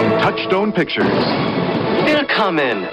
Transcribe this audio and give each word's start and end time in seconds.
From 0.00 0.08
Touchstone 0.24 0.72
Pictures, 0.72 1.12
They'll 2.08 2.24
come 2.24 2.58
in. 2.58 2.88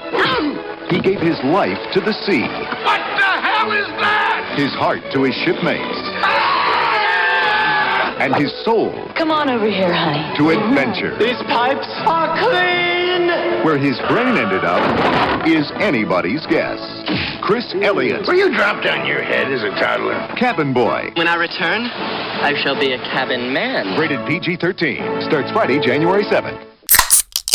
he 0.92 1.00
gave 1.00 1.20
his 1.24 1.40
life 1.42 1.78
to 1.94 2.02
the 2.04 2.12
sea, 2.28 2.42
What 2.84 3.00
the 3.16 3.32
hell 3.48 3.72
is 3.72 3.88
that? 3.96 4.52
his 4.60 4.68
heart 4.74 5.00
to 5.14 5.22
his 5.22 5.34
shipmates, 5.36 5.96
ah! 6.20 8.20
and 8.20 8.36
his 8.36 8.52
soul 8.62 8.92
Come 9.16 9.30
on 9.30 9.48
over 9.48 9.64
here, 9.70 9.90
honey. 9.90 10.36
to 10.36 10.50
adventure. 10.50 11.16
These 11.16 11.40
pipes 11.48 11.88
are 12.04 12.28
clean. 12.44 13.64
Where 13.64 13.78
his 13.78 13.96
brain 14.12 14.36
ended 14.36 14.66
up 14.66 15.48
is 15.48 15.64
anybody's 15.80 16.44
guess. 16.44 16.76
Chris 17.40 17.64
Elliott, 17.80 18.26
Were 18.26 18.34
you 18.34 18.54
dropped 18.54 18.84
on 18.84 19.06
your 19.06 19.22
head 19.22 19.50
as 19.50 19.62
a 19.62 19.70
toddler? 19.80 20.28
Cabin 20.36 20.74
Boy, 20.74 21.08
When 21.16 21.26
I 21.26 21.36
return, 21.36 21.86
I 21.88 22.52
shall 22.62 22.78
be 22.78 22.92
a 22.92 22.98
cabin 22.98 23.50
man. 23.54 23.98
rated 23.98 24.26
PG 24.26 24.56
13, 24.60 25.22
starts 25.22 25.50
Friday, 25.52 25.80
January 25.80 26.24
7th. 26.24 26.66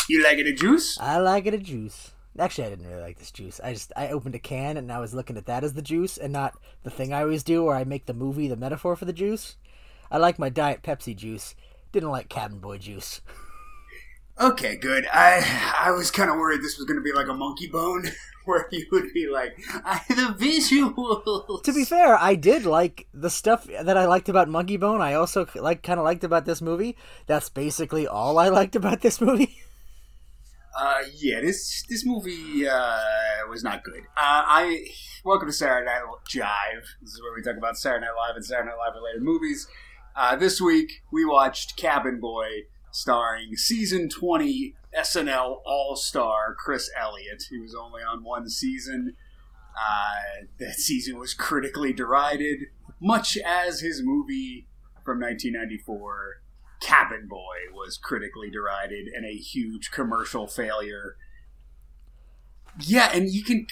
You 0.09 0.23
like 0.23 0.37
it 0.37 0.47
a 0.47 0.53
juice? 0.53 0.97
I 0.99 1.17
like 1.17 1.45
it 1.45 1.53
a 1.53 1.57
juice. 1.57 2.11
Actually, 2.37 2.67
I 2.67 2.69
didn't 2.71 2.87
really 2.87 3.01
like 3.01 3.19
this 3.19 3.31
juice. 3.31 3.61
I 3.63 3.73
just 3.73 3.93
I 3.95 4.09
opened 4.09 4.35
a 4.35 4.39
can 4.39 4.75
and 4.75 4.91
I 4.91 4.99
was 4.99 5.13
looking 5.13 5.37
at 5.37 5.45
that 5.45 5.63
as 5.63 5.73
the 5.73 5.81
juice 5.81 6.17
and 6.17 6.33
not 6.33 6.55
the 6.83 6.89
thing 6.89 7.13
I 7.13 7.21
always 7.21 7.43
do 7.43 7.63
where 7.63 7.75
I 7.75 7.83
make 7.83 8.05
the 8.05 8.13
movie 8.13 8.47
the 8.47 8.55
metaphor 8.55 8.95
for 8.95 9.05
the 9.05 9.13
juice. 9.13 9.55
I 10.11 10.17
like 10.17 10.39
my 10.39 10.49
diet 10.49 10.81
Pepsi 10.81 11.15
juice. 11.15 11.55
Didn't 11.91 12.09
like 12.09 12.29
Cabin 12.29 12.59
Boy 12.59 12.79
juice. 12.79 13.21
Okay, 14.41 14.75
good. 14.75 15.07
I 15.13 15.73
I 15.79 15.91
was 15.91 16.09
kind 16.09 16.29
of 16.29 16.37
worried 16.37 16.61
this 16.61 16.77
was 16.77 16.87
going 16.87 16.97
to 16.97 17.03
be 17.03 17.13
like 17.13 17.27
a 17.27 17.31
Monkeybone, 17.31 18.11
where 18.45 18.67
you 18.71 18.85
would 18.91 19.13
be 19.13 19.27
like, 19.27 19.55
I, 19.85 20.01
the 20.09 20.35
visuals. 20.37 21.63
To 21.63 21.73
be 21.73 21.85
fair, 21.85 22.17
I 22.17 22.33
did 22.33 22.65
like 22.65 23.07
the 23.13 23.29
stuff 23.29 23.65
that 23.65 23.97
I 23.97 24.05
liked 24.05 24.29
about 24.29 24.49
Monkeybone. 24.49 25.01
I 25.01 25.13
also 25.13 25.47
like 25.55 25.83
kind 25.83 25.99
of 25.99 26.03
liked 26.03 26.23
about 26.23 26.45
this 26.45 26.61
movie. 26.61 26.97
That's 27.27 27.49
basically 27.49 28.07
all 28.07 28.39
I 28.39 28.49
liked 28.49 28.75
about 28.75 29.01
this 29.01 29.21
movie. 29.21 29.59
Uh, 30.75 31.01
yeah, 31.15 31.39
this 31.39 31.83
this 31.87 32.03
movie 32.05 32.67
uh, 32.67 32.97
was 33.47 33.63
not 33.63 33.83
good. 33.83 34.01
Uh, 34.17 34.41
I 34.47 34.87
welcome 35.23 35.47
to 35.47 35.53
Saturday 35.53 35.85
Night 35.85 36.01
Jive. 36.27 36.85
This 36.99 37.11
is 37.11 37.21
where 37.21 37.33
we 37.35 37.43
talk 37.43 37.57
about 37.57 37.77
Saturday 37.77 38.05
Night 38.05 38.15
Live 38.17 38.35
and 38.35 38.43
Saturday 38.43 38.69
Night 38.69 38.77
Live 38.77 38.95
related 38.95 39.21
movies. 39.21 39.67
Uh, 40.15 40.35
this 40.35 40.59
week 40.59 41.03
we 41.11 41.25
watched 41.25 41.77
Cabin 41.77 42.19
Boy, 42.19 42.63
starring 42.91 43.55
season 43.55 44.09
twenty 44.09 44.73
SNL 44.97 45.57
All 45.63 45.95
Star 45.95 46.55
Chris 46.57 46.89
Elliott. 46.99 47.43
He 47.51 47.59
was 47.59 47.75
only 47.75 48.01
on 48.01 48.23
one 48.23 48.49
season. 48.49 49.15
Uh, 49.77 50.45
that 50.59 50.73
season 50.75 51.19
was 51.19 51.35
critically 51.35 51.93
derided, 51.93 52.65
much 52.99 53.37
as 53.37 53.81
his 53.81 54.01
movie 54.03 54.67
from 55.03 55.19
1994 55.19 56.42
Cabin 56.83 57.27
Boy 57.27 57.71
was 57.73 57.97
critically 57.97 58.49
derided 58.49 59.07
and 59.07 59.25
a 59.25 59.35
huge 59.35 59.89
commercial 59.91 60.47
failure. 60.47 61.15
Yeah, 62.79 63.09
and 63.13 63.29
you 63.29 63.43
can. 63.43 63.67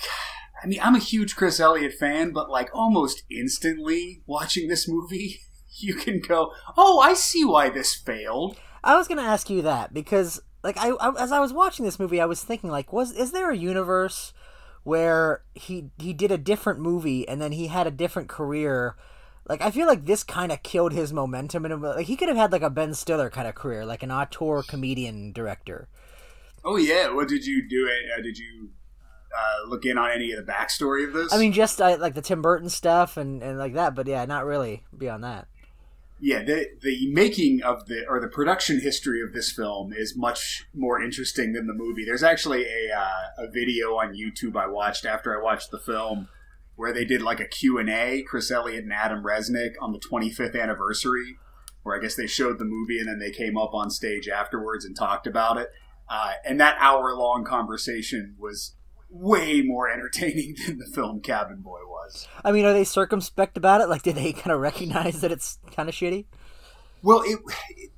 I 0.63 0.67
mean, 0.67 0.79
I'm 0.81 0.95
a 0.95 0.99
huge 0.99 1.35
Chris 1.35 1.59
Elliott 1.59 1.93
fan, 1.93 2.31
but 2.31 2.49
like 2.49 2.69
almost 2.73 3.23
instantly 3.29 4.21
watching 4.25 4.67
this 4.67 4.87
movie, 4.87 5.39
you 5.79 5.95
can 5.95 6.19
go, 6.19 6.53
"Oh, 6.77 6.99
I 6.99 7.13
see 7.13 7.43
why 7.43 7.69
this 7.69 7.95
failed." 7.95 8.57
I 8.83 8.95
was 8.95 9.07
gonna 9.07 9.21
ask 9.23 9.49
you 9.49 9.61
that 9.63 9.93
because, 9.93 10.41
like, 10.63 10.77
I, 10.77 10.91
I 10.91 11.21
as 11.21 11.31
I 11.31 11.39
was 11.39 11.53
watching 11.53 11.83
this 11.85 11.99
movie, 11.99 12.21
I 12.21 12.25
was 12.25 12.43
thinking, 12.43 12.69
like, 12.69 12.93
was 12.93 13.11
is 13.11 13.31
there 13.31 13.51
a 13.51 13.57
universe 13.57 14.33
where 14.83 15.43
he 15.53 15.89
he 15.97 16.13
did 16.13 16.31
a 16.31 16.37
different 16.37 16.79
movie 16.79 17.27
and 17.27 17.41
then 17.41 17.51
he 17.51 17.67
had 17.67 17.87
a 17.87 17.91
different 17.91 18.29
career? 18.29 18.95
Like, 19.47 19.61
I 19.61 19.71
feel 19.71 19.87
like 19.87 20.05
this 20.05 20.23
kind 20.23 20.51
of 20.51 20.63
killed 20.63 20.93
his 20.93 21.11
momentum, 21.11 21.65
and 21.65 21.81
like 21.81 22.05
he 22.05 22.15
could 22.15 22.29
have 22.29 22.37
had 22.37 22.51
like 22.51 22.61
a 22.61 22.69
Ben 22.69 22.93
Stiller 22.93 23.29
kind 23.29 23.47
of 23.47 23.55
career, 23.55 23.85
like 23.85 24.03
an 24.03 24.11
auteur 24.11 24.63
comedian 24.63 25.31
director. 25.31 25.87
Oh 26.63 26.77
yeah, 26.77 27.11
what 27.11 27.27
did 27.27 27.45
you 27.45 27.67
do? 27.67 27.87
It? 27.87 28.19
Uh, 28.19 28.21
did 28.21 28.37
you 28.37 28.69
uh, 29.35 29.67
look 29.67 29.83
in 29.83 29.97
on 29.97 30.11
any 30.11 30.31
of 30.31 30.45
the 30.45 30.51
backstory 30.51 31.07
of 31.07 31.13
this? 31.13 31.33
I 31.33 31.39
mean, 31.39 31.53
just 31.53 31.81
uh, 31.81 31.97
like 31.99 32.13
the 32.13 32.21
Tim 32.21 32.41
Burton 32.41 32.69
stuff 32.69 33.17
and 33.17 33.41
and 33.41 33.57
like 33.57 33.73
that, 33.73 33.95
but 33.95 34.05
yeah, 34.07 34.23
not 34.25 34.45
really 34.45 34.83
beyond 34.95 35.23
that. 35.23 35.47
yeah, 36.21 36.43
the 36.43 36.67
the 36.81 37.11
making 37.11 37.63
of 37.63 37.87
the 37.87 38.05
or 38.07 38.19
the 38.19 38.27
production 38.27 38.79
history 38.79 39.21
of 39.23 39.33
this 39.33 39.51
film 39.51 39.91
is 39.91 40.15
much 40.15 40.65
more 40.73 41.01
interesting 41.01 41.53
than 41.53 41.65
the 41.65 41.73
movie. 41.73 42.05
There's 42.05 42.23
actually 42.23 42.63
a 42.65 42.95
uh, 42.95 43.45
a 43.45 43.47
video 43.49 43.95
on 43.95 44.13
YouTube 44.13 44.55
I 44.55 44.67
watched 44.67 45.05
after 45.05 45.37
I 45.37 45.43
watched 45.43 45.71
the 45.71 45.79
film 45.79 46.27
where 46.75 46.93
they 46.93 47.05
did 47.05 47.21
like 47.21 47.39
a 47.39 47.45
Q&A, 47.45 48.23
Chris 48.23 48.51
Elliott 48.51 48.83
and 48.83 48.93
Adam 48.93 49.23
Resnick 49.23 49.73
on 49.81 49.91
the 49.91 49.99
25th 49.99 50.59
anniversary, 50.59 51.37
where 51.83 51.97
I 51.97 52.01
guess 52.01 52.15
they 52.15 52.27
showed 52.27 52.59
the 52.59 52.65
movie 52.65 52.99
and 52.99 53.07
then 53.07 53.19
they 53.19 53.31
came 53.31 53.57
up 53.57 53.73
on 53.73 53.89
stage 53.89 54.27
afterwards 54.27 54.85
and 54.85 54.95
talked 54.95 55.27
about 55.27 55.57
it. 55.57 55.71
Uh, 56.09 56.33
and 56.45 56.59
that 56.59 56.77
hour 56.79 57.13
long 57.15 57.43
conversation 57.43 58.35
was 58.37 58.75
way 59.09 59.61
more 59.61 59.89
entertaining 59.89 60.55
than 60.65 60.77
the 60.77 60.85
film 60.85 61.21
Cabin 61.21 61.61
Boy 61.61 61.79
was. 61.85 62.27
I 62.43 62.51
mean, 62.51 62.65
are 62.65 62.73
they 62.73 62.83
circumspect 62.83 63.57
about 63.57 63.81
it? 63.81 63.89
Like, 63.89 64.03
did 64.03 64.15
they 64.15 64.33
kind 64.33 64.51
of 64.51 64.59
recognize 64.59 65.21
that 65.21 65.31
it's 65.31 65.59
kind 65.75 65.87
of 65.87 65.95
shitty? 65.95 66.25
Well, 67.03 67.21
it, 67.25 67.39
it 67.77 67.91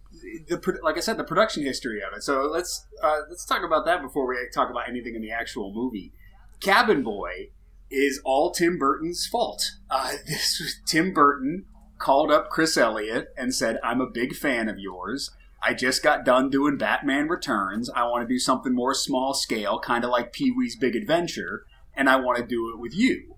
the 0.48 0.80
like 0.84 0.98
I 0.98 1.00
said, 1.00 1.18
the 1.18 1.24
production 1.24 1.64
history 1.64 2.02
of 2.02 2.16
it. 2.16 2.24
So 2.24 2.44
let's 2.44 2.86
uh, 3.02 3.20
let's 3.30 3.46
talk 3.46 3.64
about 3.64 3.86
that 3.86 4.02
before 4.02 4.28
we 4.28 4.36
talk 4.54 4.70
about 4.70 4.88
anything 4.88 5.16
in 5.16 5.22
the 5.22 5.32
actual 5.32 5.74
movie. 5.74 6.14
Cabin 6.60 7.04
Boy 7.04 7.50
is 7.94 8.22
all 8.26 8.52
Tim 8.52 8.78
Burton's 8.78 9.28
fault. 9.28 9.64
Uh, 9.90 10.14
this 10.28 10.60
was 10.60 10.82
Tim 10.86 11.14
Burton 11.14 11.66
called 12.00 12.32
up 12.32 12.50
Chris 12.50 12.78
Elliott 12.78 13.28
and 13.38 13.54
said, 13.54 13.80
"I'm 13.84 14.02
a 14.02 14.10
big 14.10 14.36
fan 14.36 14.68
of 14.70 14.80
yours. 14.80 15.32
I 15.66 15.74
just 15.74 16.04
got 16.04 16.26
done 16.26 16.50
doing 16.50 16.78
Batman 16.78 17.30
Returns. 17.30 17.90
I 17.90 18.04
want 18.04 18.28
to 18.28 18.34
do 18.34 18.40
something 18.40 18.74
more 18.74 18.94
small 18.94 19.34
scale, 19.34 19.80
kind 19.80 20.04
of 20.04 20.10
like 20.10 20.34
Pee 20.34 20.52
Wee's 20.52 20.76
Big 20.76 20.96
Adventure, 20.96 21.64
and 21.94 22.10
I 22.10 22.18
want 22.18 22.38
to 22.38 22.46
do 22.46 22.70
it 22.74 22.80
with 22.80 22.94
you." 22.94 23.36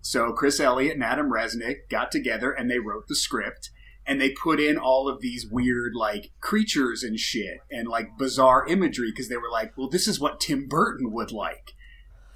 So 0.00 0.32
Chris 0.32 0.60
Elliott 0.60 0.94
and 0.94 1.02
Adam 1.02 1.32
Resnick 1.32 1.88
got 1.90 2.12
together 2.12 2.52
and 2.52 2.70
they 2.70 2.78
wrote 2.78 3.08
the 3.08 3.16
script 3.16 3.70
and 4.06 4.20
they 4.20 4.30
put 4.30 4.60
in 4.60 4.78
all 4.78 5.08
of 5.08 5.20
these 5.20 5.48
weird 5.50 5.94
like 5.96 6.30
creatures 6.40 7.02
and 7.02 7.18
shit 7.18 7.58
and 7.72 7.88
like 7.88 8.16
bizarre 8.16 8.64
imagery 8.68 9.10
because 9.10 9.28
they 9.28 9.36
were 9.36 9.50
like, 9.50 9.76
well, 9.76 9.88
this 9.88 10.06
is 10.06 10.20
what 10.20 10.38
Tim 10.38 10.68
Burton 10.68 11.10
would 11.10 11.32
like. 11.32 11.72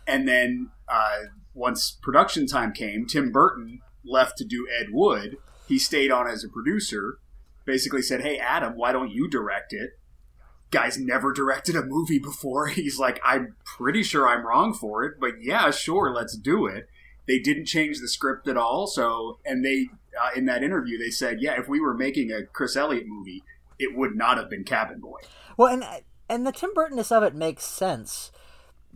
And 0.04 0.26
then 0.26 0.70
uh, 0.88 1.26
once 1.54 1.98
production 2.02 2.46
time 2.46 2.72
came, 2.72 3.06
Tim 3.06 3.32
Burton 3.32 3.80
left 4.04 4.38
to 4.38 4.44
do 4.44 4.68
Ed 4.68 4.88
Wood. 4.90 5.36
He 5.66 5.78
stayed 5.78 6.10
on 6.10 6.28
as 6.28 6.44
a 6.44 6.48
producer. 6.48 7.18
Basically 7.64 8.02
said, 8.02 8.22
"Hey 8.22 8.38
Adam, 8.38 8.76
why 8.76 8.92
don't 8.92 9.10
you 9.10 9.28
direct 9.28 9.72
it?" 9.72 9.98
Guy's 10.70 10.98
never 10.98 11.32
directed 11.32 11.76
a 11.76 11.84
movie 11.84 12.18
before. 12.18 12.66
He's 12.68 12.98
like, 12.98 13.20
"I'm 13.24 13.56
pretty 13.64 14.02
sure 14.02 14.28
I'm 14.28 14.46
wrong 14.46 14.72
for 14.72 15.04
it, 15.04 15.20
but 15.20 15.42
yeah, 15.42 15.70
sure, 15.70 16.12
let's 16.12 16.36
do 16.36 16.66
it." 16.66 16.88
They 17.26 17.38
didn't 17.38 17.66
change 17.66 18.00
the 18.00 18.08
script 18.08 18.48
at 18.48 18.56
all. 18.56 18.86
So, 18.86 19.38
and 19.44 19.64
they 19.64 19.88
uh, 20.20 20.30
in 20.34 20.46
that 20.46 20.62
interview 20.62 20.98
they 20.98 21.10
said, 21.10 21.40
"Yeah, 21.40 21.60
if 21.60 21.68
we 21.68 21.80
were 21.80 21.94
making 21.94 22.32
a 22.32 22.44
Chris 22.44 22.76
Elliott 22.76 23.06
movie, 23.06 23.44
it 23.78 23.96
would 23.96 24.16
not 24.16 24.38
have 24.38 24.50
been 24.50 24.64
Cabin 24.64 25.00
Boy." 25.00 25.20
Well, 25.56 25.68
and 25.68 25.84
and 26.28 26.46
the 26.46 26.52
Tim 26.52 26.72
Burtonness 26.74 27.12
of 27.12 27.22
it 27.22 27.34
makes 27.34 27.64
sense 27.64 28.32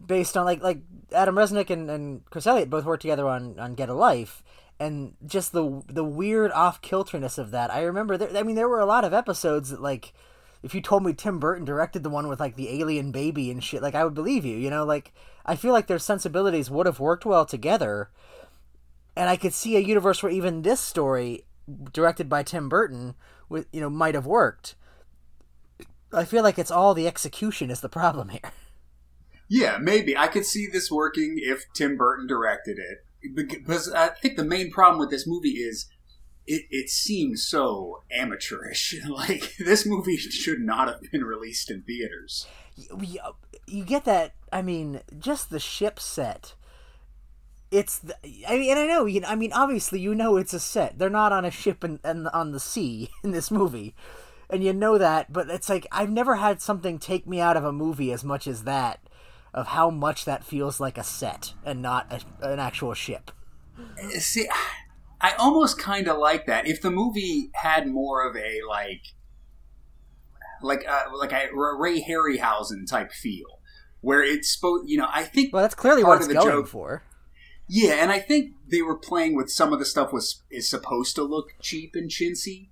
based 0.06 0.36
on 0.36 0.44
like 0.44 0.62
like 0.62 0.80
Adam 1.12 1.34
Resnick 1.34 1.70
and, 1.70 1.90
and 1.90 2.24
Chris 2.26 2.46
Elliott 2.46 2.70
both 2.70 2.84
worked 2.84 3.02
together 3.02 3.26
on 3.28 3.58
on 3.58 3.74
Get 3.74 3.88
a 3.88 3.94
Life, 3.94 4.42
and 4.78 5.14
just 5.24 5.52
the 5.52 5.82
the 5.86 6.04
weird 6.04 6.52
off 6.52 6.80
kilterness 6.82 7.38
of 7.38 7.50
that. 7.52 7.70
I 7.70 7.82
remember 7.82 8.16
there. 8.16 8.36
I 8.36 8.42
mean, 8.42 8.56
there 8.56 8.68
were 8.68 8.80
a 8.80 8.86
lot 8.86 9.04
of 9.04 9.14
episodes 9.14 9.70
that 9.70 9.82
like. 9.82 10.12
If 10.62 10.74
you 10.74 10.80
told 10.80 11.04
me 11.04 11.12
Tim 11.12 11.38
Burton 11.38 11.66
directed 11.66 12.02
the 12.02 12.08
one 12.08 12.26
with 12.26 12.40
like 12.40 12.56
the 12.56 12.80
alien 12.80 13.12
baby 13.12 13.50
and 13.50 13.62
shit, 13.62 13.82
like 13.82 13.94
I 13.94 14.02
would 14.02 14.14
believe 14.14 14.46
you. 14.46 14.56
You 14.56 14.70
know, 14.70 14.82
like 14.86 15.12
I 15.44 15.56
feel 15.56 15.74
like 15.74 15.88
their 15.88 15.98
sensibilities 15.98 16.70
would 16.70 16.86
have 16.86 16.98
worked 16.98 17.26
well 17.26 17.44
together, 17.44 18.08
and 19.14 19.28
I 19.28 19.36
could 19.36 19.52
see 19.52 19.76
a 19.76 19.80
universe 19.80 20.22
where 20.22 20.32
even 20.32 20.62
this 20.62 20.80
story, 20.80 21.44
directed 21.92 22.30
by 22.30 22.44
Tim 22.44 22.70
Burton, 22.70 23.14
with 23.50 23.66
you 23.74 23.80
know 23.82 23.90
might 23.90 24.14
have 24.14 24.24
worked. 24.24 24.74
I 26.14 26.24
feel 26.24 26.42
like 26.42 26.58
it's 26.58 26.70
all 26.70 26.94
the 26.94 27.06
execution 27.06 27.70
is 27.70 27.80
the 27.80 27.88
problem 27.90 28.30
here. 28.30 28.40
Yeah, 29.48 29.78
maybe 29.80 30.16
I 30.16 30.28
could 30.28 30.46
see 30.46 30.66
this 30.66 30.90
working 30.90 31.36
if 31.38 31.64
Tim 31.74 31.96
Burton 31.96 32.26
directed 32.26 32.78
it. 32.78 33.04
Because 33.34 33.90
I 33.92 34.08
think 34.08 34.36
the 34.36 34.44
main 34.44 34.70
problem 34.70 34.98
with 34.98 35.10
this 35.10 35.26
movie 35.26 35.50
is 35.50 35.86
it, 36.46 36.64
it 36.70 36.90
seems 36.90 37.46
so 37.46 38.02
amateurish. 38.10 38.94
Like 39.08 39.56
this 39.58 39.86
movie 39.86 40.16
should 40.16 40.60
not 40.60 40.88
have 40.88 41.10
been 41.10 41.24
released 41.24 41.70
in 41.70 41.82
theaters. 41.82 42.46
You, 42.76 43.20
you 43.66 43.84
get 43.84 44.04
that? 44.04 44.34
I 44.52 44.62
mean, 44.62 45.00
just 45.18 45.50
the 45.50 45.60
ship 45.60 46.00
set. 46.00 46.54
It's 47.70 47.98
the, 47.98 48.16
I 48.48 48.58
mean, 48.58 48.70
and 48.70 48.80
I 48.80 48.86
know. 48.86 49.04
You 49.04 49.20
know, 49.20 49.28
I 49.28 49.36
mean, 49.36 49.52
obviously, 49.52 50.00
you 50.00 50.14
know 50.14 50.36
it's 50.36 50.54
a 50.54 50.60
set. 50.60 50.98
They're 50.98 51.10
not 51.10 51.32
on 51.32 51.44
a 51.44 51.50
ship 51.50 51.82
and 51.84 51.98
and 52.04 52.28
on 52.28 52.52
the 52.52 52.60
sea 52.60 53.10
in 53.24 53.30
this 53.30 53.50
movie, 53.50 53.94
and 54.50 54.62
you 54.62 54.72
know 54.72 54.98
that. 54.98 55.32
But 55.32 55.48
it's 55.48 55.68
like 55.68 55.86
I've 55.90 56.10
never 56.10 56.36
had 56.36 56.60
something 56.60 56.98
take 56.98 57.26
me 57.26 57.40
out 57.40 57.56
of 57.56 57.64
a 57.64 57.72
movie 57.72 58.12
as 58.12 58.24
much 58.24 58.46
as 58.46 58.64
that 58.64 59.00
of 59.54 59.68
how 59.68 59.88
much 59.88 60.24
that 60.24 60.44
feels 60.44 60.80
like 60.80 60.98
a 60.98 61.04
set 61.04 61.54
and 61.64 61.80
not 61.80 62.12
a, 62.12 62.46
an 62.50 62.58
actual 62.58 62.92
ship. 62.92 63.30
See, 64.18 64.48
I 65.20 65.32
almost 65.38 65.78
kind 65.78 66.08
of 66.08 66.18
like 66.18 66.46
that. 66.46 66.66
If 66.66 66.82
the 66.82 66.90
movie 66.90 67.50
had 67.54 67.86
more 67.86 68.28
of 68.28 68.36
a 68.36 68.60
like, 68.68 69.02
like 70.62 70.84
uh, 70.88 71.04
like 71.16 71.32
a 71.32 71.48
Ray 71.54 72.02
Harryhausen 72.02 72.86
type 72.88 73.12
feel, 73.12 73.60
where 74.00 74.22
it's 74.22 74.52
supposed. 74.54 74.88
You 74.88 74.98
know, 74.98 75.08
I 75.12 75.22
think 75.22 75.52
Well, 75.52 75.62
that's 75.62 75.74
clearly 75.74 76.02
part 76.02 76.18
what 76.18 76.24
of 76.24 76.30
it's 76.30 76.34
the 76.34 76.34
going 76.34 76.62
joke- 76.62 76.68
for. 76.68 77.02
Yeah, 77.66 77.94
and 77.94 78.12
I 78.12 78.18
think 78.18 78.52
they 78.70 78.82
were 78.82 78.98
playing 78.98 79.34
with 79.36 79.50
some 79.50 79.72
of 79.72 79.78
the 79.78 79.86
stuff 79.86 80.12
was 80.12 80.42
is 80.50 80.68
supposed 80.68 81.14
to 81.16 81.22
look 81.22 81.54
cheap 81.62 81.92
and 81.94 82.10
chintzy, 82.10 82.68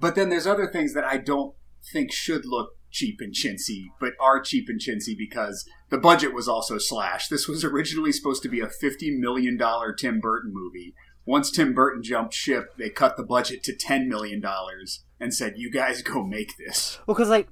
but 0.00 0.16
then 0.16 0.30
there's 0.30 0.46
other 0.48 0.66
things 0.66 0.94
that 0.94 1.04
I 1.04 1.18
don't 1.18 1.54
think 1.92 2.10
should 2.10 2.44
look 2.44 2.76
cheap 2.92 3.20
and 3.20 3.34
chintzy, 3.34 3.86
but 3.98 4.12
are 4.20 4.40
cheap 4.40 4.68
and 4.68 4.80
chintzy 4.80 5.16
because 5.16 5.68
the 5.88 5.98
budget 5.98 6.32
was 6.34 6.46
also 6.46 6.78
slashed. 6.78 7.30
This 7.30 7.48
was 7.48 7.64
originally 7.64 8.12
supposed 8.12 8.42
to 8.44 8.48
be 8.48 8.60
a 8.60 8.68
fifty 8.68 9.10
million 9.10 9.56
dollar 9.56 9.92
Tim 9.92 10.20
Burton 10.20 10.52
movie. 10.54 10.94
Once 11.24 11.50
Tim 11.50 11.72
Burton 11.72 12.02
jumped 12.02 12.34
ship, 12.34 12.76
they 12.76 12.90
cut 12.90 13.16
the 13.16 13.22
budget 13.22 13.62
to 13.64 13.74
ten 13.74 14.08
million 14.08 14.40
dollars 14.40 15.04
and 15.18 15.34
said, 15.34 15.54
"You 15.56 15.70
guys 15.70 16.02
go 16.02 16.22
make 16.22 16.56
this." 16.58 16.98
Well, 17.06 17.14
because 17.14 17.28
like, 17.28 17.48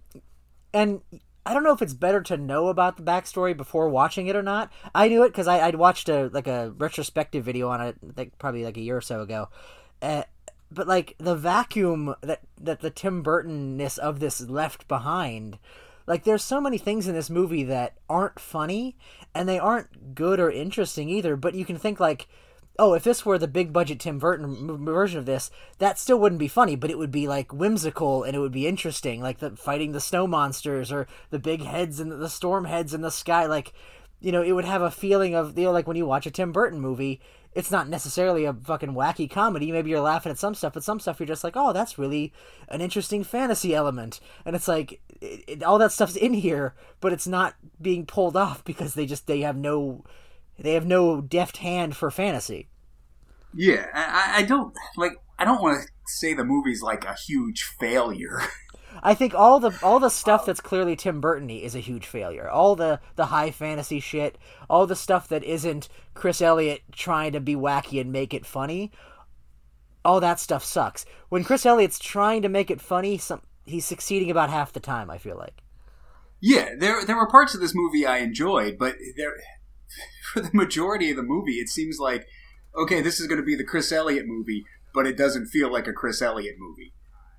and 0.73 1.01
I 1.47 1.55
don't 1.55 1.65
know 1.65 1.73
if 1.73 1.83
it's 1.83 1.95
better 1.95 2.21
to 2.23 2.37
know 2.37 2.69
about 2.69 2.97
the 2.97 3.03
backstory 3.03 3.57
before 3.57 3.89
watching 3.89 4.27
it 4.27 4.37
or 4.37 4.43
not. 4.43 4.71
I 4.95 5.09
knew 5.09 5.25
it 5.25 5.29
because 5.29 5.49
I'd 5.49 5.77
watched 5.77 6.09
a 6.09 6.29
like 6.33 6.47
a 6.47 6.73
retrospective 6.77 7.45
video 7.45 7.69
on 7.69 7.81
it, 7.81 7.97
like 8.17 8.39
probably 8.39 8.65
like 8.65 8.77
a 8.77 8.83
year 8.83 8.97
or 8.97 9.01
so 9.01 9.23
ago. 9.23 9.49
Uh, 10.03 10.23
but 10.71 10.87
like 10.87 11.15
the 11.19 11.35
vacuum 11.35 12.15
that 12.21 12.41
that 12.61 12.81
the 12.81 12.91
Tim 12.91 13.23
Burtonness 13.23 13.99
of 13.99 14.21
this 14.21 14.41
left 14.41 14.89
behind. 14.89 15.59
Like 16.07 16.25
there's 16.25 16.43
so 16.43 16.61
many 16.61 16.79
things 16.79 17.07
in 17.07 17.15
this 17.15 17.31
movie 17.31 17.63
that 17.65 17.95
aren't 18.09 18.41
funny 18.41 18.97
and 19.35 19.49
they 19.49 19.59
aren't 19.59 20.15
good 20.15 20.41
or 20.41 20.51
interesting 20.51 21.09
either, 21.09 21.37
but 21.37 21.55
you 21.55 21.65
can 21.65 21.79
think 21.79 22.01
like 22.01 22.29
oh, 22.81 22.95
if 22.95 23.05
this 23.05 23.27
were 23.27 23.37
the 23.37 23.47
big 23.47 23.75
budget 23.75 24.01
Tim 24.01 24.19
Burton 24.19 24.83
version 24.85 25.19
of 25.19 25.27
this, 25.27 25.51
that 25.79 25.99
still 25.99 26.19
wouldn't 26.19 26.39
be 26.39 26.49
funny, 26.49 26.77
but 26.77 26.91
it 26.91 26.97
would 26.97 27.11
be 27.11 27.29
like 27.29 27.53
whimsical 27.53 28.25
and 28.25 28.35
it 28.35 28.39
would 28.39 28.53
be 28.53 28.67
interesting, 28.67 29.21
like 29.21 29.39
the 29.39 29.51
fighting 29.51 29.93
the 29.93 30.01
snow 30.01 30.27
monsters 30.27 30.91
or 30.91 31.07
the 31.29 31.39
big 31.39 31.63
heads 31.63 32.01
and 32.01 32.11
the 32.11 32.29
storm 32.29 32.65
heads 32.65 32.95
in 32.95 33.03
the 33.03 33.11
sky. 33.11 33.45
Like, 33.45 33.75
you 34.19 34.33
know, 34.33 34.43
it 34.43 34.53
would 34.53 34.65
have 34.65 34.81
a 34.81 34.91
feeling 34.91 35.35
of 35.35 35.59
you 35.59 35.65
know, 35.65 35.73
like 35.73 35.87
when 35.87 35.99
you 35.99 36.07
watch 36.07 36.25
a 36.25 36.31
Tim 36.31 36.53
Burton 36.53 36.81
movie, 36.81 37.21
it's 37.53 37.71
not 37.71 37.89
necessarily 37.89 38.45
a 38.45 38.53
fucking 38.53 38.95
wacky 38.95 39.29
comedy. 39.29 39.73
Maybe 39.73 39.91
you're 39.91 40.01
laughing 40.01 40.31
at 40.31 40.39
some 40.39 40.55
stuff, 40.55 40.75
but 40.75 40.85
some 40.85 41.01
stuff 41.01 41.19
you're 41.19 41.27
just 41.27 41.45
like, 41.45 41.57
oh, 41.57 41.73
that's 41.73 41.99
really 41.99 42.33
an 42.69 42.81
interesting 42.81 43.25
fantasy 43.25 43.75
element, 43.75 44.21
and 44.45 44.55
it's 44.55 44.69
like 44.69 45.01
it, 45.21 45.45
it, 45.47 45.63
all 45.63 45.79
that 45.79 45.93
stuff's 45.93 46.17
in 46.17 46.35
here, 46.35 46.75
but 47.01 47.13
it's 47.13 47.27
not 47.27 47.55
being 47.81 48.07
pulled 48.07 48.37
off 48.37 48.65
because 48.65 48.95
they 48.95 49.07
just 49.07 49.27
they 49.27 49.41
have 49.41 49.57
no 49.57 50.05
they 50.59 50.75
have 50.75 50.87
no 50.87 51.21
deft 51.21 51.59
hand 51.59 51.97
for 51.97 52.11
fantasy. 52.11 52.69
Yeah, 53.55 53.87
I, 53.93 54.39
I 54.39 54.43
don't 54.43 54.75
like. 54.97 55.13
I 55.39 55.45
don't 55.45 55.63
want 55.63 55.83
to 55.83 55.89
say 56.07 56.35
the 56.35 56.45
movie's 56.45 56.83
like 56.83 57.05
a 57.05 57.15
huge 57.15 57.63
failure. 57.79 58.41
I 59.03 59.15
think 59.15 59.35
all 59.35 59.61
the 59.61 59.79
all 59.83 59.99
the 59.99 60.09
stuff 60.09 60.47
that's 60.47 60.61
clearly 60.61 60.97
Tim 60.97 61.21
Burton-y 61.21 61.57
is 61.57 61.75
a 61.75 61.81
huge 61.81 62.07
failure. 62.07 62.49
All 62.49 62.77
the 62.77 63.01
the 63.17 63.27
high 63.27 63.51
fantasy 63.51 64.01
shit, 64.01 64.39
all 64.69 64.87
the 64.87 64.97
stuff 64.97 65.29
that 65.29 65.45
isn't 65.45 65.89
Chris 66.15 66.43
Elliott 66.43 66.83
trying 66.93 67.33
to 67.33 67.41
be 67.41 67.55
wacky 67.55 68.01
and 68.01 68.13
make 68.13 68.35
it 68.35 68.47
funny, 68.47 68.91
all 70.05 70.21
that 70.21 70.41
stuff 70.41 70.65
sucks. 70.65 71.05
When 71.29 71.45
Chris 71.45 71.67
Elliott's 71.67 71.99
trying 71.99 72.43
to 72.43 72.49
make 72.49 72.71
it 72.71 72.81
funny, 72.81 73.19
some 73.19 73.43
he's 73.65 73.87
succeeding 73.87 74.31
about 74.31 74.51
half 74.51 74.73
the 74.73 74.81
time. 74.81 75.11
I 75.11 75.19
feel 75.19 75.37
like. 75.37 75.63
Yeah, 76.41 76.71
there 76.79 77.05
there 77.05 77.17
were 77.17 77.29
parts 77.29 77.55
of 77.55 77.61
this 77.61 77.75
movie 77.75 78.07
I 78.07 78.19
enjoyed, 78.19 78.79
but 78.79 78.97
there 79.17 79.35
for 80.33 80.41
the 80.41 80.51
majority 80.53 81.11
of 81.11 81.17
the 81.17 81.23
movie, 81.23 81.59
it 81.59 81.69
seems 81.69 81.99
like 81.99 82.27
okay, 82.77 83.01
this 83.01 83.21
is 83.21 83.27
going 83.27 83.41
to 83.41 83.47
be 83.47 83.57
the 83.57 83.65
Chris 83.65 83.91
Elliott 83.93 84.27
movie, 84.27 84.65
but 84.95 85.07
it 85.07 85.17
doesn't 85.17 85.47
feel 85.47 85.73
like 85.73 85.87
a 85.87 85.93
Chris 85.93 86.23
Elliott 86.23 86.57
movie, 86.59 86.93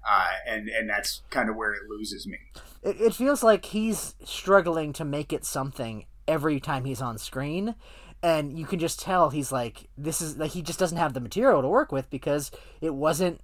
uh, 0.07 0.31
and 0.47 0.69
and 0.69 0.89
that's 0.89 1.21
kind 1.29 1.49
of 1.49 1.55
where 1.55 1.73
it 1.73 1.83
loses 1.89 2.27
me. 2.27 2.37
It, 2.83 2.99
it 2.99 3.15
feels 3.15 3.43
like 3.43 3.65
he's 3.65 4.15
struggling 4.23 4.93
to 4.93 5.05
make 5.05 5.31
it 5.31 5.45
something 5.45 6.05
every 6.27 6.59
time 6.59 6.85
he's 6.85 7.01
on 7.01 7.17
screen. 7.17 7.75
And 8.23 8.57
you 8.57 8.65
can 8.65 8.79
just 8.79 8.99
tell 8.99 9.31
he's 9.31 9.51
like, 9.51 9.89
this 9.97 10.21
is 10.21 10.37
like 10.37 10.51
he 10.51 10.61
just 10.61 10.79
doesn't 10.79 10.97
have 10.97 11.13
the 11.13 11.19
material 11.19 11.61
to 11.61 11.67
work 11.67 11.91
with 11.91 12.09
because 12.09 12.51
it 12.79 12.93
wasn't, 12.93 13.41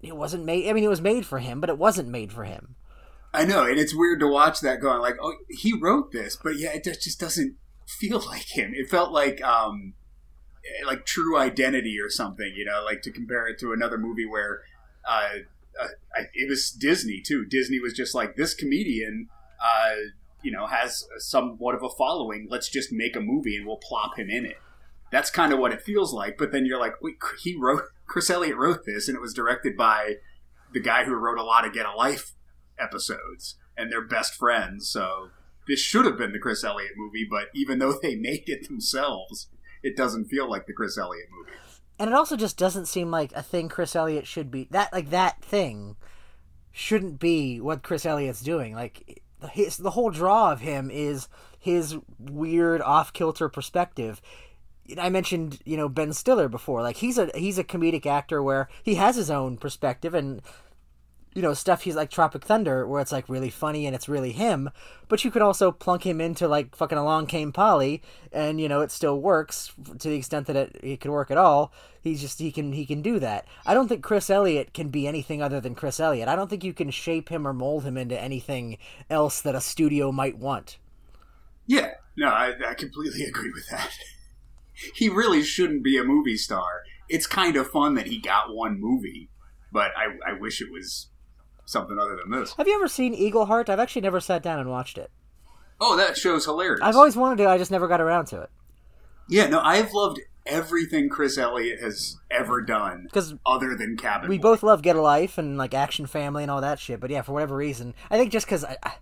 it 0.00 0.16
wasn't 0.16 0.44
made. 0.44 0.68
I 0.68 0.72
mean, 0.72 0.84
it 0.84 0.88
was 0.88 1.00
made 1.00 1.26
for 1.26 1.40
him, 1.40 1.60
but 1.60 1.70
it 1.70 1.78
wasn't 1.78 2.08
made 2.08 2.32
for 2.32 2.44
him. 2.44 2.76
I 3.34 3.44
know, 3.44 3.66
and 3.66 3.78
it's 3.78 3.94
weird 3.94 4.20
to 4.20 4.28
watch 4.28 4.60
that 4.60 4.80
going 4.80 5.00
like, 5.00 5.16
oh, 5.20 5.34
he 5.50 5.72
wrote 5.78 6.12
this, 6.12 6.36
but 6.36 6.56
yeah, 6.56 6.70
it 6.72 6.84
just 6.84 7.18
doesn't 7.18 7.56
feel 7.86 8.20
like 8.26 8.56
him. 8.56 8.72
It 8.74 8.88
felt 8.88 9.12
like 9.12 9.42
um, 9.42 9.94
like 10.86 11.04
True 11.04 11.36
Identity 11.36 11.98
or 12.00 12.08
something, 12.08 12.52
you 12.56 12.64
know, 12.64 12.82
like 12.84 13.02
to 13.02 13.10
compare 13.10 13.46
it 13.48 13.58
to 13.60 13.72
another 13.72 13.98
movie 13.98 14.26
where 14.26 14.62
uh, 15.06 15.40
uh, 15.80 16.22
it 16.34 16.48
was 16.48 16.70
Disney 16.70 17.22
too. 17.24 17.44
Disney 17.44 17.78
was 17.78 17.92
just 17.92 18.14
like 18.14 18.36
this 18.36 18.54
comedian, 18.54 19.28
uh, 19.62 19.94
you 20.42 20.50
know, 20.50 20.66
has 20.66 21.06
somewhat 21.18 21.74
of 21.74 21.82
a 21.82 21.88
following. 21.88 22.46
Let's 22.50 22.68
just 22.68 22.92
make 22.92 23.16
a 23.16 23.20
movie 23.20 23.56
and 23.56 23.66
we'll 23.66 23.78
plop 23.78 24.18
him 24.18 24.30
in 24.30 24.44
it. 24.44 24.56
That's 25.12 25.30
kind 25.30 25.52
of 25.52 25.58
what 25.58 25.72
it 25.72 25.82
feels 25.82 26.12
like. 26.12 26.36
But 26.36 26.52
then 26.52 26.66
you're 26.66 26.80
like, 26.80 26.94
wait, 27.00 27.16
he 27.42 27.56
wrote 27.56 27.82
Chris 28.06 28.30
Elliott 28.30 28.56
wrote 28.56 28.84
this, 28.86 29.08
and 29.08 29.16
it 29.16 29.20
was 29.20 29.34
directed 29.34 29.76
by 29.76 30.14
the 30.72 30.80
guy 30.80 31.04
who 31.04 31.14
wrote 31.14 31.38
a 31.38 31.44
lot 31.44 31.66
of 31.66 31.72
Get 31.72 31.86
a 31.86 31.92
Life 31.92 32.34
episodes, 32.78 33.56
and 33.76 33.90
they're 33.90 34.06
best 34.06 34.34
friends. 34.34 34.88
So 34.88 35.28
this 35.66 35.80
should 35.80 36.04
have 36.04 36.18
been 36.18 36.32
the 36.32 36.38
Chris 36.38 36.62
Elliott 36.62 36.92
movie, 36.96 37.26
but 37.28 37.48
even 37.54 37.78
though 37.78 37.98
they 38.00 38.14
made 38.16 38.44
it 38.46 38.68
themselves, 38.68 39.48
it 39.82 39.96
doesn't 39.96 40.26
feel 40.26 40.48
like 40.48 40.66
the 40.66 40.72
Chris 40.72 40.98
Elliott 40.98 41.28
movie. 41.30 41.58
And 41.98 42.10
it 42.10 42.14
also 42.14 42.36
just 42.36 42.58
doesn't 42.58 42.86
seem 42.86 43.10
like 43.10 43.32
a 43.32 43.42
thing 43.42 43.68
Chris 43.68 43.96
Elliott 43.96 44.26
should 44.26 44.50
be. 44.50 44.68
That 44.70 44.92
like 44.92 45.10
that 45.10 45.42
thing 45.42 45.96
shouldn't 46.72 47.18
be 47.18 47.60
what 47.60 47.82
Chris 47.82 48.04
Elliott's 48.04 48.42
doing. 48.42 48.74
Like 48.74 49.22
his 49.52 49.78
the 49.78 49.92
whole 49.92 50.10
draw 50.10 50.52
of 50.52 50.60
him 50.60 50.90
is 50.90 51.28
his 51.58 51.96
weird 52.18 52.82
off 52.82 53.12
kilter 53.12 53.48
perspective. 53.48 54.20
I 54.98 55.08
mentioned 55.08 55.60
you 55.64 55.76
know 55.76 55.88
Ben 55.88 56.12
Stiller 56.12 56.48
before. 56.48 56.82
Like 56.82 56.96
he's 56.96 57.16
a 57.16 57.30
he's 57.34 57.58
a 57.58 57.64
comedic 57.64 58.04
actor 58.04 58.42
where 58.42 58.68
he 58.82 58.96
has 58.96 59.16
his 59.16 59.30
own 59.30 59.56
perspective 59.56 60.14
and 60.14 60.42
you 61.36 61.42
know 61.42 61.52
stuff 61.52 61.82
he's 61.82 61.94
like 61.94 62.10
Tropic 62.10 62.42
Thunder 62.42 62.88
where 62.88 63.02
it's 63.02 63.12
like 63.12 63.28
really 63.28 63.50
funny 63.50 63.84
and 63.84 63.94
it's 63.94 64.08
really 64.08 64.32
him. 64.32 64.70
But 65.06 65.22
you 65.22 65.30
could 65.30 65.42
also 65.42 65.70
plunk 65.70 66.06
him 66.06 66.18
into 66.18 66.48
like 66.48 66.74
fucking 66.74 66.96
Along 66.96 67.26
Came 67.26 67.52
Polly 67.52 68.00
and 68.32 68.58
you 68.58 68.70
know 68.70 68.80
it 68.80 68.90
still 68.90 69.20
works 69.20 69.70
to 69.98 70.08
the 70.08 70.16
extent 70.16 70.46
that 70.46 70.56
it, 70.56 70.80
it 70.82 71.00
could 71.02 71.10
work 71.10 71.30
at 71.30 71.36
all. 71.36 71.74
He's 72.00 72.22
just 72.22 72.38
he 72.38 72.50
can 72.50 72.72
he 72.72 72.86
can 72.86 73.02
do 73.02 73.18
that. 73.18 73.46
I 73.66 73.74
don't 73.74 73.86
think 73.86 74.02
Chris 74.02 74.30
Elliott 74.30 74.72
can 74.72 74.88
be 74.88 75.06
anything 75.06 75.42
other 75.42 75.60
than 75.60 75.74
Chris 75.74 76.00
Elliott. 76.00 76.26
I 76.26 76.36
don't 76.36 76.48
think 76.48 76.64
you 76.64 76.72
can 76.72 76.90
shape 76.90 77.28
him 77.28 77.46
or 77.46 77.52
mold 77.52 77.84
him 77.84 77.98
into 77.98 78.18
anything 78.18 78.78
else 79.10 79.42
that 79.42 79.54
a 79.54 79.60
studio 79.60 80.10
might 80.10 80.38
want. 80.38 80.78
Yeah, 81.66 81.90
no, 82.16 82.28
I, 82.28 82.54
I 82.66 82.72
completely 82.72 83.24
agree 83.28 83.52
with 83.52 83.68
that. 83.70 83.90
he 84.94 85.10
really 85.10 85.42
shouldn't 85.42 85.84
be 85.84 85.98
a 85.98 86.04
movie 86.04 86.38
star. 86.38 86.84
It's 87.10 87.26
kind 87.26 87.56
of 87.56 87.70
fun 87.70 87.92
that 87.96 88.06
he 88.06 88.18
got 88.18 88.54
one 88.54 88.80
movie, 88.80 89.28
but 89.70 89.90
I, 89.94 90.30
I 90.30 90.32
wish 90.32 90.62
it 90.62 90.72
was 90.72 91.10
something 91.66 91.98
other 91.98 92.16
than 92.16 92.30
this. 92.30 92.54
Have 92.54 92.66
you 92.66 92.74
ever 92.76 92.88
seen 92.88 93.14
Eagleheart? 93.14 93.68
I've 93.68 93.78
actually 93.80 94.00
never 94.02 94.20
sat 94.20 94.42
down 94.42 94.58
and 94.58 94.70
watched 94.70 94.96
it. 94.96 95.10
Oh, 95.78 95.94
that 95.98 96.16
show's 96.16 96.46
hilarious. 96.46 96.80
I've 96.82 96.96
always 96.96 97.16
wanted 97.16 97.36
to. 97.42 97.50
I 97.50 97.58
just 97.58 97.70
never 97.70 97.86
got 97.86 98.00
around 98.00 98.26
to 98.28 98.40
it. 98.40 98.50
yeah, 99.28 99.46
no, 99.48 99.60
I've 99.60 99.92
loved 99.92 100.20
everything 100.46 101.08
Chris 101.10 101.36
Elliott 101.36 101.80
has 101.80 102.16
ever 102.30 102.62
done, 102.62 103.02
Because 103.04 103.34
other 103.44 103.74
than 103.76 103.96
Cabin. 103.96 104.28
we 104.30 104.38
Boy. 104.38 104.42
both 104.42 104.62
love 104.62 104.80
Get 104.80 104.94
a 104.96 105.02
Life 105.02 105.36
and 105.38 105.58
like 105.58 105.74
Action 105.74 106.06
Family 106.06 106.44
and 106.44 106.50
all 106.50 106.60
that 106.60 106.78
shit. 106.78 107.00
But 107.00 107.10
yeah, 107.10 107.22
for 107.22 107.32
whatever 107.32 107.56
reason, 107.56 107.94
I 108.10 108.16
think 108.16 108.30
just 108.32 108.46
because 108.46 108.64
I, 108.64 108.76
I, 108.82 108.92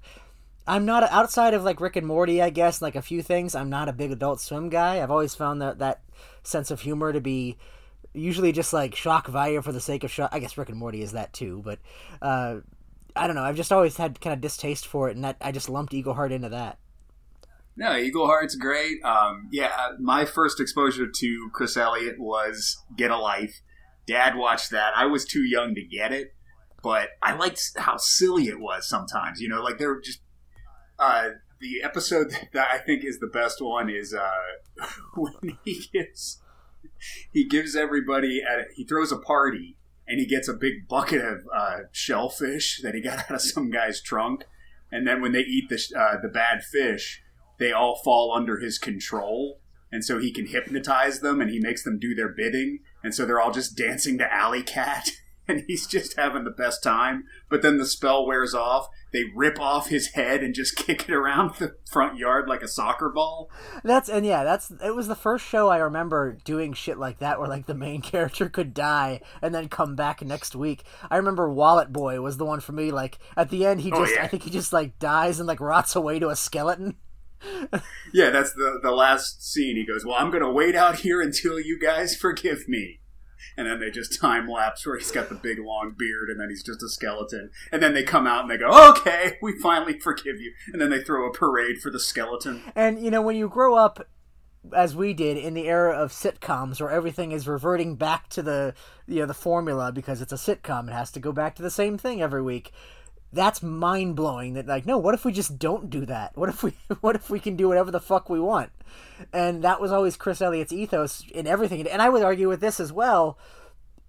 I'm 0.67 0.87
not 0.87 1.03
outside 1.13 1.53
of 1.53 1.63
like 1.63 1.83
Rick 1.83 1.97
and 1.97 2.07
Morty, 2.07 2.41
I 2.41 2.49
guess, 2.49 2.81
like 2.81 2.97
a 2.97 3.03
few 3.03 3.21
things. 3.23 3.55
I'm 3.55 3.69
not 3.69 3.91
a 3.91 3.93
big 3.93 4.11
Adult 4.11 4.41
Swim 4.41 4.71
guy. 4.71 5.03
I've 5.03 5.11
always 5.11 5.35
found 5.35 5.61
that 5.61 5.79
that 5.81 6.01
sense 6.43 6.71
of 6.71 6.81
humor 6.81 7.13
to 7.13 7.21
be 7.21 7.59
usually 8.15 8.53
just 8.53 8.73
like 8.73 8.95
shock 8.95 9.27
value 9.29 9.61
for 9.61 9.73
the 9.73 9.81
sake 9.81 10.05
of 10.05 10.11
shock. 10.11 10.31
I 10.33 10.39
guess 10.39 10.57
Rick 10.57 10.71
and 10.71 10.79
Morty 10.79 11.03
is 11.03 11.13
that 11.13 11.33
too, 11.33 11.61
but 11.65 11.79
uh, 12.23 12.61
I 13.15 13.27
don't 13.27 13.37
know. 13.37 13.43
I've 13.43 13.57
just 13.57 13.73
always 13.73 13.97
had 13.97 14.21
kind 14.21 14.33
of 14.33 14.41
distaste 14.41 14.87
for 14.87 15.09
it, 15.11 15.17
and 15.17 15.25
that 15.25 15.37
I 15.41 15.53
just 15.53 15.69
lumped 15.69 15.93
Eagleheart 15.93 16.31
into 16.31 16.49
that. 16.51 16.79
No, 17.77 17.91
Eagleheart's 17.91 18.55
great. 18.55 19.03
Um, 19.05 19.49
yeah, 19.51 19.73
uh, 19.77 19.93
my 20.01 20.25
first 20.25 20.61
exposure 20.61 21.09
to 21.13 21.51
Chris 21.53 21.77
Elliott 21.77 22.19
was 22.19 22.83
Get 22.97 23.11
a 23.11 23.19
Life. 23.19 23.61
Dad 24.07 24.37
watched 24.37 24.71
that. 24.71 24.93
I 24.97 25.07
was 25.07 25.25
too 25.25 25.43
young 25.43 25.75
to 25.75 25.83
get 25.83 26.13
it, 26.13 26.35
but 26.83 27.09
I 27.23 27.35
liked 27.35 27.61
how 27.77 27.97
silly 27.97 28.45
it 28.45 28.61
was 28.61 28.89
sometimes. 28.89 29.41
You 29.41 29.49
know, 29.49 29.63
like 29.63 29.79
there 29.79 29.89
were 29.89 30.01
just 30.01 30.21
uh, 30.99 31.31
the 31.61 31.83
episode 31.83 32.31
that 32.53 32.69
I 32.71 32.79
think 32.79 33.05
is 33.05 33.19
the 33.19 33.27
best 33.27 33.61
one 33.61 33.91
is 33.91 34.15
uh, 34.15 34.87
when 35.17 35.59
he 35.65 35.85
gives 35.93 36.41
he 37.33 37.47
gives 37.47 37.77
everybody 37.77 38.43
at 38.43 38.69
he 38.75 38.85
throws 38.85 39.13
a 39.13 39.19
party 39.19 39.77
and 40.07 40.21
he 40.21 40.27
gets 40.27 40.49
a 40.49 40.55
big 40.55 40.87
bucket 40.89 41.25
of 41.25 41.47
uh, 41.55 41.77
shellfish 41.93 42.81
that 42.83 42.95
he 42.95 43.01
got 43.01 43.19
out 43.31 43.33
of 43.33 43.43
some 43.43 43.71
guy's 43.71 44.01
trunk, 44.01 44.45
and 44.91 45.07
then 45.07 45.21
when 45.21 45.33
they 45.33 45.41
eat 45.41 45.69
the 45.69 45.81
uh, 45.99 46.21
the 46.21 46.29
bad 46.29 46.63
fish, 46.63 47.23
they 47.59 47.73
all 47.73 48.01
fall 48.05 48.33
under 48.35 48.59
his 48.59 48.79
control, 48.79 49.61
and 49.91 50.05
so 50.05 50.19
he 50.19 50.33
can 50.33 50.47
hypnotize 50.47 51.21
them 51.21 51.41
and 51.41 51.51
he 51.51 51.61
makes 51.61 51.85
them 51.85 51.99
do 51.99 52.15
their 52.15 52.29
bidding, 52.29 52.81
and 53.03 53.15
so 53.15 53.25
they're 53.25 53.41
all 53.41 53.53
just 53.53 53.77
dancing 53.77 54.19
to 54.19 54.33
Alley 54.33 54.63
Cat. 54.63 55.09
and 55.49 55.65
he's 55.67 55.87
just 55.87 56.17
having 56.17 56.45
the 56.45 56.51
best 56.51 56.83
time. 56.83 57.25
But 57.49 57.63
then 57.63 57.79
the 57.79 57.87
spell 57.87 58.27
wears 58.27 58.55
off. 58.55 58.89
They 59.13 59.25
rip 59.35 59.61
off 59.61 59.89
his 59.89 60.09
head 60.09 60.43
and 60.43 60.55
just 60.55 60.77
kick 60.77 61.09
it 61.09 61.15
around 61.15 61.55
the 61.57 61.77
front 61.91 62.19
yard 62.19 62.49
like 62.49 62.63
a 62.63 62.69
soccer 62.69 63.09
ball. 63.09 63.51
That's 63.83 64.09
and 64.09 64.27
yeah, 64.27 64.45
that's 64.45 64.73
it 64.83 64.95
was 64.95 65.09
the 65.09 65.15
first 65.15 65.47
show 65.47 65.69
I 65.69 65.79
remember 65.79 66.37
doing 66.45 66.73
shit 66.73 66.99
like 66.99 67.19
that 67.21 67.39
where 67.39 67.49
like 67.49 67.67
the 67.67 67.75
main 67.75 68.01
character 68.03 68.49
could 68.49 68.75
die 68.75 69.21
and 69.41 69.55
then 69.55 69.69
come 69.69 69.95
back 69.95 70.23
next 70.23 70.55
week. 70.57 70.83
I 71.11 71.17
remember 71.17 71.49
Wallet 71.51 71.93
Boy 71.93 72.21
was 72.21 72.37
the 72.37 72.45
one 72.45 72.61
for 72.61 72.73
me. 72.73 72.91
Like 72.91 73.19
at 73.37 73.51
the 73.51 73.65
end, 73.67 73.81
he 73.83 73.93
Oh, 73.93 74.05
just 74.05 74.17
yeah. 74.17 74.25
I 74.25 74.29
think 74.29 74.43
he 74.43 74.51
just 74.51 74.73
like 74.73 74.99
dies 74.99 75.39
and 75.39 75.47
like 75.47 75.61
rots 75.61 75.95
away 75.95 76.19
to 76.19 76.29
a 76.29 76.37
skeleton. 76.37 76.97
Yeah, 78.13 78.31
that's 78.31 78.53
the 78.55 78.81
the 78.83 78.91
last 78.91 79.43
scene. 79.47 79.77
He 79.77 79.85
goes, 79.87 80.05
"Well, 80.05 80.17
I'm 80.19 80.31
going 80.31 80.43
to 80.43 80.51
wait 80.51 80.75
out 80.75 81.01
here 81.01 81.21
until 81.21 81.61
you 81.61 81.79
guys 81.79 82.17
forgive 82.17 82.69
me." 82.69 83.01
And 83.57 83.67
then 83.67 83.81
they 83.81 83.91
just 83.91 84.21
time 84.21 84.49
lapse 84.49 84.87
where 84.87 84.99
he's 84.99 85.11
got 85.11 85.29
the 85.29 85.35
big 85.35 85.59
long 85.59 85.95
beard, 85.97 86.31
and 86.31 86.41
then 86.41 86.49
he's 86.51 86.63
just 86.63 86.83
a 86.83 86.89
skeleton. 86.89 87.51
And 87.73 87.83
then 87.83 87.95
they 87.95 88.03
come 88.03 88.27
out 88.27 88.43
and 88.43 88.51
they 88.51 88.59
go, 88.59 88.91
"Okay, 88.91 89.39
we 89.43 89.59
finally 89.59 89.99
forgive 89.99 90.41
you." 90.41 90.53
And 90.73 90.81
then 90.81 90.91
they 90.91 91.03
throw 91.03 91.29
a 91.29 91.33
parade 91.33 91.79
for 91.81 91.91
the 91.91 92.01
skeleton. 92.01 92.63
And 92.75 93.03
you 93.03 93.11
know, 93.11 93.23
when 93.23 93.37
you 93.37 93.49
grow 93.49 93.75
up 93.75 94.09
as 94.73 94.97
we 94.97 95.13
did 95.13 95.37
in 95.37 95.55
the 95.55 95.69
era 95.69 95.93
of 95.95 96.11
sitcoms 96.11 96.81
where 96.81 96.91
everything 96.91 97.33
is 97.33 97.47
reverting 97.47 97.97
back 97.97 98.29
to 98.31 98.43
the 98.43 98.75
you 99.07 99.21
know 99.21 99.27
the 99.27 99.35
formula 99.35 99.93
because 99.93 100.21
it's 100.21 100.33
a 100.33 100.37
sitcom, 100.37 100.89
it 100.89 100.93
has 100.93 101.11
to 101.11 101.21
go 101.21 101.33
back 101.33 101.55
to 101.57 101.63
the 101.63 101.71
same 101.71 101.99
thing 101.99 102.23
every 102.23 102.43
week. 102.43 102.73
That's 103.35 103.63
mind 103.63 104.17
blowing. 104.17 104.55
That 104.55 104.67
like, 104.67 104.87
no, 104.87 104.99
what 104.99 105.15
if 105.15 105.25
we 105.25 105.33
just 105.33 105.59
don't 105.59 105.91
do 105.91 106.07
that? 106.07 106.37
What 106.37 106.49
if 106.49 106.63
we 106.63 106.75
what 107.01 107.17
if 107.17 107.31
we 107.31 107.41
can 107.41 107.57
do 107.57 107.69
whatever 107.69 107.91
the 107.91 108.01
fuck 108.01 108.29
we 108.29 108.41
want? 108.41 108.71
And 109.33 109.63
that 109.63 109.81
was 109.81 109.93
always 109.93 110.17
Chris 110.17 110.41
Elliott's 110.41 110.73
ethos 110.73 111.25
in 111.33 111.47
everything. 111.47 111.87
And 111.87 112.01
I 112.01 112.09
would 112.09 112.23
argue 112.23 112.49
with 112.49 112.61
this 112.61 112.81
as 112.81 112.93
well. 112.93 113.39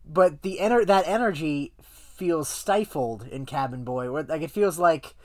But 0.08 0.44
the 0.44 0.60
ener- 0.62 0.86
that 0.86 1.08
energy 1.08 1.74
feels 1.82 2.48
stifled 2.48 3.28
in 3.28 3.46
Cabin 3.46 3.84
Boy. 3.84 4.12
Where 4.12 4.24
like 4.24 4.42
it 4.42 4.52
feels 4.52 4.78
like 4.78 5.16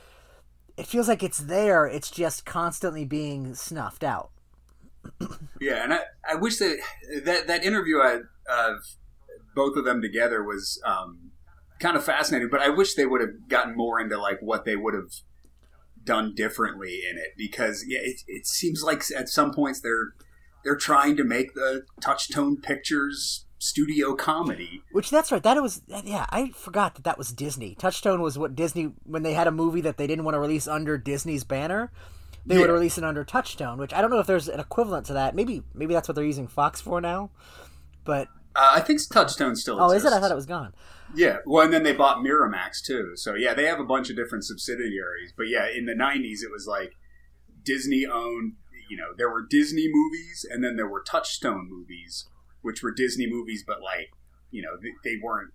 it 0.76 0.86
feels 0.86 1.08
like 1.08 1.22
it's 1.22 1.38
there. 1.38 1.86
It's 1.86 2.10
just 2.10 2.46
constantly 2.46 3.04
being 3.04 3.54
snuffed 3.54 4.04
out. 4.04 4.30
Yeah, 5.60 5.84
and 5.84 5.92
I, 5.92 6.00
I 6.26 6.36
wish 6.36 6.56
that 6.56 6.78
that 7.24 7.46
that 7.46 7.62
interview 7.62 7.98
I, 7.98 8.20
of 8.48 8.96
both 9.54 9.76
of 9.76 9.84
them 9.84 10.00
together 10.00 10.42
was 10.42 10.80
um, 10.86 11.29
kind 11.80 11.96
of 11.96 12.04
fascinating. 12.04 12.48
But 12.50 12.60
I 12.60 12.68
wish 12.68 12.94
they 12.94 13.06
would 13.06 13.20
have 13.20 13.48
gotten 13.48 13.76
more 13.76 14.00
into 14.00 14.16
like 14.18 14.38
what 14.40 14.64
they 14.64 14.76
would 14.76 14.94
have 14.94 15.10
done 16.04 16.34
differently 16.34 17.00
in 17.10 17.18
it 17.18 17.34
because 17.36 17.84
yeah, 17.86 17.98
it, 18.02 18.20
it 18.26 18.46
seems 18.46 18.82
like 18.82 19.02
at 19.16 19.28
some 19.28 19.52
points 19.52 19.80
they're 19.80 20.14
they're 20.64 20.76
trying 20.76 21.16
to 21.16 21.24
make 21.24 21.54
the 21.54 21.82
Touchstone 22.00 22.58
Pictures 22.60 23.46
studio 23.58 24.14
comedy. 24.14 24.82
Which 24.92 25.10
that's 25.10 25.30
right. 25.30 25.42
That 25.42 25.60
was 25.62 25.82
yeah. 26.04 26.26
I 26.30 26.50
forgot 26.50 26.94
that 26.94 27.04
that 27.04 27.18
was 27.18 27.32
Disney. 27.32 27.74
Touchstone 27.74 28.22
was 28.22 28.38
what 28.38 28.54
Disney 28.54 28.92
when 29.04 29.22
they 29.22 29.32
had 29.34 29.46
a 29.46 29.50
movie 29.52 29.80
that 29.82 29.96
they 29.96 30.06
didn't 30.06 30.24
want 30.24 30.34
to 30.34 30.40
release 30.40 30.66
under 30.68 30.96
Disney's 30.96 31.44
banner. 31.44 31.90
They 32.46 32.56
would 32.56 32.70
release 32.70 32.96
it 32.96 33.04
under 33.04 33.22
Touchstone, 33.22 33.78
which 33.78 33.92
I 33.92 34.00
don't 34.00 34.10
know 34.10 34.18
if 34.18 34.26
there's 34.26 34.48
an 34.48 34.60
equivalent 34.60 35.04
to 35.06 35.12
that. 35.12 35.34
Maybe 35.34 35.62
maybe 35.74 35.92
that's 35.92 36.08
what 36.08 36.14
they're 36.14 36.24
using 36.24 36.48
Fox 36.48 36.80
for 36.80 36.98
now. 37.00 37.30
But 38.04 38.28
Uh, 38.56 38.72
I 38.76 38.80
think 38.80 39.00
Touchstone 39.12 39.54
still. 39.56 39.78
oh, 39.78 39.90
is 39.90 40.06
it? 40.06 40.12
I 40.14 40.20
thought 40.20 40.30
it 40.30 40.36
was 40.36 40.46
gone. 40.46 40.72
Yeah, 41.14 41.38
well, 41.44 41.64
and 41.64 41.72
then 41.72 41.82
they 41.82 41.92
bought 41.92 42.18
Miramax 42.18 42.82
too. 42.84 43.12
So 43.16 43.34
yeah, 43.34 43.54
they 43.54 43.64
have 43.64 43.80
a 43.80 43.84
bunch 43.84 44.10
of 44.10 44.16
different 44.16 44.44
subsidiaries. 44.44 45.32
But 45.36 45.48
yeah, 45.48 45.66
in 45.66 45.86
the 45.86 45.94
'90s, 45.94 46.42
it 46.42 46.50
was 46.52 46.66
like 46.68 46.92
Disney 47.64 48.06
owned. 48.06 48.54
You 48.88 48.96
know, 48.96 49.12
there 49.16 49.30
were 49.30 49.46
Disney 49.48 49.88
movies, 49.88 50.46
and 50.48 50.64
then 50.64 50.76
there 50.76 50.88
were 50.88 51.02
Touchstone 51.02 51.68
movies, 51.70 52.28
which 52.62 52.82
were 52.82 52.92
Disney 52.92 53.28
movies, 53.28 53.62
but 53.66 53.80
like, 53.80 54.10
you 54.50 54.62
know, 54.62 54.70
they, 54.82 55.10
they 55.10 55.16
weren't 55.22 55.52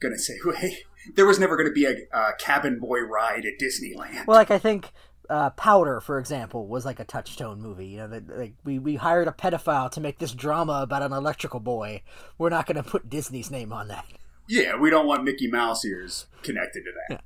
gonna 0.00 0.18
say, 0.18 0.34
"Hey, 0.56 0.78
there 1.14 1.26
was 1.26 1.38
never 1.38 1.56
gonna 1.56 1.70
be 1.70 1.86
a, 1.86 1.96
cabin 2.38 2.78
boy 2.78 3.00
ride 3.00 3.44
at 3.46 3.54
Disneyland." 3.60 4.26
Well, 4.26 4.36
like 4.36 4.50
I 4.50 4.58
think 4.58 4.90
uh, 5.30 5.50
Powder, 5.50 6.00
for 6.00 6.18
example, 6.18 6.66
was 6.66 6.84
like 6.84 7.00
a 7.00 7.04
Touchstone 7.04 7.60
movie. 7.60 7.86
You 7.88 8.06
know, 8.06 8.22
like 8.28 8.54
we 8.64 8.78
we 8.78 8.96
hired 8.96 9.28
a 9.28 9.32
pedophile 9.32 9.90
to 9.92 10.00
make 10.00 10.18
this 10.18 10.32
drama 10.32 10.80
about 10.82 11.02
an 11.02 11.12
electrical 11.12 11.60
boy. 11.60 12.02
We're 12.38 12.50
not 12.50 12.66
to 12.66 12.82
put 12.82 13.08
Disney's 13.08 13.50
name 13.50 13.72
on 13.72 13.88
that. 13.88 14.06
Yeah, 14.48 14.76
we 14.76 14.90
don't 14.90 15.06
want 15.06 15.24
Mickey 15.24 15.46
Mouse 15.46 15.84
ears 15.84 16.26
connected 16.42 16.84
to 16.84 16.90
that. 17.08 17.22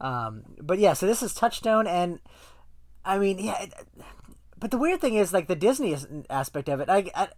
Um, 0.00 0.42
but 0.60 0.78
yeah, 0.78 0.92
so 0.92 1.06
this 1.06 1.22
is 1.22 1.34
Touchstone, 1.34 1.86
and 1.86 2.20
I 3.04 3.18
mean, 3.18 3.38
yeah. 3.38 3.62
It, 3.62 3.74
but 4.58 4.70
the 4.70 4.78
weird 4.78 5.00
thing 5.00 5.14
is, 5.14 5.32
like 5.32 5.48
the 5.48 5.56
Disney 5.56 5.96
aspect 6.30 6.68
of 6.68 6.80
it, 6.80 6.88
I, 6.88 7.10
I, 7.14 7.28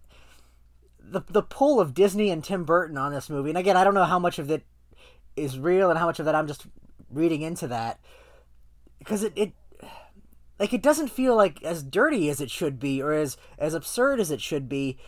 the 0.99 1.23
the 1.29 1.43
pull 1.43 1.81
of 1.81 1.95
Disney 1.95 2.31
and 2.31 2.45
Tim 2.45 2.65
Burton 2.65 2.99
on 2.99 3.13
this 3.13 3.31
movie, 3.31 3.51
and 3.51 3.59
again, 3.59 3.77
I 3.77 3.85
don't 3.85 3.95
know 3.95 4.05
how 4.05 4.19
much 4.19 4.39
of 4.39 4.51
it 4.51 4.65
is 5.37 5.59
real 5.59 5.91
and 5.91 5.99
how 5.99 6.07
much 6.07 6.19
of 6.19 6.27
that 6.27 6.35
I'm 6.35 6.47
just 6.47 6.67
reading 7.11 7.43
into 7.43 7.67
that, 7.69 7.99
because 8.99 9.23
it, 9.23 9.33
it 9.37 9.53
like 10.59 10.73
it 10.73 10.83
doesn't 10.83 11.09
feel 11.09 11.35
like 11.35 11.63
as 11.63 11.83
dirty 11.83 12.29
as 12.29 12.41
it 12.41 12.51
should 12.51 12.79
be 12.79 13.01
or 13.03 13.13
as 13.13 13.37
as 13.59 13.75
absurd 13.75 14.21
as 14.21 14.31
it 14.31 14.41
should 14.41 14.69
be 14.69 14.99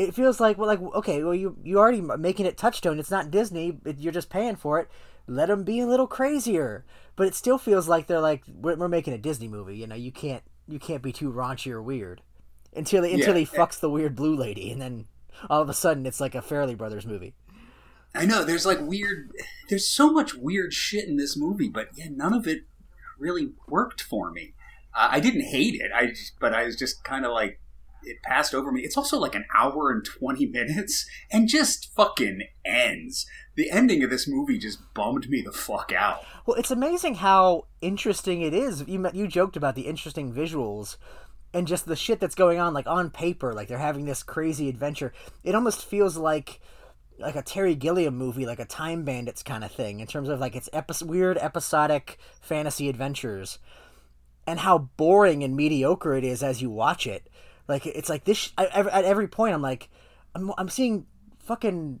it 0.00 0.14
feels 0.14 0.40
like 0.40 0.56
well 0.58 0.66
like 0.66 0.80
okay 0.94 1.22
well 1.22 1.34
you 1.34 1.56
you 1.62 1.78
already 1.78 2.00
making 2.00 2.46
it 2.46 2.56
touchstone 2.56 2.98
it's 2.98 3.10
not 3.10 3.30
disney 3.30 3.78
you're 3.96 4.12
just 4.12 4.30
paying 4.30 4.56
for 4.56 4.78
it 4.80 4.88
let 5.26 5.46
them 5.48 5.62
be 5.64 5.80
a 5.80 5.86
little 5.86 6.06
crazier 6.06 6.84
but 7.16 7.26
it 7.26 7.34
still 7.34 7.58
feels 7.58 7.88
like 7.88 8.06
they're 8.06 8.20
like 8.20 8.42
we're, 8.48 8.76
we're 8.76 8.88
making 8.88 9.12
a 9.12 9.18
disney 9.18 9.48
movie 9.48 9.76
you 9.76 9.86
know 9.86 9.94
you 9.94 10.10
can't 10.12 10.42
you 10.66 10.78
can't 10.78 11.02
be 11.02 11.12
too 11.12 11.32
raunchy 11.32 11.70
or 11.70 11.82
weird 11.82 12.22
until 12.74 13.02
he, 13.02 13.12
until 13.12 13.34
Yeah. 13.36 13.40
he 13.40 13.46
fucks 13.46 13.78
the 13.78 13.90
weird 13.90 14.14
blue 14.16 14.34
lady 14.36 14.70
and 14.72 14.80
then 14.80 15.06
all 15.48 15.60
of 15.62 15.68
a 15.68 15.74
sudden 15.74 16.06
it's 16.06 16.20
like 16.20 16.34
a 16.34 16.40
Farrelly 16.40 16.76
brothers 16.76 17.06
movie 17.06 17.34
I 18.12 18.26
know 18.26 18.44
there's 18.44 18.66
like 18.66 18.80
weird. 18.80 19.30
There's 19.68 19.88
so 19.88 20.10
much 20.12 20.34
weird 20.34 20.72
shit 20.74 21.06
in 21.06 21.16
this 21.16 21.36
movie, 21.36 21.68
but 21.68 21.90
yeah, 21.94 22.06
none 22.10 22.34
of 22.34 22.44
it 22.48 22.62
really 23.20 23.52
worked 23.68 24.02
for 24.02 24.32
me. 24.32 24.54
Uh, 24.92 25.10
I 25.12 25.20
didn't 25.20 25.42
hate 25.42 25.74
it, 25.80 25.92
I 25.94 26.06
just, 26.06 26.32
but 26.40 26.52
I 26.52 26.64
was 26.64 26.74
just 26.74 27.04
kind 27.04 27.24
of 27.24 27.30
like 27.30 27.60
it 28.04 28.22
passed 28.22 28.54
over 28.54 28.70
me. 28.72 28.82
It's 28.82 28.96
also 28.96 29.18
like 29.18 29.34
an 29.34 29.44
hour 29.54 29.90
and 29.90 30.04
twenty 30.04 30.46
minutes, 30.46 31.08
and 31.30 31.48
just 31.48 31.94
fucking 31.94 32.42
ends. 32.64 33.26
The 33.56 33.70
ending 33.70 34.02
of 34.02 34.10
this 34.10 34.28
movie 34.28 34.58
just 34.58 34.78
bummed 34.94 35.28
me 35.28 35.42
the 35.42 35.52
fuck 35.52 35.92
out. 35.92 36.24
Well, 36.46 36.56
it's 36.56 36.70
amazing 36.70 37.16
how 37.16 37.66
interesting 37.80 38.42
it 38.42 38.54
is. 38.54 38.84
You 38.86 39.08
you 39.12 39.28
joked 39.28 39.56
about 39.56 39.74
the 39.74 39.86
interesting 39.86 40.32
visuals 40.32 40.96
and 41.52 41.66
just 41.66 41.86
the 41.86 41.96
shit 41.96 42.20
that's 42.20 42.34
going 42.34 42.58
on 42.58 42.72
like 42.72 42.86
on 42.86 43.10
paper 43.10 43.52
like 43.52 43.68
they're 43.68 43.78
having 43.78 44.04
this 44.04 44.22
crazy 44.22 44.68
adventure. 44.68 45.12
It 45.44 45.54
almost 45.54 45.84
feels 45.84 46.16
like 46.16 46.60
like 47.18 47.36
a 47.36 47.42
Terry 47.42 47.74
Gilliam 47.74 48.16
movie, 48.16 48.46
like 48.46 48.60
a 48.60 48.64
Time 48.64 49.04
Bandits 49.04 49.42
kind 49.42 49.62
of 49.62 49.70
thing 49.70 50.00
in 50.00 50.06
terms 50.06 50.28
of 50.28 50.40
like 50.40 50.56
its 50.56 50.70
epi- 50.72 51.04
weird 51.04 51.36
episodic 51.38 52.18
fantasy 52.40 52.88
adventures 52.88 53.58
and 54.46 54.60
how 54.60 54.78
boring 54.96 55.44
and 55.44 55.54
mediocre 55.54 56.14
it 56.14 56.24
is 56.24 56.42
as 56.42 56.62
you 56.62 56.70
watch 56.70 57.06
it. 57.06 57.28
Like 57.70 57.86
it's 57.86 58.08
like 58.08 58.24
this 58.24 58.36
sh- 58.36 58.50
I, 58.58 58.66
at 58.66 59.04
every 59.04 59.28
point 59.28 59.54
I'm 59.54 59.62
like 59.62 59.88
I'm 60.34 60.52
I'm 60.58 60.68
seeing 60.68 61.06
fucking 61.38 62.00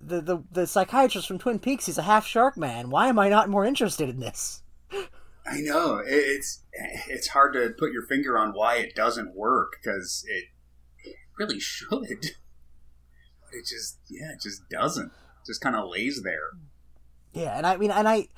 the, 0.00 0.20
the 0.20 0.42
the 0.50 0.66
psychiatrist 0.66 1.28
from 1.28 1.38
Twin 1.38 1.58
Peaks 1.58 1.86
He's 1.86 1.98
a 1.98 2.02
half 2.02 2.26
shark 2.26 2.56
man. 2.56 2.90
Why 2.90 3.08
am 3.08 3.18
I 3.18 3.28
not 3.28 3.48
more 3.48 3.64
interested 3.64 4.08
in 4.08 4.20
this? 4.20 4.62
I 5.44 5.60
know 5.60 5.98
it, 5.98 6.12
it's 6.12 6.62
it's 7.08 7.28
hard 7.28 7.54
to 7.54 7.74
put 7.78 7.92
your 7.92 8.06
finger 8.06 8.38
on 8.38 8.52
why 8.52 8.76
it 8.76 8.94
doesn't 8.94 9.34
work 9.34 9.76
because 9.82 10.24
it, 10.28 10.44
it 11.04 11.16
really 11.38 11.60
should. 11.60 11.88
But 11.90 12.08
it 13.52 13.66
just 13.68 13.98
yeah, 14.08 14.32
it 14.32 14.40
just 14.40 14.68
doesn't. 14.70 15.12
Just 15.46 15.60
kind 15.60 15.74
of 15.74 15.90
lays 15.90 16.22
there. 16.22 16.50
Yeah, 17.32 17.56
and 17.56 17.66
I 17.66 17.76
mean, 17.76 17.90
and 17.90 18.06
I, 18.06 18.28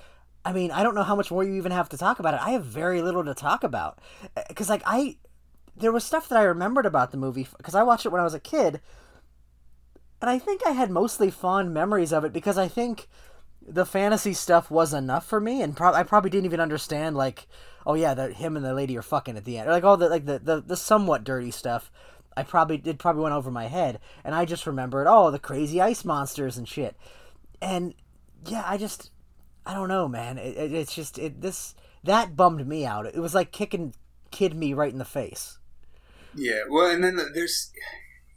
I 0.45 0.53
mean, 0.53 0.71
I 0.71 0.83
don't 0.83 0.95
know 0.95 1.03
how 1.03 1.17
much 1.17 1.31
more 1.31 1.45
you 1.45 1.55
even 1.55 1.73
have 1.73 1.89
to 1.91 1.99
talk 1.99 2.19
about 2.19 2.35
it. 2.35 2.41
I 2.41 2.51
have 2.51 2.65
very 2.65 3.03
little 3.03 3.25
to 3.25 3.35
talk 3.35 3.65
about 3.65 3.99
because, 4.49 4.71
like, 4.71 4.83
I 4.87 5.17
there 5.77 5.93
was 5.93 6.05
stuff 6.05 6.29
that 6.29 6.39
I 6.39 6.45
remembered 6.45 6.87
about 6.87 7.11
the 7.11 7.17
movie 7.17 7.47
because 7.57 7.75
I 7.75 7.83
watched 7.83 8.07
it 8.07 8.11
when 8.11 8.21
I 8.21 8.25
was 8.25 8.35
a 8.35 8.41
kid, 8.41 8.81
and 10.21 10.31
I 10.31 10.39
think 10.39 10.63
I 10.67 10.71
had 10.71 10.91
mostly 10.91 11.31
fond 11.31 11.75
memories 11.75 12.13
of 12.13 12.25
it 12.25 12.33
because 12.33 12.59
I 12.59 12.69
think 12.69 13.09
the 13.67 13.87
fantasy 13.87 14.35
stuff 14.35 14.71
was 14.71 14.93
enough 14.93 15.27
for 15.27 15.41
me, 15.41 15.63
and 15.63 15.77
pro- 15.77 15.93
I 15.93 16.03
probably 16.03 16.31
didn't 16.31 16.47
even 16.47 16.61
understand 16.61 17.17
like, 17.17 17.47
oh 17.87 17.95
yeah, 17.95 18.15
that 18.15 18.35
him 18.35 18.57
and 18.57 18.65
the 18.65 18.75
lady 18.75 18.97
are 18.97 19.03
fucking 19.03 19.37
at 19.37 19.45
the 19.45 19.59
end, 19.59 19.69
or 19.69 19.73
like 19.73 19.85
all 19.85 19.97
the 19.97 20.09
like 20.09 20.27
the, 20.27 20.39
the 20.39 20.61
the 20.61 20.77
somewhat 20.77 21.25
dirty 21.25 21.51
stuff. 21.51 21.91
I 22.37 22.43
probably 22.43 22.79
did 22.79 22.99
probably 22.99 23.23
went 23.23 23.35
over 23.35 23.51
my 23.51 23.67
head, 23.67 24.01
and 24.25 24.35
I 24.35 24.45
just 24.45 24.67
remembered 24.67 25.07
oh 25.09 25.31
the 25.31 25.39
crazy 25.39 25.81
ice 25.81 26.05
monsters 26.05 26.57
and 26.57 26.69
shit, 26.69 26.97
and 27.61 27.95
yeah, 28.47 28.65
I 28.67 28.77
just 28.77 29.11
I 29.67 29.75
don't 29.75 29.89
know, 29.89 30.09
man. 30.09 30.39
It, 30.39 30.57
it, 30.57 30.73
it's 30.73 30.95
just 30.95 31.19
it 31.19 31.41
this 31.41 31.75
that 32.05 32.37
bummed 32.37 32.67
me 32.67 32.85
out. 32.85 33.07
It 33.07 33.19
was 33.19 33.35
like 33.35 33.51
kicking 33.51 33.95
kid 34.31 34.55
me 34.55 34.75
right 34.75 34.93
in 34.93 34.99
the 34.99 35.05
face. 35.05 35.59
Yeah, 36.37 36.63
well, 36.69 36.91
and 36.91 37.03
then 37.03 37.19
there's 37.35 37.71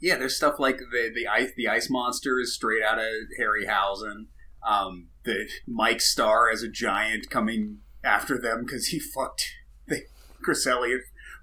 yeah, 0.00 0.16
there's 0.16 0.36
stuff 0.36 0.58
like 0.58 0.78
the 0.78 1.10
the 1.14 1.26
ice 1.26 1.50
the 1.56 1.68
ice 1.68 1.90
monster 1.90 2.38
is 2.40 2.54
straight 2.54 2.82
out 2.82 2.98
of 2.98 3.06
Harryhausen. 3.40 4.26
Um, 4.66 5.08
the 5.24 5.48
Mike 5.66 6.00
Starr 6.00 6.50
as 6.50 6.62
a 6.62 6.68
giant 6.68 7.30
coming 7.30 7.78
after 8.04 8.40
them 8.40 8.64
because 8.64 8.88
he 8.88 8.98
fucked 8.98 9.46
they 9.88 10.02
Chris 10.42 10.66
Elliott 10.66 11.02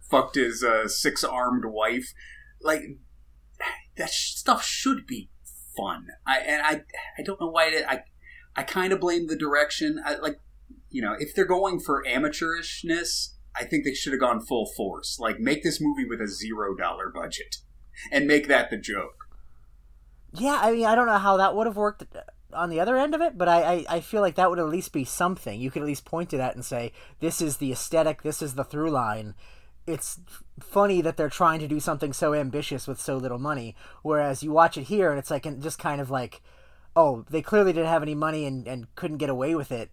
fucked 0.10 0.36
his 0.36 0.64
uh, 0.64 0.88
six 0.88 1.24
armed 1.24 1.66
wife. 1.66 2.14
Like 2.62 2.82
that 3.98 4.10
sh- 4.10 4.36
stuff 4.36 4.64
should 4.64 5.06
be 5.06 5.30
fun. 5.76 6.08
I 6.26 6.40
and 6.40 6.62
I 6.62 6.84
I 7.18 7.24
don't 7.24 7.42
know 7.42 7.50
why 7.50 7.68
it, 7.68 7.86
I 7.88 8.04
I 8.56 8.64
kind 8.64 8.94
of 8.94 9.02
blame 9.02 9.28
the 9.28 9.36
direction. 9.36 10.02
I, 10.04 10.16
like 10.16 10.40
you 10.90 11.02
know, 11.02 11.16
if 11.18 11.36
they're 11.36 11.46
going 11.46 11.80
for 11.80 12.04
amateurishness, 12.08 13.35
I 13.58 13.64
think 13.64 13.84
they 13.84 13.94
should 13.94 14.14
have 14.14 14.20
gone 14.20 14.42
full 14.42 14.66
force. 14.76 15.18
Like 15.20 15.40
make 15.40 15.64
this 15.64 15.80
movie 15.82 16.06
with 16.06 16.22
a 16.22 16.28
zero 16.28 16.76
dollar 16.76 17.10
budget 17.14 17.58
and 18.12 18.28
make 18.28 18.48
that 18.48 18.70
the 18.70 18.78
joke. 18.78 19.30
Yeah, 20.34 20.60
I 20.62 20.72
mean, 20.72 20.86
I 20.86 20.96
don't 20.96 21.08
know 21.08 21.18
how 21.18 21.38
that 21.38 21.56
would 21.56 21.68
have 21.68 21.78
worked 21.78 22.04
on 22.54 22.70
the 22.70 22.80
other 22.80 22.98
end 22.98 23.16
of 23.16 23.22
it, 23.22 23.38
but 23.38 23.48
I, 23.48 23.62
I, 23.62 23.86
I 23.90 24.00
feel 24.00 24.22
like 24.22 24.36
that 24.36 24.50
would 24.50 24.60
at 24.60 24.68
least 24.68 24.92
be 24.92 25.06
something. 25.06 25.60
You 25.60 25.72
could 25.72 25.82
at 25.82 25.88
least 25.88 26.06
point 26.06 26.30
to 26.32 26.38
that 26.38 26.56
and 26.56 26.64
say, 26.64 26.92
this 27.20 27.42
is 27.42 27.58
the 27.58 27.72
aesthetic, 27.72 28.22
this 28.22 28.42
is 28.42 28.56
the 28.56 28.64
through 28.64 28.92
line. 28.92 29.36
It's 29.88 30.20
funny 30.60 31.02
that 31.02 31.16
they're 31.16 31.30
trying 31.30 31.60
to 31.60 31.68
do 31.68 31.80
something 31.80 32.12
so 32.12 32.34
ambitious 32.34 32.88
with 32.88 33.00
so 33.00 33.18
little 33.18 33.40
money, 33.40 33.76
whereas 34.02 34.44
you 34.44 34.52
watch 34.52 34.78
it 34.78 34.84
here 34.84 35.10
and 35.10 35.20
it's 35.20 35.32
like 35.32 35.46
and 35.46 35.62
just 35.62 35.80
kind 35.80 36.02
of 36.02 36.10
like, 36.10 36.42
oh, 36.96 37.26
they 37.30 37.42
clearly 37.42 37.74
didn't 37.74 37.90
have 37.90 38.02
any 38.02 38.16
money 38.16 38.46
and, 38.46 38.68
and 38.68 38.94
couldn't 38.96 39.18
get 39.18 39.30
away 39.30 39.54
with 39.54 39.72
it. 39.72 39.92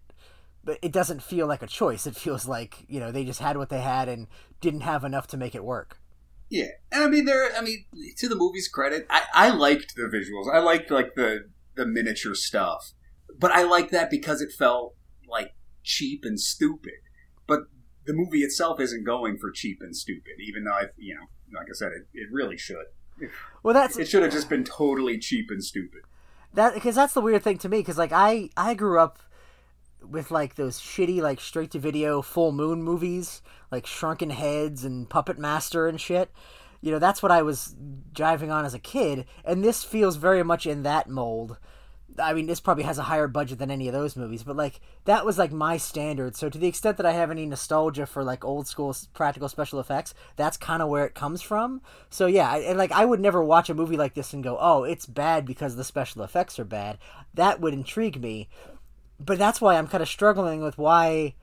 But 0.63 0.79
it 0.81 0.91
doesn't 0.93 1.21
feel 1.21 1.45
like 1.45 1.61
a 1.61 1.67
choice. 1.67 2.07
It 2.07 2.15
feels 2.15 2.47
like, 2.47 2.85
you 2.87 2.99
know, 2.99 3.11
they 3.11 3.25
just 3.25 3.41
had 3.41 3.57
what 3.57 3.69
they 3.69 3.81
had 3.81 4.07
and 4.07 4.27
didn't 4.61 4.81
have 4.81 5.03
enough 5.03 5.27
to 5.27 5.37
make 5.37 5.55
it 5.55 5.63
work. 5.63 5.99
Yeah, 6.49 6.67
and 6.91 7.03
I 7.03 7.07
mean, 7.07 7.25
there. 7.25 7.51
I 7.55 7.61
mean, 7.61 7.85
to 8.17 8.29
the 8.29 8.35
movie's 8.35 8.67
credit, 8.67 9.05
I, 9.09 9.23
I 9.33 9.49
liked 9.49 9.95
the 9.95 10.03
visuals. 10.03 10.53
I 10.53 10.59
liked 10.59 10.91
like 10.91 11.15
the 11.15 11.49
the 11.75 11.85
miniature 11.85 12.35
stuff, 12.35 12.93
but 13.39 13.51
I 13.51 13.63
liked 13.63 13.91
that 13.91 14.09
because 14.11 14.39
it 14.41 14.51
felt 14.51 14.95
like 15.27 15.55
cheap 15.83 16.21
and 16.23 16.39
stupid. 16.39 16.93
But 17.47 17.61
the 18.05 18.13
movie 18.13 18.43
itself 18.43 18.79
isn't 18.79 19.03
going 19.05 19.37
for 19.37 19.49
cheap 19.51 19.79
and 19.81 19.95
stupid, 19.95 20.33
even 20.45 20.65
though 20.65 20.73
I, 20.73 20.83
you 20.97 21.15
know, 21.15 21.25
like 21.59 21.67
I 21.69 21.73
said, 21.73 21.91
it, 21.93 22.07
it 22.13 22.27
really 22.31 22.57
should. 22.57 22.85
Well, 23.63 23.73
that's 23.73 23.97
It 23.97 24.07
should 24.07 24.21
have 24.23 24.31
just 24.31 24.49
been 24.49 24.63
totally 24.63 25.17
cheap 25.17 25.47
and 25.49 25.63
stupid. 25.63 26.01
that 26.53 26.73
because 26.75 26.95
that's 26.95 27.13
the 27.13 27.21
weird 27.21 27.41
thing 27.43 27.57
to 27.59 27.69
me 27.69 27.79
because 27.79 27.97
like 27.97 28.11
I 28.11 28.49
I 28.55 28.75
grew 28.75 28.99
up 28.99 29.19
with 30.09 30.31
like 30.31 30.55
those 30.55 30.79
shitty 30.79 31.21
like 31.21 31.39
straight 31.39 31.71
to 31.71 31.79
video 31.79 32.21
full 32.21 32.51
moon 32.51 32.83
movies 32.83 33.41
like 33.71 33.85
Shrunken 33.85 34.29
Heads 34.29 34.83
and 34.83 35.09
Puppet 35.09 35.39
Master 35.39 35.87
and 35.87 35.99
shit. 35.99 36.31
You 36.81 36.91
know 36.91 36.99
that's 36.99 37.23
what 37.23 37.31
I 37.31 37.41
was 37.41 37.75
driving 38.11 38.51
on 38.51 38.65
as 38.65 38.73
a 38.73 38.79
kid, 38.79 39.25
and 39.45 39.63
this 39.63 39.83
feels 39.83 40.17
very 40.17 40.43
much 40.43 40.65
in 40.65 40.83
that 40.83 41.09
mold. 41.09 41.57
I 42.19 42.33
mean, 42.33 42.45
this 42.45 42.59
probably 42.59 42.83
has 42.83 42.97
a 42.97 43.03
higher 43.03 43.27
budget 43.27 43.59
than 43.59 43.71
any 43.71 43.87
of 43.87 43.93
those 43.93 44.15
movies, 44.15 44.43
but 44.43 44.55
like 44.55 44.79
that 45.05 45.25
was 45.25 45.37
like 45.37 45.51
my 45.51 45.77
standard. 45.77 46.35
So 46.35 46.49
to 46.49 46.57
the 46.57 46.67
extent 46.67 46.97
that 46.97 47.05
I 47.05 47.13
have 47.13 47.31
any 47.31 47.45
nostalgia 47.45 48.05
for 48.05 48.23
like 48.23 48.45
old 48.45 48.67
school 48.67 48.95
practical 49.13 49.49
special 49.49 49.79
effects, 49.79 50.13
that's 50.35 50.57
kind 50.57 50.81
of 50.81 50.89
where 50.89 51.05
it 51.05 51.15
comes 51.15 51.41
from. 51.41 51.81
So 52.09 52.27
yeah, 52.27 52.55
and 52.55 52.77
like 52.77 52.91
I 52.91 53.05
would 53.05 53.19
never 53.19 53.43
watch 53.43 53.69
a 53.69 53.73
movie 53.73 53.97
like 53.97 54.13
this 54.13 54.33
and 54.33 54.43
go, 54.43 54.57
"Oh, 54.59 54.83
it's 54.83 55.05
bad 55.05 55.45
because 55.45 55.75
the 55.75 55.83
special 55.83 56.21
effects 56.23 56.59
are 56.59 56.65
bad." 56.65 56.97
That 57.33 57.61
would 57.61 57.73
intrigue 57.73 58.21
me, 58.21 58.49
but 59.25 59.37
that's 59.37 59.61
why 59.61 59.77
I'm 59.77 59.87
kind 59.87 60.01
of 60.01 60.09
struggling 60.09 60.61
with 60.61 60.77
why 60.77 61.35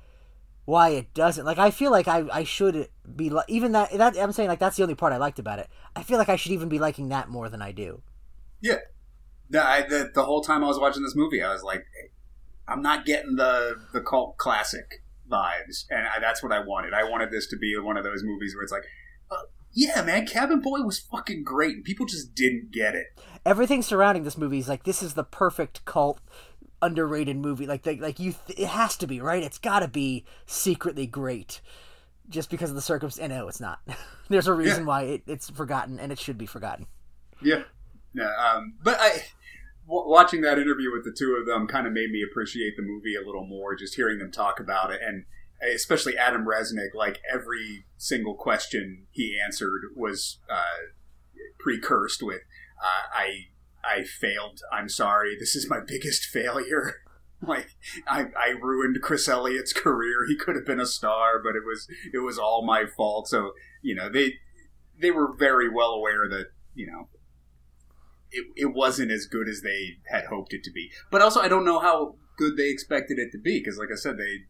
why 0.64 0.90
it 0.90 1.12
doesn't. 1.14 1.44
Like 1.44 1.58
I 1.58 1.70
feel 1.70 1.90
like 1.90 2.08
I 2.08 2.25
I 2.32 2.44
should 2.44 2.88
be 3.16 3.30
li- 3.30 3.42
even 3.49 3.72
that 3.72 3.92
that 3.92 4.16
I'm 4.16 4.32
saying 4.32 4.49
like 4.49 4.58
that's 4.58 4.76
the 4.76 4.82
only 4.82 4.94
part 4.94 5.12
I 5.12 5.16
liked 5.16 5.38
about 5.38 5.58
it. 5.58 5.68
I 5.96 6.02
feel 6.02 6.18
like 6.18 6.28
I 6.28 6.37
should 6.37 6.52
even 6.52 6.68
be 6.68 6.78
liking 6.78 7.08
that 7.08 7.28
more 7.28 7.49
than 7.49 7.62
I 7.62 7.72
do. 7.72 8.02
Yeah. 8.60 8.78
No, 9.52 9.62
I, 9.62 9.82
the, 9.82 10.10
the 10.14 10.25
whole 10.25 10.42
time 10.42 10.62
I 10.62 10.68
was 10.68 10.78
watching 10.78 11.02
this 11.02 11.16
movie, 11.16 11.42
I 11.42 11.52
was 11.52 11.64
like, 11.64 11.84
I'm 12.68 12.82
not 12.82 13.04
getting 13.04 13.34
the 13.34 13.75
the 13.92 14.00
cult 14.00 14.37
classic 14.37 15.02
vibes, 15.28 15.87
and 15.90 16.06
I, 16.06 16.20
that's 16.20 16.40
what 16.42 16.52
I 16.52 16.60
wanted. 16.60 16.94
I 16.94 17.02
wanted 17.02 17.32
this 17.32 17.49
to 17.49 17.56
be 17.56 17.76
one 17.78 17.96
of 17.96 18.04
those 18.04 18.22
movies 18.22 18.54
where 18.54 18.62
it's 18.62 18.70
like, 18.72 18.84
uh, 19.30 19.46
yeah, 19.72 20.02
man, 20.02 20.26
Cabin 20.26 20.60
Boy 20.60 20.82
was 20.82 21.00
fucking 21.00 21.42
great, 21.42 21.75
and 21.76 21.84
people 21.84 22.06
just 22.06 22.32
didn't 22.34 22.70
get 22.70 22.94
it. 22.94 23.06
everything 23.44 23.82
surrounding 23.82 24.22
this 24.22 24.38
movie 24.38 24.58
is 24.58 24.68
like 24.68 24.84
this 24.84 25.02
is 25.02 25.14
the 25.14 25.25
perfect 25.25 25.84
cult 25.84 26.20
underrated 26.82 27.37
movie 27.37 27.66
like 27.66 27.84
like, 27.84 28.00
like 28.00 28.18
you 28.18 28.34
th- 28.46 28.58
it 28.58 28.68
has 28.68 28.96
to 28.96 29.06
be 29.06 29.20
right 29.20 29.42
it's 29.42 29.58
got 29.58 29.80
to 29.80 29.88
be 29.88 30.25
secretly 30.46 31.06
great 31.06 31.60
just 32.28 32.49
because 32.50 32.70
of 32.70 32.76
the 32.76 32.82
circumstance 32.82 33.28
no 33.30 33.49
it's 33.49 33.60
not 33.60 33.80
there's 34.28 34.46
a 34.49 34.52
reason 34.54 34.80
Yeah. 34.82 34.87
why 34.88 35.02
it, 35.02 35.22
it's 35.26 35.50
forgotten 35.50 35.99
and 36.00 36.10
it 36.12 36.19
should 36.19 36.38
be 36.38 36.47
forgotten 36.47 36.86
Yeah. 37.43 37.62
yeah. 38.14 38.30
um, 38.54 38.75
but 38.82 38.97
I 39.00 39.25
w- 39.86 40.08
watching 40.08 40.40
that 40.43 40.58
interview 40.58 40.90
with 40.93 41.04
the 41.04 41.12
two 41.16 41.36
of 41.40 41.47
them 41.47 41.66
kind 41.66 41.86
of 41.86 41.93
made 41.93 42.10
me 42.10 42.23
appreciate 42.23 42.76
the 42.76 42.82
movie 42.82 43.14
a 43.16 43.26
little 43.26 43.45
more. 43.47 43.75
Just 43.75 43.95
hearing 43.97 44.19
them 44.19 44.30
talk 44.30 44.60
about 44.60 44.90
it, 44.93 45.00
and 45.04 45.25
especially 45.75 46.16
Adam 46.16 46.45
Resnick, 46.47 46.95
like 46.95 47.19
every 47.32 47.84
single 47.97 48.34
question 48.34 49.06
he 49.10 49.38
answered 49.45 49.82
was 49.97 50.38
uh, 50.49 50.93
precursed 51.58 52.23
with, 52.23 52.43
uh, 52.82 53.08
"I 53.14 53.47
I 53.84 54.02
failed. 54.04 54.60
I'm 54.73 54.88
sorry. 54.88 55.36
This 55.38 55.56
is 55.56 55.69
my 55.69 55.80
biggest 55.86 56.25
failure." 56.25 56.95
Like 57.43 57.69
I, 58.06 58.26
I 58.38 58.49
ruined 58.60 59.00
Chris 59.00 59.26
Elliott's 59.26 59.73
career. 59.73 60.26
He 60.28 60.36
could 60.36 60.56
have 60.56 60.66
been 60.66 60.78
a 60.78 60.84
star, 60.84 61.43
but 61.43 61.56
it 61.56 61.62
was 61.64 61.88
it 62.12 62.19
was 62.19 62.38
all 62.38 62.66
my 62.66 62.84
fault. 62.84 63.28
So 63.28 63.52
you 63.80 63.95
know 63.95 64.10
they 64.10 64.34
they 65.00 65.10
were 65.10 65.34
very 65.38 65.66
well 65.66 65.93
aware 65.93 66.28
that 66.28 66.49
you 66.75 66.86
know 66.86 67.08
it, 68.32 68.47
it 68.56 68.75
wasn't 68.75 69.10
as 69.10 69.26
good 69.26 69.49
as 69.49 69.62
they 69.62 69.99
had 70.10 70.26
hoped 70.26 70.54
it 70.54 70.62
to 70.64 70.71
be. 70.71 70.90
But 71.10 71.23
also, 71.23 71.40
I 71.40 71.49
don't 71.49 71.64
know 71.64 71.80
how 71.80 72.16
good 72.36 72.56
they 72.56 72.69
expected 72.71 73.19
it 73.19 73.32
to 73.32 73.38
be 73.38 73.60
because, 73.60 73.78
like 73.78 73.90
I 73.93 73.97
said, 73.97 74.16
they, 74.16 74.47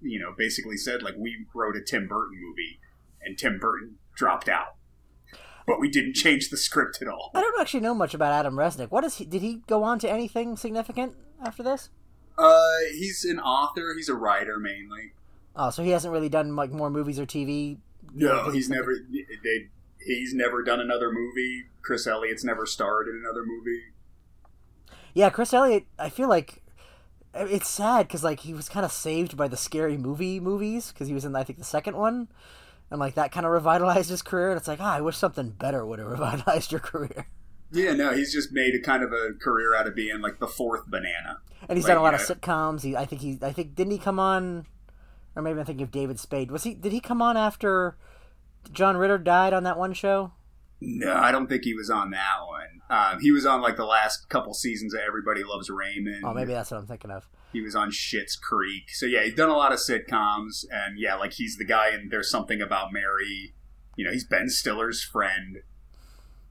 you 0.00 0.18
know, 0.18 0.32
basically 0.36 0.76
said 0.76 1.02
like 1.02 1.14
we 1.18 1.46
wrote 1.54 1.76
a 1.76 1.82
Tim 1.84 2.06
Burton 2.06 2.38
movie 2.40 2.80
and 3.22 3.36
Tim 3.36 3.58
Burton 3.58 3.96
dropped 4.14 4.48
out, 4.48 4.76
but 5.70 5.80
we 5.80 5.88
didn't 5.88 6.14
change 6.14 6.50
the 6.50 6.56
script 6.56 6.98
at 7.00 7.08
all. 7.08 7.30
i 7.34 7.40
don't 7.40 7.60
actually 7.60 7.80
know 7.80 7.94
much 7.94 8.12
about 8.14 8.32
adam 8.32 8.54
resnick 8.54 8.90
what 8.90 9.04
is 9.04 9.16
he 9.18 9.24
did 9.24 9.40
he 9.42 9.62
go 9.66 9.82
on 9.84 9.98
to 9.98 10.10
anything 10.10 10.56
significant 10.56 11.14
after 11.44 11.62
this 11.62 11.88
Uh, 12.38 12.78
he's 12.92 13.24
an 13.24 13.38
author. 13.38 13.94
He's 13.96 14.08
a 14.08 14.14
writer 14.14 14.58
mainly. 14.58 15.12
oh 15.56 15.70
so 15.70 15.82
he 15.82 15.90
hasn't 15.90 16.12
really 16.12 16.28
done 16.28 16.56
like 16.56 16.70
more 16.70 16.90
movies 16.90 17.18
or 17.18 17.26
tv 17.26 17.78
No, 18.14 18.50
he's 18.50 18.68
never. 18.68 18.92
They, 19.44 19.68
he's 20.04 20.32
never 20.34 20.62
done 20.62 20.80
another 20.80 21.12
movie. 21.12 21.66
Chris 21.82 22.06
Elliott's 22.06 22.42
never 22.44 22.64
starred 22.66 23.06
in 23.08 23.16
another 23.22 23.44
movie. 23.46 23.82
Yeah, 25.14 25.30
Chris 25.30 25.52
Elliott. 25.52 25.84
I 25.98 26.08
feel 26.08 26.28
like 26.28 26.62
it's 27.34 27.68
sad 27.68 28.08
because 28.08 28.24
like 28.24 28.40
he 28.40 28.54
was 28.54 28.68
kind 28.68 28.84
of 28.86 28.92
saved 28.92 29.36
by 29.36 29.46
the 29.48 29.56
scary 29.56 29.96
movie 29.96 30.40
movies 30.40 30.90
because 30.92 31.08
he 31.08 31.14
was 31.14 31.24
in 31.24 31.36
I 31.36 31.44
think 31.44 31.58
the 31.58 31.64
second 31.64 31.96
one, 31.96 32.28
and 32.90 32.98
like 33.00 33.14
that 33.14 33.32
kind 33.32 33.46
of 33.46 33.52
revitalized 33.52 34.10
his 34.10 34.22
career. 34.22 34.50
And 34.50 34.58
it's 34.58 34.68
like, 34.68 34.80
ah, 34.80 34.94
I 34.96 35.00
wish 35.00 35.16
something 35.16 35.50
better 35.50 35.84
would 35.86 35.98
have 35.98 36.08
revitalized 36.10 36.72
your 36.72 36.80
career. 36.80 37.26
Yeah, 37.72 37.92
no, 37.94 38.12
he's 38.12 38.32
just 38.32 38.52
made 38.52 38.74
a 38.74 38.80
kind 38.80 39.02
of 39.04 39.12
a 39.12 39.32
career 39.40 39.74
out 39.76 39.86
of 39.86 39.94
being 39.94 40.20
like 40.20 40.40
the 40.40 40.48
fourth 40.48 40.86
banana. 40.88 41.38
And 41.68 41.76
he's 41.78 41.84
Like, 41.84 41.92
done 41.92 41.98
a 41.98 42.02
lot 42.02 42.14
of 42.14 42.20
sitcoms. 42.20 42.82
He, 42.82 42.96
I 42.96 43.04
think 43.04 43.20
he, 43.22 43.38
I 43.42 43.52
think 43.52 43.74
didn't 43.76 43.92
he 43.92 43.98
come 43.98 44.18
on, 44.18 44.66
or 45.36 45.42
maybe 45.42 45.60
I'm 45.60 45.66
thinking 45.66 45.84
of 45.84 45.92
David 45.92 46.18
Spade. 46.18 46.50
Was 46.50 46.64
he? 46.64 46.74
Did 46.74 46.90
he 46.92 46.98
come 47.00 47.22
on 47.22 47.36
after 47.36 47.96
John 48.72 48.96
Ritter 48.96 49.18
died 49.18 49.52
on 49.52 49.62
that 49.64 49.78
one 49.78 49.92
show? 49.92 50.32
No, 50.80 51.14
I 51.14 51.30
don't 51.30 51.46
think 51.46 51.64
he 51.64 51.74
was 51.74 51.90
on 51.90 52.10
that 52.10 52.36
one. 52.46 52.80
Um, 52.88 53.20
he 53.20 53.30
was 53.30 53.44
on 53.44 53.60
like 53.60 53.76
the 53.76 53.84
last 53.84 54.28
couple 54.28 54.54
seasons 54.54 54.94
of 54.94 55.00
Everybody 55.00 55.42
Loves 55.44 55.68
Raymond. 55.68 56.24
Oh, 56.24 56.32
maybe 56.32 56.52
that's 56.52 56.70
what 56.70 56.78
I'm 56.78 56.86
thinking 56.86 57.10
of. 57.10 57.28
he 57.52 57.60
was 57.60 57.76
on 57.76 57.90
Schitt's 57.90 58.34
Creek. 58.36 58.90
So 58.90 59.04
yeah, 59.06 59.22
he's 59.24 59.34
done 59.34 59.50
a 59.50 59.56
lot 59.56 59.72
of 59.72 59.78
sitcoms, 59.78 60.64
and 60.70 60.98
yeah, 60.98 61.16
like 61.16 61.34
he's 61.34 61.56
the 61.58 61.64
guy 61.66 61.90
And 61.90 62.10
There's 62.10 62.30
Something 62.30 62.62
About 62.62 62.92
Mary. 62.92 63.52
You 63.96 64.06
know, 64.06 64.12
he's 64.12 64.24
Ben 64.24 64.48
Stiller's 64.48 65.02
friend. 65.02 65.58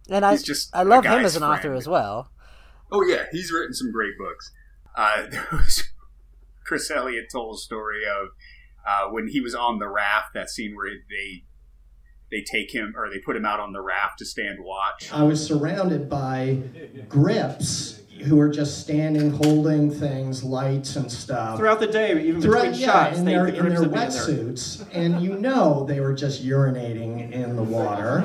And 0.10 0.26
I, 0.26 0.38
just 0.38 0.76
I 0.76 0.84
love 0.84 1.06
him 1.06 1.26
as 1.26 1.36
an 1.36 1.44
author 1.44 1.74
as 1.74 1.88
well. 1.88 2.32
Oh 2.92 3.04
yeah, 3.04 3.26
he's 3.32 3.52
written 3.52 3.74
some 3.74 3.92
great 3.92 4.18
books. 4.18 4.52
Uh, 4.96 5.28
there 5.30 5.48
was 5.52 5.84
Chris 6.66 6.90
Elliott 6.92 7.26
told 7.32 7.56
a 7.56 7.58
story 7.58 8.04
of 8.06 8.30
uh, 8.88 9.10
when 9.12 9.28
he 9.30 9.40
was 9.42 9.56
on 9.56 9.80
the 9.80 9.88
raft. 9.88 10.34
That 10.34 10.50
scene 10.50 10.76
where 10.76 10.90
they 11.10 11.44
they 12.32 12.42
take 12.42 12.72
him 12.74 12.94
or 12.96 13.10
they 13.10 13.20
put 13.20 13.36
him 13.36 13.46
out 13.46 13.60
on 13.60 13.74
the 13.74 13.82
raft 13.82 14.20
to 14.20 14.26
stand 14.26 14.58
watch. 14.62 15.12
I 15.12 15.24
was 15.24 15.46
surrounded 15.46 16.10
by 16.10 16.60
grips 17.08 18.02
who 18.24 18.36
were 18.36 18.50
just 18.50 18.82
standing, 18.82 19.32
holding 19.32 19.90
things, 19.90 20.44
lights 20.44 20.98
and 20.98 21.10
stuff. 21.10 21.58
Throughout 21.58 21.80
the 21.80 21.88
day, 21.88 22.22
even 22.28 22.42
Throughout- 22.42 22.64
between 22.64 22.82
yeah, 22.82 22.88
shots, 23.06 23.20
in 23.20 23.26
they, 23.26 23.32
their, 23.32 23.46
the 23.46 23.58
in 23.60 23.70
their 23.70 23.80
would 23.80 23.94
be 23.94 23.98
in 24.00 24.10
there. 24.10 24.10
wetsuits, 24.10 24.86
and 24.94 25.22
you 25.22 25.36
know 25.36 25.86
they 25.86 26.02
were 26.02 26.14
just 26.14 26.46
urinating 26.46 27.32
in 27.32 27.56
the 27.56 27.64
water. 27.64 28.20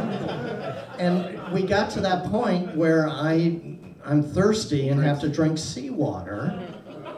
And 0.99 1.41
we 1.53 1.63
got 1.63 1.91
to 1.93 2.01
that 2.01 2.25
point 2.25 2.77
where 2.77 3.09
I, 3.09 3.79
I'm 4.05 4.23
thirsty 4.25 4.89
and 4.89 5.01
have 5.03 5.21
to 5.21 5.29
drink 5.29 5.59
seawater. 5.59 6.61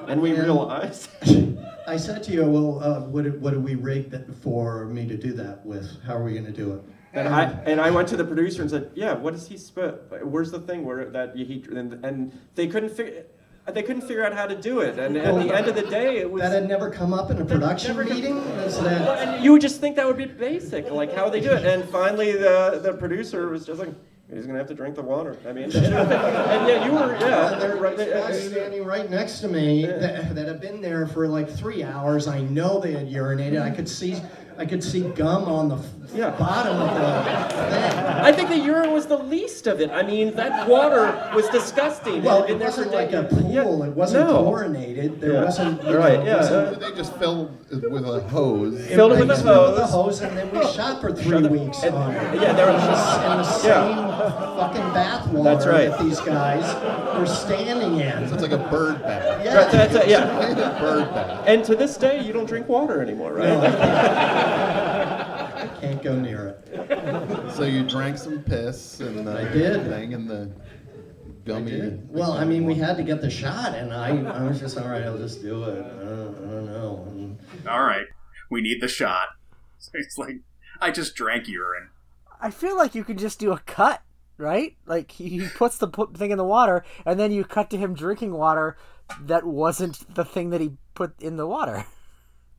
And 0.06 0.20
we 0.20 0.30
And- 0.34 0.42
realized. 0.42 1.08
I 1.86 1.96
said 1.96 2.22
to 2.24 2.32
you, 2.32 2.44
well, 2.44 2.82
uh, 2.82 3.00
what, 3.00 3.24
did, 3.24 3.40
what 3.40 3.54
do 3.54 3.60
we 3.60 3.74
rig 3.76 4.10
that 4.10 4.34
for 4.42 4.86
me 4.86 5.06
to 5.06 5.16
do 5.16 5.32
that 5.34 5.64
with? 5.64 5.88
How 6.04 6.16
are 6.16 6.24
we 6.24 6.32
going 6.32 6.46
to 6.46 6.52
do 6.52 6.74
it? 6.74 6.82
And 7.12 7.28
I 7.28 7.44
and 7.64 7.80
I 7.80 7.90
went 7.90 8.08
to 8.08 8.16
the 8.16 8.24
producer 8.26 8.60
and 8.60 8.70
said, 8.70 8.90
"Yeah, 8.94 9.14
what 9.14 9.32
does 9.32 9.48
he 9.48 9.56
spit? 9.56 10.02
Where's 10.22 10.50
the 10.50 10.60
thing 10.60 10.84
where 10.84 11.06
that 11.06 11.34
he 11.34 11.64
and, 11.74 12.04
and 12.04 12.38
they 12.54 12.66
couldn't 12.66 12.90
figure 12.90 13.24
they 13.72 13.82
couldn't 13.82 14.02
figure 14.02 14.24
out 14.24 14.32
how 14.34 14.46
to 14.46 14.54
do 14.54 14.80
it. 14.80 14.98
And 14.98 15.16
at 15.16 15.34
the 15.34 15.54
end 15.54 15.66
of 15.66 15.74
the 15.74 15.82
day, 15.82 16.18
it 16.18 16.30
was 16.30 16.42
That 16.42 16.52
had 16.52 16.68
never 16.68 16.90
come 16.90 17.12
up 17.12 17.30
in 17.30 17.40
a 17.40 17.44
production 17.44 17.96
meeting? 17.98 18.36
Well, 18.36 19.18
and 19.18 19.42
you 19.42 19.52
would 19.52 19.62
just 19.62 19.80
think 19.80 19.96
that 19.96 20.06
would 20.06 20.16
be 20.16 20.26
basic, 20.26 20.90
like 20.90 21.12
how 21.12 21.28
they 21.28 21.40
do 21.40 21.52
it. 21.52 21.64
And 21.64 21.88
finally, 21.88 22.32
the 22.32 22.80
the 22.82 22.92
producer 22.92 23.48
was 23.48 23.66
just 23.66 23.80
like, 23.80 23.94
He's 24.32 24.44
gonna 24.44 24.58
have 24.58 24.66
to 24.68 24.74
drink 24.74 24.96
the 24.96 25.02
water. 25.02 25.36
I 25.46 25.52
mean, 25.52 25.64
and, 25.74 25.76
and 25.76 26.68
yeah, 26.68 26.84
you 26.84 26.92
were 26.92 27.16
yeah. 27.20 27.52
And 27.52 27.62
there 27.62 27.76
are 27.76 27.80
right, 27.80 27.96
guys 27.96 28.48
standing 28.48 28.84
right 28.84 29.08
next 29.08 29.38
to 29.40 29.48
me 29.48 29.86
that, 29.86 30.34
that 30.34 30.48
have 30.48 30.60
been 30.60 30.80
there 30.80 31.06
for 31.06 31.28
like 31.28 31.48
three 31.48 31.84
hours. 31.84 32.26
I 32.26 32.40
know 32.40 32.80
they 32.80 32.92
had 32.92 33.08
urinated. 33.08 33.62
I 33.62 33.70
could 33.70 33.88
see, 33.88 34.20
I 34.58 34.66
could 34.66 34.82
see 34.82 35.02
gum 35.10 35.44
on 35.44 35.68
the 35.68 35.76
f- 35.76 36.05
Yeah. 36.14 36.30
bottom 36.30 36.76
of 36.80 36.94
the 36.94 37.00
thing. 37.00 37.98
I 38.06 38.32
think 38.32 38.48
the 38.48 38.58
urine 38.58 38.92
was 38.92 39.06
the 39.06 39.18
least 39.18 39.66
of 39.66 39.80
it. 39.80 39.90
I 39.90 40.02
mean, 40.02 40.34
that 40.36 40.68
water 40.68 41.30
was 41.34 41.48
disgusting. 41.48 42.22
Well, 42.22 42.44
It'd 42.44 42.60
it 42.60 42.64
wasn't 42.64 42.90
for 42.90 42.96
like 42.96 43.12
a 43.12 43.24
pool. 43.24 43.50
Yeah, 43.50 43.62
It 43.86 43.94
wasn't 43.94 44.28
no. 44.28 44.42
chlorinated. 44.42 45.20
There 45.20 45.32
Yeah. 45.34 45.44
wasn't. 45.44 45.82
you 45.84 45.96
Right, 45.96 46.14
know, 46.14 46.20
it 46.22 46.26
yeah, 46.26 46.36
wasn't- 46.36 46.76
uh, 46.82 46.88
They 46.88 46.96
just 46.96 47.12
filled 47.16 47.50
it 47.70 47.90
with 47.90 48.04
a 48.08 48.20
hose. 48.20 48.86
Filled 48.86 49.12
it 49.12 49.18
with 49.18 49.28
They 49.28 49.34
a 49.34 49.36
filled 49.38 49.70
with 49.72 49.78
a 49.78 49.86
hose. 49.86 50.20
hose, 50.20 50.20
and 50.22 50.36
then 50.36 50.50
we 50.52 50.64
shot 50.66 51.00
for 51.00 51.12
three 51.12 51.42
weeks 51.46 51.82
and- 51.82 51.94
on 51.94 52.12
yeah, 52.12 52.52
there 52.52 52.72
was 52.72 52.82
in 52.82 52.90
just- 52.90 53.20
the, 53.20 53.30
in 53.32 53.38
the 53.38 53.68
yeah. 53.68 53.96
same 53.96 54.56
fucking 54.58 54.92
bath 54.94 55.26
water 55.28 55.50
That's 55.50 55.66
right. 55.66 55.90
that 55.90 56.00
these 56.00 56.20
guys 56.20 56.64
were 57.18 57.26
standing 57.26 58.00
in. 58.00 58.22
It's 58.24 58.42
like 58.42 58.52
a 58.52 58.58
bird 58.58 59.02
bath. 59.02 59.40
Yeah. 59.44 59.56
Right, 59.56 59.70
that's 59.70 59.94
it, 59.94 60.08
yeah. 60.08 60.38
Like 60.38 60.50
a 60.56 60.76
bird 60.80 61.14
bath. 61.14 61.42
And 61.46 61.64
to 61.64 61.74
this 61.76 61.96
day, 61.96 62.20
you 62.20 62.32
don't 62.32 62.46
drink 62.46 62.68
water 62.68 63.00
anymore, 63.02 63.32
right? 63.34 63.46
Can't 65.80 66.02
go 66.02 66.18
near 66.18 66.48
it. 66.48 67.52
So 67.52 67.64
you 67.64 67.82
drank 67.82 68.18
some 68.18 68.42
piss 68.42 69.00
and 69.00 69.28
uh, 69.28 69.32
I 69.36 69.44
did. 69.52 69.84
thing 69.88 70.14
and 70.14 70.28
the 70.28 70.52
gummy. 71.44 71.72
I 71.72 71.80
did. 71.80 72.10
Well, 72.10 72.32
I 72.32 72.44
mean, 72.44 72.64
we 72.64 72.74
had 72.74 72.96
to 72.96 73.02
get 73.02 73.20
the 73.20 73.30
shot, 73.30 73.74
and 73.74 73.92
I, 73.92 74.08
I 74.32 74.42
was 74.42 74.58
just 74.60 74.78
all 74.78 74.88
right. 74.88 75.02
I'll 75.02 75.18
just 75.18 75.42
do 75.42 75.64
it. 75.64 75.78
I 75.84 76.04
don't, 76.04 76.36
I 76.36 76.50
don't 76.52 76.66
know. 76.66 77.04
And 77.08 77.38
All 77.68 77.82
right, 77.84 78.06
we 78.50 78.60
need 78.60 78.80
the 78.80 78.88
shot. 78.88 79.28
So 79.78 79.90
it's 79.94 80.16
like 80.16 80.36
I 80.80 80.90
just 80.90 81.14
drank 81.14 81.46
urine. 81.48 81.90
I 82.40 82.50
feel 82.50 82.76
like 82.76 82.94
you 82.94 83.04
could 83.04 83.18
just 83.18 83.38
do 83.38 83.52
a 83.52 83.58
cut, 83.58 84.02
right? 84.38 84.74
Like 84.86 85.10
he 85.12 85.28
he 85.28 85.48
puts 85.48 85.76
the 85.78 85.86
pu- 85.86 86.12
thing 86.14 86.30
in 86.30 86.38
the 86.38 86.44
water, 86.44 86.82
and 87.04 87.20
then 87.20 87.30
you 87.30 87.44
cut 87.44 87.68
to 87.70 87.76
him 87.76 87.92
drinking 87.94 88.32
water 88.32 88.76
that 89.20 89.44
wasn't 89.44 90.12
the 90.14 90.24
thing 90.24 90.48
that 90.50 90.62
he 90.62 90.72
put 90.94 91.12
in 91.20 91.36
the 91.36 91.46
water. 91.46 91.84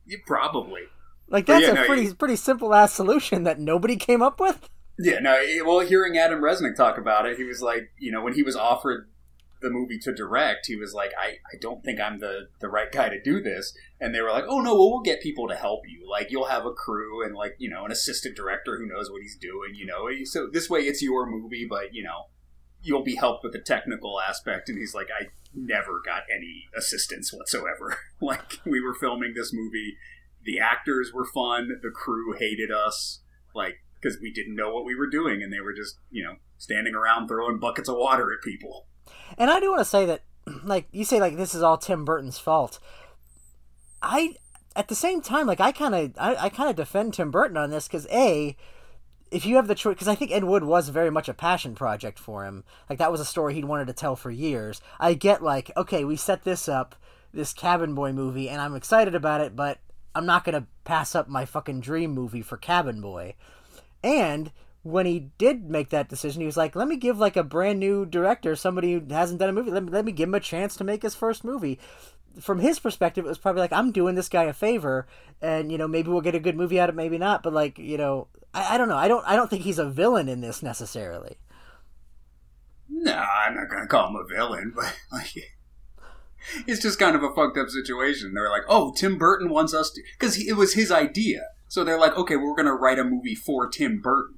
You 0.06 0.20
probably. 0.26 0.82
Like 1.28 1.46
that's 1.46 1.62
yeah, 1.64 1.72
a 1.72 1.74
no, 1.74 1.84
pretty 1.86 2.12
pretty 2.14 2.36
simple 2.36 2.74
ass 2.74 2.94
solution 2.94 3.44
that 3.44 3.58
nobody 3.58 3.96
came 3.96 4.22
up 4.22 4.40
with. 4.40 4.68
Yeah, 4.98 5.20
no. 5.20 5.34
it- 5.34 5.64
Well, 5.64 5.80
hearing 5.80 6.16
Adam 6.18 6.40
Resnick 6.40 6.74
talk 6.76 6.98
about 6.98 7.26
it, 7.26 7.36
he 7.36 7.44
was 7.44 7.62
like, 7.62 7.90
you 7.98 8.10
know, 8.10 8.22
when 8.22 8.34
he 8.34 8.42
was 8.42 8.56
offered 8.56 9.08
the 9.60 9.70
movie 9.70 9.98
to 9.98 10.14
direct, 10.14 10.66
he 10.66 10.76
was 10.76 10.94
like, 10.94 11.12
I, 11.20 11.38
I 11.52 11.58
don't 11.60 11.82
think 11.84 12.00
I'm 12.00 12.20
the, 12.20 12.48
the 12.60 12.68
right 12.68 12.90
guy 12.90 13.08
to 13.08 13.20
do 13.20 13.40
this. 13.40 13.76
And 14.00 14.14
they 14.14 14.20
were 14.20 14.30
like, 14.30 14.44
oh, 14.46 14.60
no, 14.60 14.74
well, 14.74 14.90
we'll 14.90 15.00
get 15.00 15.20
people 15.20 15.48
to 15.48 15.56
help 15.56 15.80
you. 15.88 16.08
Like, 16.08 16.30
you'll 16.30 16.46
have 16.46 16.64
a 16.64 16.72
crew 16.72 17.24
and, 17.24 17.34
like, 17.34 17.56
you 17.58 17.68
know, 17.68 17.84
an 17.84 17.90
assistant 17.90 18.36
director 18.36 18.78
who 18.78 18.86
knows 18.86 19.10
what 19.10 19.20
he's 19.22 19.36
doing, 19.36 19.74
you 19.74 19.84
know. 19.84 20.08
So 20.24 20.48
this 20.52 20.70
way 20.70 20.80
it's 20.80 21.02
your 21.02 21.28
movie, 21.28 21.66
but, 21.68 21.92
you 21.92 22.04
know, 22.04 22.26
you'll 22.82 23.02
be 23.02 23.16
helped 23.16 23.42
with 23.42 23.52
the 23.52 23.58
technical 23.60 24.20
aspect. 24.20 24.68
And 24.68 24.78
he's 24.78 24.94
like, 24.94 25.08
I 25.10 25.26
never 25.52 26.00
got 26.04 26.22
any 26.32 26.66
assistance 26.76 27.32
whatsoever. 27.32 27.98
like, 28.20 28.60
we 28.64 28.80
were 28.80 28.94
filming 28.94 29.34
this 29.34 29.52
movie. 29.52 29.96
The 30.48 30.58
actors 30.60 31.12
were 31.12 31.26
fun. 31.26 31.78
The 31.82 31.90
crew 31.90 32.32
hated 32.32 32.70
us. 32.70 33.20
Like, 33.54 33.84
because 34.00 34.16
we 34.18 34.32
didn't 34.32 34.56
know 34.56 34.72
what 34.72 34.86
we 34.86 34.94
were 34.94 35.06
doing, 35.06 35.42
and 35.42 35.52
they 35.52 35.60
were 35.60 35.74
just, 35.74 35.98
you 36.10 36.24
know, 36.24 36.36
standing 36.56 36.94
around 36.94 37.28
throwing 37.28 37.58
buckets 37.58 37.86
of 37.86 37.98
water 37.98 38.32
at 38.32 38.42
people. 38.42 38.86
And 39.36 39.50
I 39.50 39.60
do 39.60 39.68
want 39.68 39.80
to 39.80 39.84
say 39.84 40.06
that, 40.06 40.22
like 40.64 40.88
you 40.90 41.04
say, 41.04 41.20
like 41.20 41.36
this 41.36 41.54
is 41.54 41.62
all 41.62 41.76
Tim 41.76 42.06
Burton's 42.06 42.38
fault. 42.38 42.78
I, 44.00 44.36
at 44.74 44.88
the 44.88 44.94
same 44.94 45.20
time, 45.20 45.46
like 45.46 45.60
I 45.60 45.70
kind 45.70 45.94
of, 45.94 46.12
I, 46.16 46.46
I 46.46 46.48
kind 46.48 46.70
of 46.70 46.76
defend 46.76 47.12
Tim 47.12 47.30
Burton 47.30 47.58
on 47.58 47.68
this 47.68 47.86
because 47.86 48.06
a, 48.06 48.56
if 49.30 49.44
you 49.44 49.56
have 49.56 49.68
the 49.68 49.74
choice, 49.74 49.96
because 49.96 50.08
I 50.08 50.14
think 50.14 50.30
Ed 50.30 50.44
Wood 50.44 50.64
was 50.64 50.88
very 50.88 51.10
much 51.10 51.28
a 51.28 51.34
passion 51.34 51.74
project 51.74 52.18
for 52.18 52.46
him. 52.46 52.64
Like 52.88 52.98
that 53.00 53.12
was 53.12 53.20
a 53.20 53.26
story 53.26 53.52
he'd 53.52 53.66
wanted 53.66 53.88
to 53.88 53.92
tell 53.92 54.16
for 54.16 54.30
years. 54.30 54.80
I 54.98 55.12
get 55.12 55.42
like, 55.42 55.70
okay, 55.76 56.04
we 56.04 56.16
set 56.16 56.44
this 56.44 56.70
up, 56.70 56.94
this 57.34 57.52
Cabin 57.52 57.94
Boy 57.94 58.14
movie, 58.14 58.48
and 58.48 58.62
I'm 58.62 58.74
excited 58.74 59.14
about 59.14 59.42
it, 59.42 59.54
but 59.54 59.80
I'm 60.18 60.26
not 60.26 60.44
gonna 60.44 60.66
pass 60.82 61.14
up 61.14 61.28
my 61.28 61.44
fucking 61.44 61.78
dream 61.78 62.10
movie 62.10 62.42
for 62.42 62.56
Cabin 62.56 63.00
Boy. 63.00 63.36
And 64.02 64.50
when 64.82 65.06
he 65.06 65.30
did 65.38 65.70
make 65.70 65.90
that 65.90 66.08
decision, 66.08 66.40
he 66.40 66.46
was 66.46 66.56
like, 66.56 66.74
"Let 66.74 66.88
me 66.88 66.96
give 66.96 67.20
like 67.20 67.36
a 67.36 67.44
brand 67.44 67.78
new 67.78 68.04
director, 68.04 68.56
somebody 68.56 68.94
who 68.94 69.14
hasn't 69.14 69.38
done 69.38 69.48
a 69.48 69.52
movie, 69.52 69.70
let 69.70 69.84
me, 69.84 69.90
let 69.90 70.04
me 70.04 70.10
give 70.10 70.28
him 70.28 70.34
a 70.34 70.40
chance 70.40 70.74
to 70.76 70.82
make 70.84 71.02
his 71.02 71.14
first 71.14 71.44
movie." 71.44 71.78
From 72.40 72.58
his 72.58 72.80
perspective, 72.80 73.24
it 73.24 73.28
was 73.28 73.38
probably 73.38 73.60
like, 73.60 73.72
"I'm 73.72 73.92
doing 73.92 74.16
this 74.16 74.28
guy 74.28 74.42
a 74.44 74.52
favor, 74.52 75.06
and 75.40 75.70
you 75.70 75.78
know, 75.78 75.86
maybe 75.86 76.10
we'll 76.10 76.20
get 76.20 76.34
a 76.34 76.40
good 76.40 76.56
movie 76.56 76.80
out 76.80 76.88
of 76.88 76.96
it, 76.96 76.98
maybe 76.98 77.16
not." 77.16 77.44
But 77.44 77.52
like, 77.52 77.78
you 77.78 77.96
know, 77.96 78.26
I, 78.52 78.74
I 78.74 78.78
don't 78.78 78.88
know. 78.88 78.96
I 78.96 79.06
don't. 79.06 79.24
I 79.24 79.36
don't 79.36 79.48
think 79.48 79.62
he's 79.62 79.78
a 79.78 79.88
villain 79.88 80.28
in 80.28 80.40
this 80.40 80.64
necessarily. 80.64 81.38
No, 82.88 83.14
I'm 83.14 83.54
not 83.54 83.68
gonna 83.68 83.86
call 83.86 84.08
him 84.08 84.16
a 84.16 84.24
villain, 84.24 84.72
but 84.74 84.96
like, 85.12 85.57
it's 86.66 86.82
just 86.82 86.98
kind 86.98 87.16
of 87.16 87.22
a 87.22 87.34
fucked 87.34 87.58
up 87.58 87.68
situation. 87.68 88.34
They're 88.34 88.50
like, 88.50 88.64
"Oh, 88.68 88.92
Tim 88.96 89.18
Burton 89.18 89.50
wants 89.50 89.74
us 89.74 89.90
to," 89.90 90.02
because 90.18 90.38
it 90.38 90.54
was 90.54 90.74
his 90.74 90.90
idea. 90.90 91.42
So 91.68 91.84
they're 91.84 91.98
like, 91.98 92.16
"Okay, 92.16 92.36
we're 92.36 92.56
gonna 92.56 92.74
write 92.74 92.98
a 92.98 93.04
movie 93.04 93.34
for 93.34 93.68
Tim 93.68 94.00
Burton." 94.00 94.36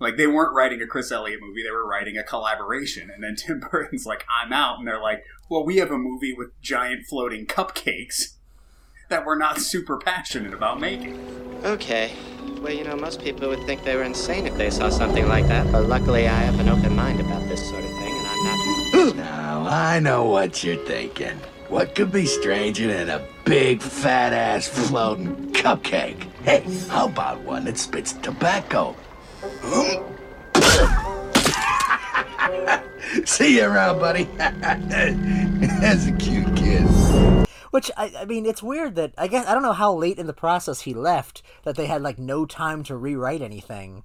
Like 0.00 0.16
they 0.16 0.26
weren't 0.26 0.54
writing 0.54 0.82
a 0.82 0.86
Chris 0.86 1.12
Elliott 1.12 1.40
movie; 1.40 1.62
they 1.62 1.70
were 1.70 1.86
writing 1.86 2.16
a 2.16 2.22
collaboration. 2.22 3.10
And 3.10 3.22
then 3.22 3.36
Tim 3.36 3.60
Burton's 3.70 4.06
like, 4.06 4.24
"I'm 4.28 4.52
out," 4.52 4.78
and 4.78 4.86
they're 4.86 5.00
like, 5.00 5.24
"Well, 5.48 5.64
we 5.64 5.76
have 5.76 5.90
a 5.90 5.98
movie 5.98 6.34
with 6.36 6.60
giant 6.60 7.06
floating 7.06 7.46
cupcakes 7.46 8.34
that 9.08 9.24
we're 9.24 9.38
not 9.38 9.58
super 9.58 9.98
passionate 9.98 10.54
about 10.54 10.80
making." 10.80 11.18
Okay. 11.64 12.12
Well, 12.60 12.72
you 12.72 12.84
know, 12.84 12.96
most 12.96 13.20
people 13.20 13.48
would 13.48 13.62
think 13.64 13.84
they 13.84 13.94
were 13.94 14.02
insane 14.02 14.46
if 14.46 14.56
they 14.56 14.70
saw 14.70 14.88
something 14.88 15.28
like 15.28 15.46
that. 15.48 15.70
But 15.70 15.86
luckily, 15.86 16.26
I 16.26 16.34
have 16.34 16.58
an 16.58 16.68
open 16.68 16.96
mind 16.96 17.20
about 17.20 17.46
this 17.48 17.60
sort 17.68 17.84
of 17.84 17.90
thing, 17.90 18.12
and 18.12 18.26
I'm 18.26 18.44
not. 18.44 18.73
I 19.76 19.98
know 19.98 20.26
what 20.26 20.62
you're 20.62 20.76
thinking. 20.76 21.36
What 21.68 21.96
could 21.96 22.12
be 22.12 22.26
stranger 22.26 22.86
than 22.86 23.10
a 23.10 23.26
big, 23.44 23.82
fat 23.82 24.32
ass 24.32 24.68
floating 24.68 25.52
cupcake? 25.52 26.28
Hey, 26.44 26.64
how 26.88 27.08
about 27.08 27.40
one 27.40 27.64
that 27.64 27.76
spits 27.76 28.12
tobacco? 28.12 28.94
See 33.24 33.56
you 33.56 33.64
around, 33.64 33.98
buddy. 33.98 34.24
That's 34.36 36.06
a 36.06 36.12
cute 36.20 36.54
kid. 36.54 36.84
Which 37.72 37.90
I, 37.96 38.12
I 38.20 38.24
mean, 38.26 38.46
it's 38.46 38.62
weird 38.62 38.94
that 38.94 39.12
I 39.18 39.26
guess 39.26 39.44
I 39.44 39.54
don't 39.54 39.64
know 39.64 39.72
how 39.72 39.92
late 39.92 40.20
in 40.20 40.28
the 40.28 40.32
process 40.32 40.82
he 40.82 40.94
left 40.94 41.42
that 41.64 41.74
they 41.74 41.86
had 41.86 42.00
like 42.00 42.20
no 42.20 42.46
time 42.46 42.84
to 42.84 42.96
rewrite 42.96 43.42
anything, 43.42 44.04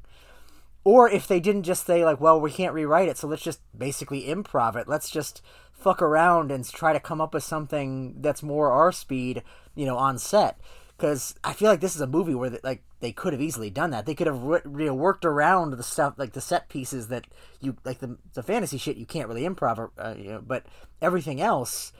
or 0.83 1.09
if 1.09 1.27
they 1.27 1.39
didn't 1.39 1.63
just 1.63 1.85
say 1.85 2.05
like, 2.05 2.19
well, 2.19 2.39
we 2.39 2.51
can't 2.51 2.73
rewrite 2.73 3.09
it, 3.09 3.17
so 3.17 3.27
let's 3.27 3.43
just 3.43 3.61
basically 3.77 4.23
improv 4.23 4.75
it. 4.75 4.87
Let's 4.87 5.09
just 5.09 5.41
fuck 5.71 6.01
around 6.01 6.51
and 6.51 6.67
try 6.67 6.93
to 6.93 6.99
come 6.99 7.21
up 7.21 7.33
with 7.33 7.43
something 7.43 8.15
that's 8.21 8.43
more 8.43 8.71
our 8.71 8.91
speed, 8.91 9.43
you 9.75 9.85
know, 9.85 9.97
on 9.97 10.17
set. 10.17 10.59
Because 10.97 11.35
I 11.45 11.53
feel 11.53 11.69
like 11.69 11.79
this 11.79 11.95
is 11.95 12.01
a 12.01 12.07
movie 12.07 12.35
where 12.35 12.49
they, 12.49 12.59
like 12.61 12.83
they 12.99 13.13
could 13.13 13.31
have 13.31 13.41
easily 13.41 13.69
done 13.69 13.91
that. 13.91 14.05
They 14.05 14.15
could 14.15 14.27
have 14.27 14.43
re- 14.43 14.89
worked 14.89 15.23
around 15.23 15.71
the 15.71 15.83
stuff 15.83 16.15
like 16.17 16.33
the 16.33 16.41
set 16.41 16.67
pieces 16.67 17.07
that 17.07 17.25
you 17.61 17.77
like 17.85 17.99
the 17.99 18.17
the 18.33 18.43
fantasy 18.43 18.77
shit 18.77 18.97
you 18.97 19.05
can't 19.05 19.29
really 19.29 19.43
improv, 19.43 19.91
uh, 19.97 20.15
you 20.17 20.31
know, 20.31 20.43
but 20.45 20.65
everything 21.01 21.39
else 21.39 21.93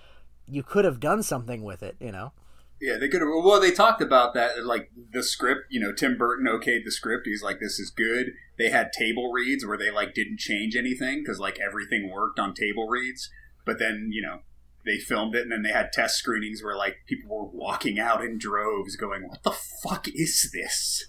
you 0.48 0.64
could 0.64 0.84
have 0.84 1.00
done 1.00 1.24
something 1.24 1.64
with 1.64 1.82
it, 1.82 1.96
you 2.02 2.12
know. 2.12 2.34
Yeah, 2.82 2.98
they 2.98 3.10
could 3.10 3.22
have. 3.22 3.30
Well, 3.30 3.60
they 3.60 3.72
talked 3.72 4.02
about 4.02 4.34
that, 4.36 4.66
like 4.66 4.90
the 5.12 5.22
script. 5.22 5.64
You 5.70 5.82
know, 5.82 5.92
Tim 5.92 6.18
Burton 6.18 6.48
okayed 6.48 6.86
the 6.86 6.92
script. 6.92 7.28
He's 7.28 7.44
like, 7.44 7.60
"This 7.60 7.78
is 7.78 7.90
good." 7.90 8.32
They 8.58 8.70
had 8.70 8.94
table 8.94 9.32
reads 9.32 9.66
where 9.66 9.78
they 9.78 9.92
like 9.92 10.14
didn't 10.14 10.40
change 10.40 10.76
anything 10.76 11.22
because 11.22 11.40
like 11.40 11.60
everything 11.60 12.10
worked 12.10 12.40
on 12.40 12.54
table 12.54 12.88
reads. 12.88 13.30
But 13.66 13.80
then 13.80 14.10
you 14.12 14.22
know 14.22 14.40
they 14.86 14.98
filmed 14.98 15.36
it, 15.36 15.44
and 15.44 15.52
then 15.52 15.64
they 15.64 15.72
had 15.72 15.92
test 15.92 16.16
screenings 16.16 16.64
where 16.64 16.78
like 16.78 16.98
people 17.06 17.30
were 17.30 17.46
walking 17.46 18.00
out 18.00 18.24
in 18.24 18.38
droves, 18.38 18.96
going, 18.96 19.28
"What 19.28 19.44
the 19.44 19.56
fuck 19.84 20.08
is 20.08 20.50
this?" 20.54 21.06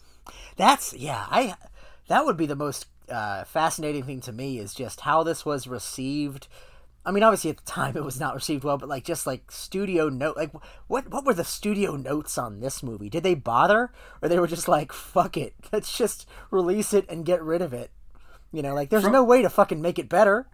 That's 0.57 0.93
yeah, 0.93 1.27
I 1.31 1.55
that 2.09 2.27
would 2.27 2.37
be 2.37 2.47
the 2.47 2.57
most 2.57 2.87
uh, 3.09 3.45
fascinating 3.45 4.03
thing 4.03 4.21
to 4.23 4.33
me 4.33 4.59
is 4.59 4.75
just 4.75 5.03
how 5.03 5.23
this 5.23 5.45
was 5.45 5.69
received. 5.69 6.49
I 7.05 7.13
mean, 7.13 7.23
obviously 7.23 7.51
at 7.51 7.57
the 7.57 7.71
time 7.71 7.97
it 7.97 8.05
was 8.05 8.21
not 8.21 8.35
received 8.35 8.63
well, 8.63 8.77
but 8.77 8.89
like 8.89 9.05
just 9.05 9.27
like 9.27 9.51
studio 9.51 10.09
note, 10.09 10.37
like 10.37 10.53
what 10.87 11.11
what 11.11 11.25
were 11.25 11.35
the 11.35 11.45
studio 11.45 11.97
notes 11.97 12.37
on 12.37 12.61
this 12.61 12.83
movie? 12.83 13.09
Did 13.09 13.23
they 13.23 13.35
bother, 13.35 13.91
or 14.21 14.29
they 14.29 14.39
were 14.39 14.47
just 14.47 14.69
like, 14.69 14.93
"Fuck 14.93 15.37
it, 15.37 15.55
let's 15.73 15.97
just 15.97 16.29
release 16.51 16.93
it 16.93 17.07
and 17.09 17.25
get 17.25 17.43
rid 17.43 17.63
of 17.63 17.73
it"? 17.73 17.91
You 18.53 18.63
know, 18.63 18.75
like 18.75 18.91
there's 18.91 19.05
From- 19.05 19.13
no 19.13 19.25
way 19.25 19.43
to 19.43 19.49
fucking 19.49 19.81
make 19.81 19.99
it 19.99 20.09
better. 20.09 20.49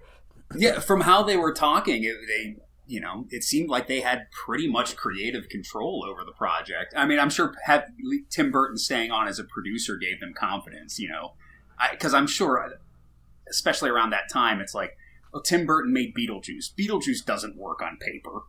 Yeah, 0.54 0.78
from 0.78 1.00
how 1.00 1.24
they 1.24 1.36
were 1.36 1.52
talking, 1.52 2.04
it, 2.04 2.14
they 2.28 2.56
you 2.86 3.00
know 3.00 3.26
it 3.30 3.42
seemed 3.42 3.68
like 3.68 3.88
they 3.88 4.00
had 4.00 4.30
pretty 4.30 4.68
much 4.68 4.94
creative 4.94 5.48
control 5.48 6.06
over 6.08 6.24
the 6.24 6.32
project. 6.32 6.94
I 6.96 7.06
mean, 7.06 7.18
I'm 7.18 7.30
sure 7.30 7.54
had 7.64 7.86
Tim 8.30 8.52
Burton 8.52 8.76
staying 8.76 9.10
on 9.10 9.26
as 9.26 9.40
a 9.40 9.44
producer 9.44 9.96
gave 9.96 10.20
them 10.20 10.32
confidence. 10.32 11.00
You 11.00 11.08
know, 11.08 11.32
because 11.90 12.14
I'm 12.14 12.28
sure, 12.28 12.74
especially 13.50 13.90
around 13.90 14.10
that 14.10 14.30
time, 14.32 14.60
it's 14.60 14.74
like, 14.74 14.96
well, 15.36 15.42
Tim 15.42 15.66
Burton 15.66 15.92
made 15.92 16.14
Beetlejuice. 16.14 16.72
Beetlejuice 16.78 17.22
doesn't 17.22 17.58
work 17.58 17.82
on 17.82 17.98
paper, 17.98 18.44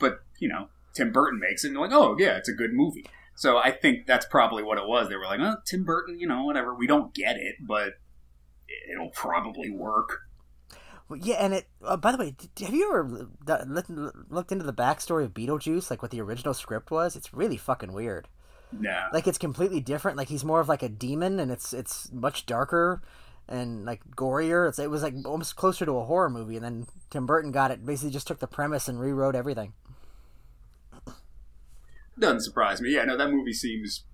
but 0.00 0.24
you 0.40 0.48
know, 0.48 0.66
Tim 0.92 1.12
Burton 1.12 1.38
makes 1.38 1.62
it, 1.62 1.68
and 1.68 1.76
they're 1.76 1.82
like, 1.84 1.92
oh 1.92 2.16
yeah, 2.18 2.36
it's 2.36 2.48
a 2.48 2.52
good 2.52 2.72
movie. 2.72 3.06
So 3.36 3.58
I 3.58 3.70
think 3.70 4.04
that's 4.04 4.26
probably 4.26 4.64
what 4.64 4.76
it 4.76 4.88
was. 4.88 5.08
They 5.08 5.14
were 5.14 5.26
like, 5.26 5.38
oh, 5.38 5.54
Tim 5.64 5.84
Burton, 5.84 6.18
you 6.18 6.26
know, 6.26 6.42
whatever. 6.42 6.74
We 6.74 6.88
don't 6.88 7.14
get 7.14 7.36
it, 7.36 7.58
but 7.60 7.92
it'll 8.92 9.10
probably 9.10 9.70
work. 9.70 10.22
Well, 11.08 11.20
yeah, 11.22 11.36
and 11.36 11.54
it. 11.54 11.68
Uh, 11.80 11.96
by 11.96 12.10
the 12.10 12.18
way, 12.18 12.34
have 12.58 12.74
you 12.74 12.88
ever 12.88 13.28
looked, 14.28 14.50
into 14.50 14.64
the 14.64 14.72
backstory 14.72 15.22
of 15.22 15.32
Beetlejuice, 15.32 15.90
like 15.90 16.02
what 16.02 16.10
the 16.10 16.22
original 16.22 16.54
script 16.54 16.90
was? 16.90 17.14
It's 17.14 17.32
really 17.32 17.56
fucking 17.56 17.92
weird. 17.92 18.26
Nah. 18.72 19.10
Like 19.12 19.28
it's 19.28 19.38
completely 19.38 19.78
different. 19.78 20.18
Like 20.18 20.28
he's 20.28 20.44
more 20.44 20.58
of 20.58 20.68
like 20.68 20.82
a 20.82 20.88
demon, 20.88 21.38
and 21.38 21.52
it's 21.52 21.72
it's 21.72 22.10
much 22.10 22.46
darker 22.46 23.00
and 23.48 23.84
like 23.84 24.02
gorier. 24.16 24.68
It's, 24.68 24.78
it 24.78 24.90
was 24.90 25.02
like 25.02 25.14
almost 25.24 25.56
closer 25.56 25.84
to 25.84 25.98
a 25.98 26.04
horror 26.04 26.30
movie, 26.30 26.56
and 26.56 26.64
then 26.64 26.86
Tim 27.10 27.26
Burton 27.26 27.52
got 27.52 27.70
it. 27.70 27.84
Basically, 27.84 28.10
just 28.10 28.26
took 28.26 28.40
the 28.40 28.46
premise 28.46 28.88
and 28.88 29.00
rewrote 29.00 29.36
everything. 29.36 29.72
Doesn't 32.18 32.42
surprise 32.42 32.80
me. 32.80 32.94
Yeah, 32.94 33.04
no, 33.04 33.16
that 33.16 33.30
movie 33.30 33.52
seems 33.52 34.04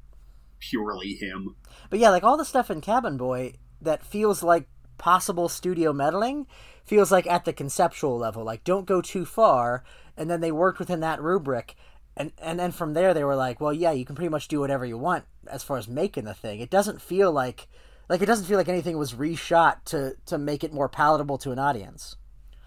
purely 0.58 1.14
him. 1.14 1.56
But 1.90 1.98
yeah, 1.98 2.10
like 2.10 2.24
all 2.24 2.36
the 2.36 2.44
stuff 2.44 2.70
in 2.70 2.80
Cabin 2.80 3.16
Boy 3.16 3.54
that 3.80 4.04
feels 4.04 4.42
like 4.42 4.68
possible 4.98 5.48
studio 5.48 5.92
meddling 5.92 6.46
feels 6.84 7.10
like 7.10 7.26
at 7.26 7.44
the 7.44 7.52
conceptual 7.52 8.18
level. 8.18 8.44
Like 8.44 8.64
don't 8.64 8.86
go 8.86 9.00
too 9.00 9.24
far, 9.24 9.84
and 10.16 10.30
then 10.30 10.40
they 10.40 10.52
worked 10.52 10.78
within 10.78 11.00
that 11.00 11.22
rubric. 11.22 11.76
And, 12.16 12.32
and 12.38 12.58
then 12.58 12.72
from 12.72 12.94
there 12.94 13.14
they 13.14 13.24
were 13.24 13.36
like, 13.36 13.60
well, 13.60 13.72
yeah, 13.72 13.92
you 13.92 14.04
can 14.04 14.16
pretty 14.16 14.28
much 14.28 14.48
do 14.48 14.60
whatever 14.60 14.84
you 14.84 14.98
want 14.98 15.24
as 15.46 15.62
far 15.62 15.78
as 15.78 15.88
making 15.88 16.24
the 16.24 16.34
thing. 16.34 16.60
It 16.60 16.70
doesn't 16.70 17.00
feel 17.00 17.32
like 17.32 17.68
like 18.10 18.20
it 18.20 18.26
doesn't 18.26 18.46
feel 18.46 18.58
like 18.58 18.68
anything 18.68 18.98
was 18.98 19.14
reshot 19.14 19.84
to 19.86 20.14
to 20.26 20.36
make 20.36 20.64
it 20.64 20.72
more 20.74 20.88
palatable 20.88 21.38
to 21.38 21.52
an 21.52 21.58
audience. 21.58 22.16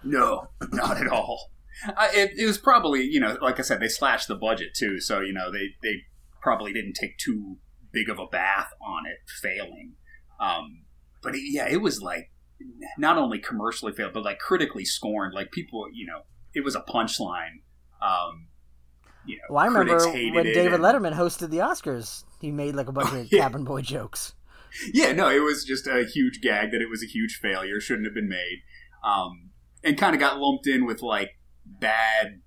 No, 0.03 0.47
not 0.71 0.97
at 0.97 1.08
all. 1.08 1.51
I, 1.97 2.10
it, 2.13 2.32
it 2.38 2.45
was 2.45 2.58
probably 2.58 3.03
you 3.03 3.19
know, 3.19 3.38
like 3.41 3.60
I 3.60 3.62
said, 3.63 3.79
they 3.79 3.89
slashed 3.89 4.27
the 4.29 4.36
budget 4.36 4.69
too, 4.73 4.99
so 5.01 5.19
you 5.19 5.34
know 5.34 5.51
they 5.51 5.75
they 5.84 5.97
probably 6.41 6.71
didn't 6.73 6.93
take 6.93 7.17
too 7.17 7.58
big 7.91 8.10
of 8.10 8.19
a 8.19 8.25
bath 8.25 8.69
on 8.82 9.03
it 9.06 9.17
failing. 9.41 9.93
Um, 10.39 10.86
but 11.21 11.36
it, 11.36 11.41
yeah, 11.43 11.67
it 11.69 11.82
was 11.82 12.01
like 12.01 12.32
not 12.97 13.17
only 13.17 13.39
commercially 13.39 13.91
failed, 13.91 14.13
but 14.13 14.23
like 14.23 14.39
critically 14.39 14.86
scorned. 14.86 15.34
Like 15.34 15.51
people, 15.51 15.86
you 15.93 16.06
know, 16.06 16.21
it 16.53 16.63
was 16.63 16.75
a 16.75 16.82
punchline. 16.82 17.62
Um, 18.01 18.47
you 19.25 19.38
know, 19.38 19.43
Well, 19.49 19.63
I 19.63 19.67
remember 19.67 19.97
when 20.08 20.43
David 20.45 20.73
and- 20.73 20.84
Letterman 20.84 21.13
hosted 21.13 21.49
the 21.49 21.58
Oscars, 21.60 22.23
he 22.39 22.51
made 22.51 22.75
like 22.75 22.88
a 22.88 22.91
bunch 22.91 23.12
of 23.13 23.27
yeah. 23.32 23.43
Cabin 23.43 23.63
Boy 23.63 23.82
jokes. 23.82 24.36
yeah, 24.93 25.12
no, 25.12 25.29
it 25.29 25.41
was 25.41 25.63
just 25.63 25.88
a 25.88 26.05
huge 26.05 26.41
gag 26.41 26.71
that 26.71 26.81
it 26.81 26.89
was 26.89 27.03
a 27.03 27.07
huge 27.07 27.39
failure, 27.41 27.79
shouldn't 27.79 28.07
have 28.07 28.15
been 28.15 28.29
made, 28.29 28.62
um, 29.03 29.51
and 29.83 29.97
kind 29.97 30.15
of 30.15 30.19
got 30.19 30.39
lumped 30.39 30.67
in 30.67 30.86
with 30.86 31.01
like 31.01 31.31
bad, 31.65 32.41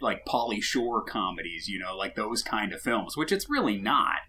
like 0.00 0.24
Pauly 0.26 0.62
Shore 0.62 1.02
comedies, 1.02 1.68
you 1.68 1.78
know, 1.78 1.96
like 1.96 2.16
those 2.16 2.42
kind 2.42 2.72
of 2.72 2.80
films, 2.80 3.16
which 3.16 3.32
it's 3.32 3.50
really 3.50 3.76
not. 3.76 4.20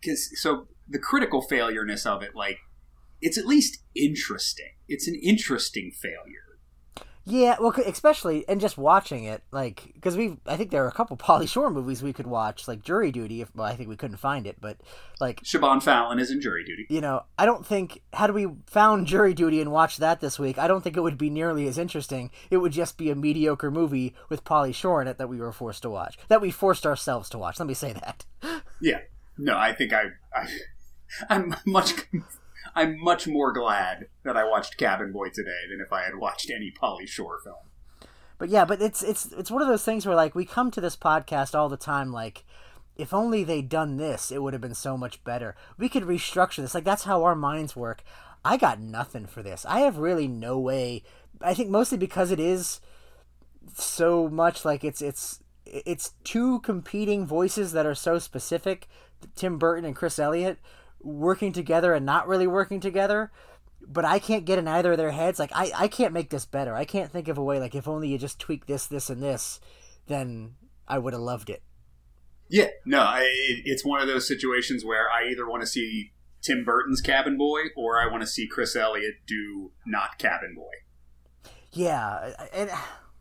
Because 0.00 0.30
so 0.40 0.66
the 0.88 0.98
critical 0.98 1.46
failureness 1.46 2.06
of 2.06 2.22
it, 2.22 2.34
like, 2.34 2.58
it's 3.20 3.38
at 3.38 3.46
least 3.46 3.82
interesting. 3.94 4.72
It's 4.88 5.06
an 5.06 5.14
interesting 5.22 5.92
failure. 5.92 6.49
Yeah, 7.30 7.56
well, 7.60 7.72
especially 7.86 8.46
and 8.48 8.60
just 8.60 8.76
watching 8.76 9.24
it, 9.24 9.42
like 9.52 9.92
because 9.94 10.16
we, 10.16 10.38
I 10.46 10.56
think 10.56 10.70
there 10.70 10.84
are 10.84 10.88
a 10.88 10.92
couple 10.92 11.16
Pauly 11.18 11.48
Shore 11.48 11.70
movies 11.70 12.02
we 12.02 12.12
could 12.12 12.26
watch, 12.26 12.66
like 12.66 12.82
Jury 12.82 13.12
Duty. 13.12 13.40
If 13.40 13.54
well, 13.54 13.66
I 13.66 13.76
think 13.76 13.88
we 13.88 13.96
couldn't 13.96 14.16
find 14.16 14.46
it, 14.46 14.56
but 14.60 14.78
like 15.20 15.42
Siobhan 15.42 15.82
Fallon 15.82 16.18
is 16.18 16.30
in 16.30 16.40
jury 16.40 16.64
duty. 16.64 16.86
you 16.88 17.00
know, 17.00 17.24
I 17.38 17.46
don't 17.46 17.64
think 17.64 18.02
had 18.12 18.32
we 18.32 18.48
found 18.66 19.06
Jury 19.06 19.34
Duty 19.34 19.60
and 19.60 19.70
watched 19.70 19.98
that 20.00 20.20
this 20.20 20.38
week, 20.38 20.58
I 20.58 20.66
don't 20.66 20.82
think 20.82 20.96
it 20.96 21.02
would 21.02 21.18
be 21.18 21.30
nearly 21.30 21.68
as 21.68 21.78
interesting. 21.78 22.30
It 22.50 22.56
would 22.58 22.72
just 22.72 22.98
be 22.98 23.10
a 23.10 23.14
mediocre 23.14 23.70
movie 23.70 24.14
with 24.28 24.44
Pauly 24.44 24.74
Shore 24.74 25.00
in 25.00 25.08
it 25.08 25.18
that 25.18 25.28
we 25.28 25.38
were 25.38 25.52
forced 25.52 25.82
to 25.82 25.90
watch, 25.90 26.18
that 26.28 26.40
we 26.40 26.50
forced 26.50 26.84
ourselves 26.86 27.28
to 27.30 27.38
watch. 27.38 27.58
Let 27.58 27.68
me 27.68 27.74
say 27.74 27.92
that. 27.92 28.24
Yeah. 28.82 29.00
No, 29.36 29.58
I 29.58 29.74
think 29.74 29.92
I, 29.92 30.04
I 30.34 30.48
I'm 31.28 31.54
much 31.66 31.92
I'm 32.74 32.98
much 33.00 33.26
more 33.26 33.52
glad 33.52 34.06
that 34.24 34.36
I 34.36 34.44
watched 34.44 34.76
Cabin 34.76 35.12
Boy 35.12 35.28
today 35.28 35.62
than 35.70 35.80
if 35.80 35.92
I 35.92 36.02
had 36.02 36.16
watched 36.16 36.50
any 36.50 36.72
Pauly 36.72 37.06
Shore 37.06 37.38
film. 37.42 37.56
But 38.38 38.48
yeah, 38.48 38.64
but 38.64 38.80
it's 38.80 39.02
it's 39.02 39.26
it's 39.32 39.50
one 39.50 39.62
of 39.62 39.68
those 39.68 39.84
things 39.84 40.06
where 40.06 40.16
like 40.16 40.34
we 40.34 40.44
come 40.44 40.70
to 40.70 40.80
this 40.80 40.96
podcast 40.96 41.54
all 41.54 41.68
the 41.68 41.76
time 41.76 42.12
like 42.12 42.44
if 42.96 43.14
only 43.14 43.44
they'd 43.44 43.68
done 43.68 43.96
this, 43.96 44.30
it 44.30 44.42
would 44.42 44.52
have 44.52 44.60
been 44.60 44.74
so 44.74 44.96
much 44.96 45.24
better. 45.24 45.56
We 45.78 45.88
could 45.88 46.02
restructure 46.04 46.56
this. 46.56 46.74
Like 46.74 46.84
that's 46.84 47.04
how 47.04 47.24
our 47.24 47.34
minds 47.34 47.74
work. 47.74 48.02
I 48.44 48.56
got 48.56 48.80
nothing 48.80 49.26
for 49.26 49.42
this. 49.42 49.66
I 49.66 49.80
have 49.80 49.98
really 49.98 50.28
no 50.28 50.58
way. 50.58 51.02
I 51.40 51.54
think 51.54 51.70
mostly 51.70 51.98
because 51.98 52.30
it 52.30 52.40
is 52.40 52.80
so 53.74 54.28
much 54.28 54.64
like 54.64 54.84
it's 54.84 55.02
it's 55.02 55.42
it's 55.66 56.14
two 56.24 56.60
competing 56.60 57.26
voices 57.26 57.72
that 57.72 57.86
are 57.86 57.94
so 57.94 58.18
specific, 58.18 58.88
Tim 59.34 59.58
Burton 59.58 59.84
and 59.84 59.96
Chris 59.96 60.18
Elliott 60.18 60.58
working 61.02 61.52
together 61.52 61.94
and 61.94 62.04
not 62.06 62.28
really 62.28 62.46
working 62.46 62.80
together. 62.80 63.30
But 63.86 64.04
I 64.04 64.18
can't 64.18 64.44
get 64.44 64.58
in 64.58 64.68
either 64.68 64.92
of 64.92 64.98
their 64.98 65.10
heads. 65.10 65.38
Like 65.38 65.50
I, 65.54 65.72
I 65.74 65.88
can't 65.88 66.12
make 66.12 66.30
this 66.30 66.44
better. 66.44 66.74
I 66.74 66.84
can't 66.84 67.10
think 67.10 67.28
of 67.28 67.38
a 67.38 67.42
way 67.42 67.58
like 67.58 67.74
if 67.74 67.88
only 67.88 68.08
you 68.08 68.18
just 68.18 68.38
tweak 68.38 68.66
this, 68.66 68.86
this, 68.86 69.08
and 69.10 69.22
this, 69.22 69.58
then 70.06 70.54
I 70.86 70.98
would 70.98 71.12
have 71.14 71.22
loved 71.22 71.48
it. 71.50 71.62
Yeah, 72.48 72.68
no, 72.84 72.98
I, 73.00 73.20
it- 73.22 73.62
it's 73.64 73.84
one 73.84 74.00
of 74.00 74.06
those 74.08 74.26
situations 74.28 74.84
where 74.84 75.08
I 75.10 75.28
either 75.30 75.48
want 75.48 75.62
to 75.62 75.66
see 75.66 76.12
Tim 76.42 76.64
Burton's 76.64 77.00
Cabin 77.00 77.36
Boy 77.38 77.60
or 77.76 78.00
I 78.00 78.06
want 78.10 78.22
to 78.22 78.26
see 78.26 78.46
Chris 78.46 78.74
Elliott 78.76 79.14
do 79.26 79.72
not 79.86 80.18
Cabin 80.18 80.54
Boy. 80.56 81.50
Yeah, 81.72 82.32
and 82.52 82.70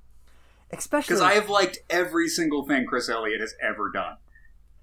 especially 0.71 1.13
Because 1.13 1.21
I 1.21 1.33
have 1.33 1.49
liked 1.49 1.79
every 1.89 2.27
single 2.27 2.65
thing 2.65 2.85
Chris 2.85 3.09
Elliott 3.09 3.41
has 3.41 3.53
ever 3.61 3.89
done. 3.91 4.17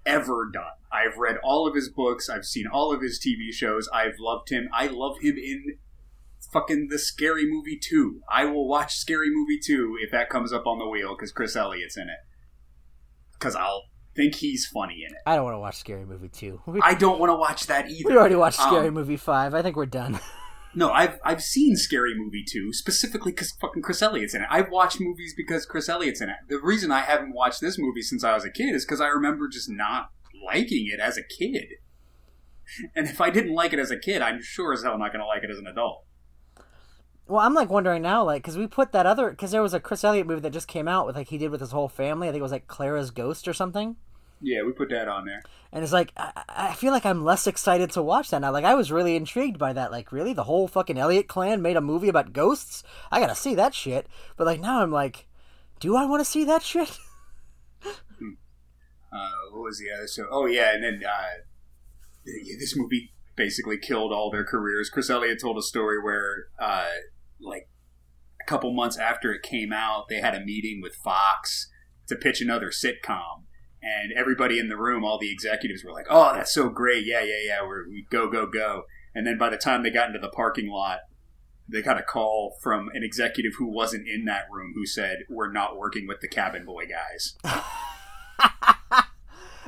Ever 0.07 0.49
done. 0.53 0.65
I've 0.93 1.19
read 1.19 1.37
all 1.43 1.67
of 1.67 1.75
his 1.75 1.89
books. 1.91 2.29
I've 2.29 2.45
seen 2.45 2.67
all 2.73 2.93
of 2.95 3.03
his 3.03 3.19
TV 3.21 3.53
shows. 3.53 3.89
I've 3.93 4.15
loved 4.21 4.51
him. 4.51 4.69
I 4.73 4.87
love 4.87 5.17
him 5.21 5.37
in 5.37 5.79
fucking 6.53 6.89
the 6.91 6.99
Scary 6.99 7.45
Movie 7.45 7.79
2. 7.79 8.21
I 8.33 8.45
will 8.45 8.69
watch 8.69 8.95
Scary 8.97 9.29
Movie 9.31 9.59
2 9.59 9.99
if 10.01 10.13
that 10.13 10.31
comes 10.31 10.53
up 10.53 10.67
on 10.67 10.79
the 10.79 10.89
wheel 10.89 11.15
because 11.17 11.33
Chris 11.33 11.57
Elliott's 11.57 11.97
in 11.97 12.05
it. 12.05 12.19
Because 13.33 13.57
I'll 13.57 13.83
think 14.15 14.37
he's 14.37 14.67
funny 14.73 15.05
in 15.07 15.13
it. 15.15 15.21
I 15.27 15.35
don't 15.37 15.45
want 15.45 15.55
to 15.57 15.59
watch 15.59 15.77
Scary 15.77 16.07
Movie 16.07 16.29
two. 16.29 16.63
We, 16.67 16.81
I 16.85 16.95
don't 16.95 17.19
want 17.21 17.31
to 17.31 17.37
watch 17.37 17.67
that 17.67 17.91
either. 17.91 18.09
we 18.09 18.17
already 18.17 18.37
watched 18.37 18.61
Um, 18.61 18.69
Scary 18.71 18.91
Movie 18.91 19.19
five. 19.19 19.55
I 19.55 19.61
think 19.61 19.77
we're 19.77 19.85
done. 19.87 20.19
No, 20.77 20.91
I've 20.91 21.19
I've 21.25 21.43
seen 21.43 21.75
Scary 21.75 22.15
Movie 22.15 22.45
2 22.47 22.75
specifically 22.75 23.33
because 23.33 23.51
fucking 23.53 23.81
Chris 23.81 24.03
Elliott's 24.03 24.35
in 24.35 24.43
it. 24.43 24.49
I've 24.51 24.71
watched 24.71 25.01
movies 25.01 25.33
because 25.35 25.65
Chris 25.65 25.89
Elliott's 25.89 26.21
in 26.21 26.29
it. 26.29 26.37
The 26.51 26.61
reason 26.61 26.93
I 26.93 27.01
haven't 27.01 27.33
watched 27.33 27.63
this 27.63 27.79
movie 27.79 28.03
since 28.03 28.23
I 28.23 28.35
was 28.35 28.45
a 28.45 28.51
kid 28.51 28.75
is 28.75 28.85
because 28.85 29.01
I 29.01 29.07
remember 29.07 29.49
just 29.49 29.71
not 29.71 30.11
liking 30.47 30.87
it 30.93 31.01
as 31.01 31.17
a 31.17 31.23
kid. 31.23 31.65
And 32.95 33.09
if 33.09 33.23
I 33.23 33.31
didn't 33.31 33.55
like 33.55 33.73
it 33.73 33.79
as 33.79 33.91
a 33.91 33.99
kid, 33.99 34.21
I'm 34.21 34.43
sure 34.43 34.75
as 34.75 34.83
hell 34.83 34.99
not 34.99 35.13
going 35.13 35.21
to 35.21 35.27
like 35.27 35.43
it 35.43 35.51
as 35.51 35.59
an 35.59 35.67
adult. 35.67 36.05
Well, 37.27 37.41
I'm 37.41 37.55
like 37.55 37.71
wondering 37.71 38.03
now, 38.03 38.23
like, 38.23 38.43
because 38.43 38.59
we 38.59 38.67
put 38.67 38.93
that 38.93 39.07
other, 39.07 39.31
because 39.31 39.53
there 39.53 39.63
was 39.63 39.73
a 39.73 39.81
Chris 39.81 40.05
Elliott 40.05 40.27
movie 40.27 40.43
that 40.43 40.53
just 40.53 40.69
came 40.69 40.89
out 40.89 41.07
with 41.07 41.17
like 41.17 41.29
he 41.29 41.39
did 41.39 41.51
with 41.51 41.61
his 41.61 41.73
whole 41.73 41.89
family. 41.89 42.29
I 42.29 42.33
think 42.33 42.41
it 42.41 42.43
was 42.43 42.53
like 42.53 42.67
Clara's 42.67 43.11
Ghost 43.11 43.49
or 43.49 43.55
something. 43.55 43.97
Yeah, 44.41 44.63
we 44.65 44.73
put 44.73 44.91
that 44.91 45.09
on 45.09 45.25
there. 45.25 45.43
And 45.73 45.83
it's 45.83 45.93
like 45.93 46.13
I, 46.17 46.45
I 46.49 46.75
feel 46.75 46.93
like 46.93 47.07
I'm 47.07 47.25
less 47.25 47.47
excited 47.47 47.91
to 47.93 48.03
watch 48.03 48.31
that 48.31 48.41
now. 48.41 48.53
Like 48.53 48.65
I 48.65 48.75
was 48.75 48.93
really 48.93 49.17
intrigued 49.17 49.59
by 49.59 49.73
that. 49.73 49.91
Like 49.91 50.13
really, 50.13 50.33
the 50.33 50.45
whole 50.45 50.69
fucking 50.69 50.99
Elliott 50.99 51.29
clan 51.29 51.63
made 51.63 51.77
a 51.77 51.81
movie 51.81 52.09
about 52.09 52.33
ghosts. 52.33 52.83
I 53.11 53.21
gotta 53.21 53.35
see 53.35 53.55
that 53.55 53.75
shit. 53.75 54.07
But 54.37 54.47
like 54.47 54.61
now 54.61 54.83
I'm 54.83 54.91
like, 54.93 55.27
do 55.81 55.97
I 55.97 56.05
want 56.05 56.21
to 56.21 56.31
see 56.31 56.45
that 56.45 56.63
shit? 56.63 56.99
Uh, 59.13 59.51
what 59.53 59.63
was 59.63 59.79
the 59.79 59.87
other 59.97 60.07
show? 60.07 60.27
Oh 60.31 60.45
yeah, 60.45 60.75
and 60.75 60.85
then 60.85 61.01
uh, 61.03 61.41
yeah, 62.27 62.57
this 62.59 62.77
movie 62.77 63.15
basically 63.37 63.79
killed 63.79 64.13
all 64.13 64.31
their 64.31 64.45
careers. 64.45 64.91
Chris 64.91 65.11
Elliott 65.11 65.41
told 65.41 65.59
a 65.59 65.63
story 65.63 66.03
where, 66.03 66.47
uh, 66.59 66.89
like, 67.41 67.69
a 68.41 68.45
couple 68.45 68.73
months 68.75 68.99
after 68.99 69.33
it 69.33 69.43
came 69.43 69.73
out, 69.73 70.07
they 70.09 70.21
had 70.21 70.35
a 70.35 70.45
meeting 70.45 70.81
with 70.83 70.95
Fox 70.97 71.71
to 72.09 72.17
pitch 72.17 72.41
another 72.41 72.71
sitcom, 72.71 73.45
and 73.83 74.13
everybody 74.17 74.59
in 74.59 74.69
the 74.69 74.77
room, 74.77 75.05
all 75.05 75.19
the 75.19 75.33
executives, 75.33 75.85
were 75.85 75.93
like, 75.93 76.07
"Oh, 76.11 76.33
that's 76.35 76.53
so 76.53 76.69
great! 76.69 77.05
Yeah, 77.05 77.23
yeah, 77.23 77.41
yeah. 77.45 77.63
We're 77.63 77.89
we 77.89 78.07
go, 78.11 78.29
go, 78.31 78.47
go!" 78.47 78.85
And 79.15 79.27
then 79.27 79.39
by 79.39 79.49
the 79.51 79.57
time 79.57 79.83
they 79.83 79.91
got 79.91 80.09
into 80.09 80.19
the 80.19 80.29
parking 80.29 80.69
lot, 80.69 81.01
they 81.69 81.83
got 81.83 81.99
a 81.99 82.03
call 82.03 82.57
from 82.61 82.91
an 82.95 83.03
executive 83.03 83.55
who 83.59 83.67
wasn't 83.67 84.09
in 84.09 84.25
that 84.27 84.47
room 84.51 84.73
who 84.75 84.87
said, 84.87 85.25
"We're 85.29 85.53
not 85.53 85.77
working 85.77 86.07
with 86.07 86.21
the 86.21 86.29
Cabin 86.29 86.65
Boy 86.65 86.87
guys." 86.87 87.37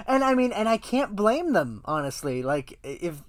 and 0.07 0.25
I 0.25 0.35
mean, 0.35 0.53
and 0.53 0.69
I 0.69 0.77
can't 0.77 1.17
blame 1.17 1.53
them 1.53 1.83
honestly. 1.85 2.43
Like 2.43 2.79
if 2.83 3.23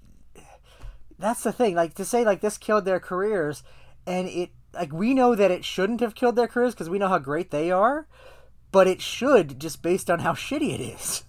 that's 1.18 1.42
the 1.42 1.52
thing, 1.52 1.74
like 1.74 1.94
to 1.94 2.04
say 2.04 2.24
like 2.24 2.40
this 2.40 2.58
killed 2.58 2.84
their 2.84 3.00
careers, 3.00 3.62
and 4.06 4.28
it 4.28 4.50
like 4.72 4.92
we 4.92 5.14
know 5.14 5.34
that 5.34 5.50
it 5.50 5.64
shouldn't 5.64 6.00
have 6.00 6.14
killed 6.14 6.36
their 6.36 6.48
careers 6.48 6.74
because 6.74 6.90
we 6.90 6.98
know 6.98 7.08
how 7.08 7.18
great 7.18 7.50
they 7.50 7.70
are, 7.70 8.06
but 8.72 8.86
it 8.86 9.00
should 9.00 9.58
just 9.58 9.82
based 9.82 10.10
on 10.10 10.20
how 10.20 10.32
shitty 10.32 10.74
it 10.74 10.80
is. 10.80 11.24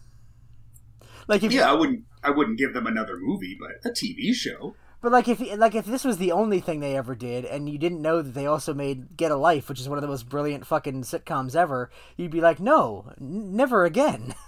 Like 1.28 1.44
if 1.44 1.52
yeah, 1.52 1.70
I 1.70 1.74
wouldn't 1.74 2.04
I 2.24 2.32
wouldn't 2.32 2.58
give 2.58 2.74
them 2.74 2.88
another 2.88 3.18
movie, 3.18 3.58
but 3.60 3.90
a 3.90 3.94
TV 3.94 4.34
show. 4.34 4.76
But 5.02 5.12
like 5.12 5.28
if 5.28 5.40
like 5.58 5.74
if 5.74 5.86
this 5.86 6.04
was 6.04 6.18
the 6.18 6.32
only 6.32 6.60
thing 6.60 6.80
they 6.80 6.96
ever 6.96 7.16
did, 7.16 7.46
and 7.46 7.68
you 7.68 7.78
didn't 7.80 8.02
know 8.02 8.22
that 8.22 8.34
they 8.34 8.46
also 8.46 8.74
made 8.74 9.18
Get 9.18 9.32
a 9.32 9.36
Life, 9.36 9.68
which 9.68 9.80
is 9.80 9.90
one 9.90 9.98
of 9.98 10.04
the 10.04 10.08
most 10.08 10.30
brilliant 10.30 10.68
fucking 10.68 11.02
sitcoms 11.02 11.56
ever, 11.56 11.90
you'd 12.18 12.32
be 12.32 12.42
like, 12.42 12.60
no, 12.60 13.12
n- 13.20 13.56
never 13.56 13.86
again. 13.86 14.36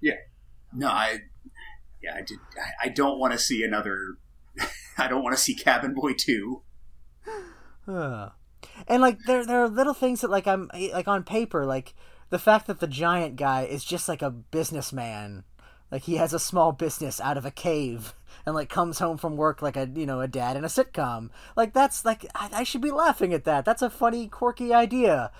Yeah. 0.00 0.14
No, 0.72 0.86
I 0.86 1.22
yeah, 2.00 2.14
I 2.14 2.22
did 2.22 2.38
I, 2.56 2.86
I 2.86 2.88
don't 2.88 3.18
want 3.18 3.32
to 3.32 3.38
see 3.38 3.64
another 3.64 4.18
I 4.98 5.08
don't 5.08 5.24
want 5.24 5.34
to 5.36 5.42
see 5.42 5.56
Cabin 5.56 5.92
Boy 5.92 6.12
two. 6.12 6.62
And 8.86 9.02
like 9.02 9.18
there 9.26 9.44
there 9.44 9.60
are 9.62 9.68
little 9.68 9.94
things 9.94 10.20
that 10.20 10.30
like 10.30 10.46
I'm 10.46 10.70
like 10.92 11.08
on 11.08 11.24
paper 11.24 11.66
like 11.66 11.94
the 12.30 12.38
fact 12.38 12.66
that 12.66 12.80
the 12.80 12.86
giant 12.86 13.36
guy 13.36 13.62
is 13.62 13.84
just 13.84 14.08
like 14.08 14.22
a 14.22 14.30
businessman. 14.30 15.44
Like 15.90 16.02
he 16.02 16.16
has 16.16 16.34
a 16.34 16.38
small 16.38 16.72
business 16.72 17.20
out 17.20 17.38
of 17.38 17.46
a 17.46 17.50
cave 17.50 18.14
and 18.44 18.54
like 18.54 18.68
comes 18.68 18.98
home 18.98 19.16
from 19.16 19.36
work 19.36 19.62
like 19.62 19.76
a 19.76 19.88
you 19.94 20.04
know 20.04 20.20
a 20.20 20.28
dad 20.28 20.56
in 20.56 20.64
a 20.64 20.68
sitcom. 20.68 21.30
Like 21.56 21.72
that's 21.72 22.04
like 22.04 22.26
I, 22.34 22.50
I 22.52 22.64
should 22.64 22.82
be 22.82 22.90
laughing 22.90 23.32
at 23.32 23.44
that. 23.44 23.64
That's 23.64 23.82
a 23.82 23.90
funny 23.90 24.28
quirky 24.28 24.74
idea 24.74 25.30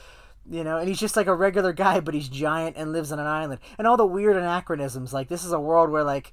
you 0.50 0.64
know? 0.64 0.78
And 0.78 0.88
he's 0.88 0.98
just 0.98 1.16
like 1.16 1.26
a 1.26 1.34
regular 1.34 1.72
guy 1.72 2.00
but 2.00 2.14
he's 2.14 2.28
giant 2.28 2.76
and 2.76 2.92
lives 2.92 3.12
on 3.12 3.18
an 3.18 3.26
island. 3.26 3.60
And 3.76 3.86
all 3.86 3.96
the 3.96 4.06
weird 4.06 4.36
anachronisms 4.36 5.12
like 5.12 5.28
this 5.28 5.44
is 5.44 5.52
a 5.52 5.60
world 5.60 5.90
where 5.90 6.04
like 6.04 6.32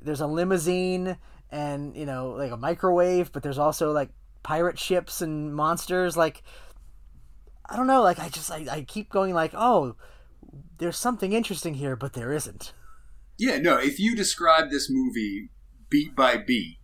there's 0.00 0.20
a 0.20 0.26
limousine 0.26 1.16
and 1.50 1.96
you 1.96 2.06
know 2.06 2.30
like 2.30 2.52
a 2.52 2.56
microwave 2.56 3.32
but 3.32 3.42
there's 3.42 3.58
also 3.58 3.90
like 3.90 4.10
pirate 4.42 4.78
ships 4.78 5.20
and 5.20 5.54
monsters. 5.54 6.16
Like 6.16 6.42
i 7.68 7.76
don't 7.76 7.86
know 7.86 8.02
like 8.02 8.18
i 8.18 8.28
just 8.28 8.50
i, 8.50 8.66
I 8.70 8.82
keep 8.82 9.10
going 9.10 9.34
like 9.34 9.52
oh 9.54 9.96
there's 10.78 10.96
something 10.96 11.32
interesting 11.32 11.74
here 11.74 11.96
but 11.96 12.12
there 12.12 12.32
isn't 12.32 12.72
Yeah, 13.38 13.58
no. 13.58 13.78
If 13.78 14.00
you 14.00 14.16
describe 14.16 14.68
this 14.68 14.90
movie 14.90 15.50
beat 15.88 16.14
by 16.14 16.36
beat 16.36 16.78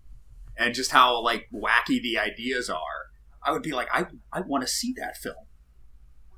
and 0.56 0.72
just 0.72 0.92
how 0.92 1.20
like 1.20 1.48
wacky 1.52 2.00
the 2.00 2.16
ideas 2.16 2.70
are, 2.70 3.10
I 3.44 3.50
would 3.50 3.62
be 3.62 3.72
like, 3.72 3.88
I 3.92 4.06
I 4.32 4.40
want 4.40 4.62
to 4.62 4.68
see 4.68 4.94
that 4.96 5.16
film. 5.16 5.48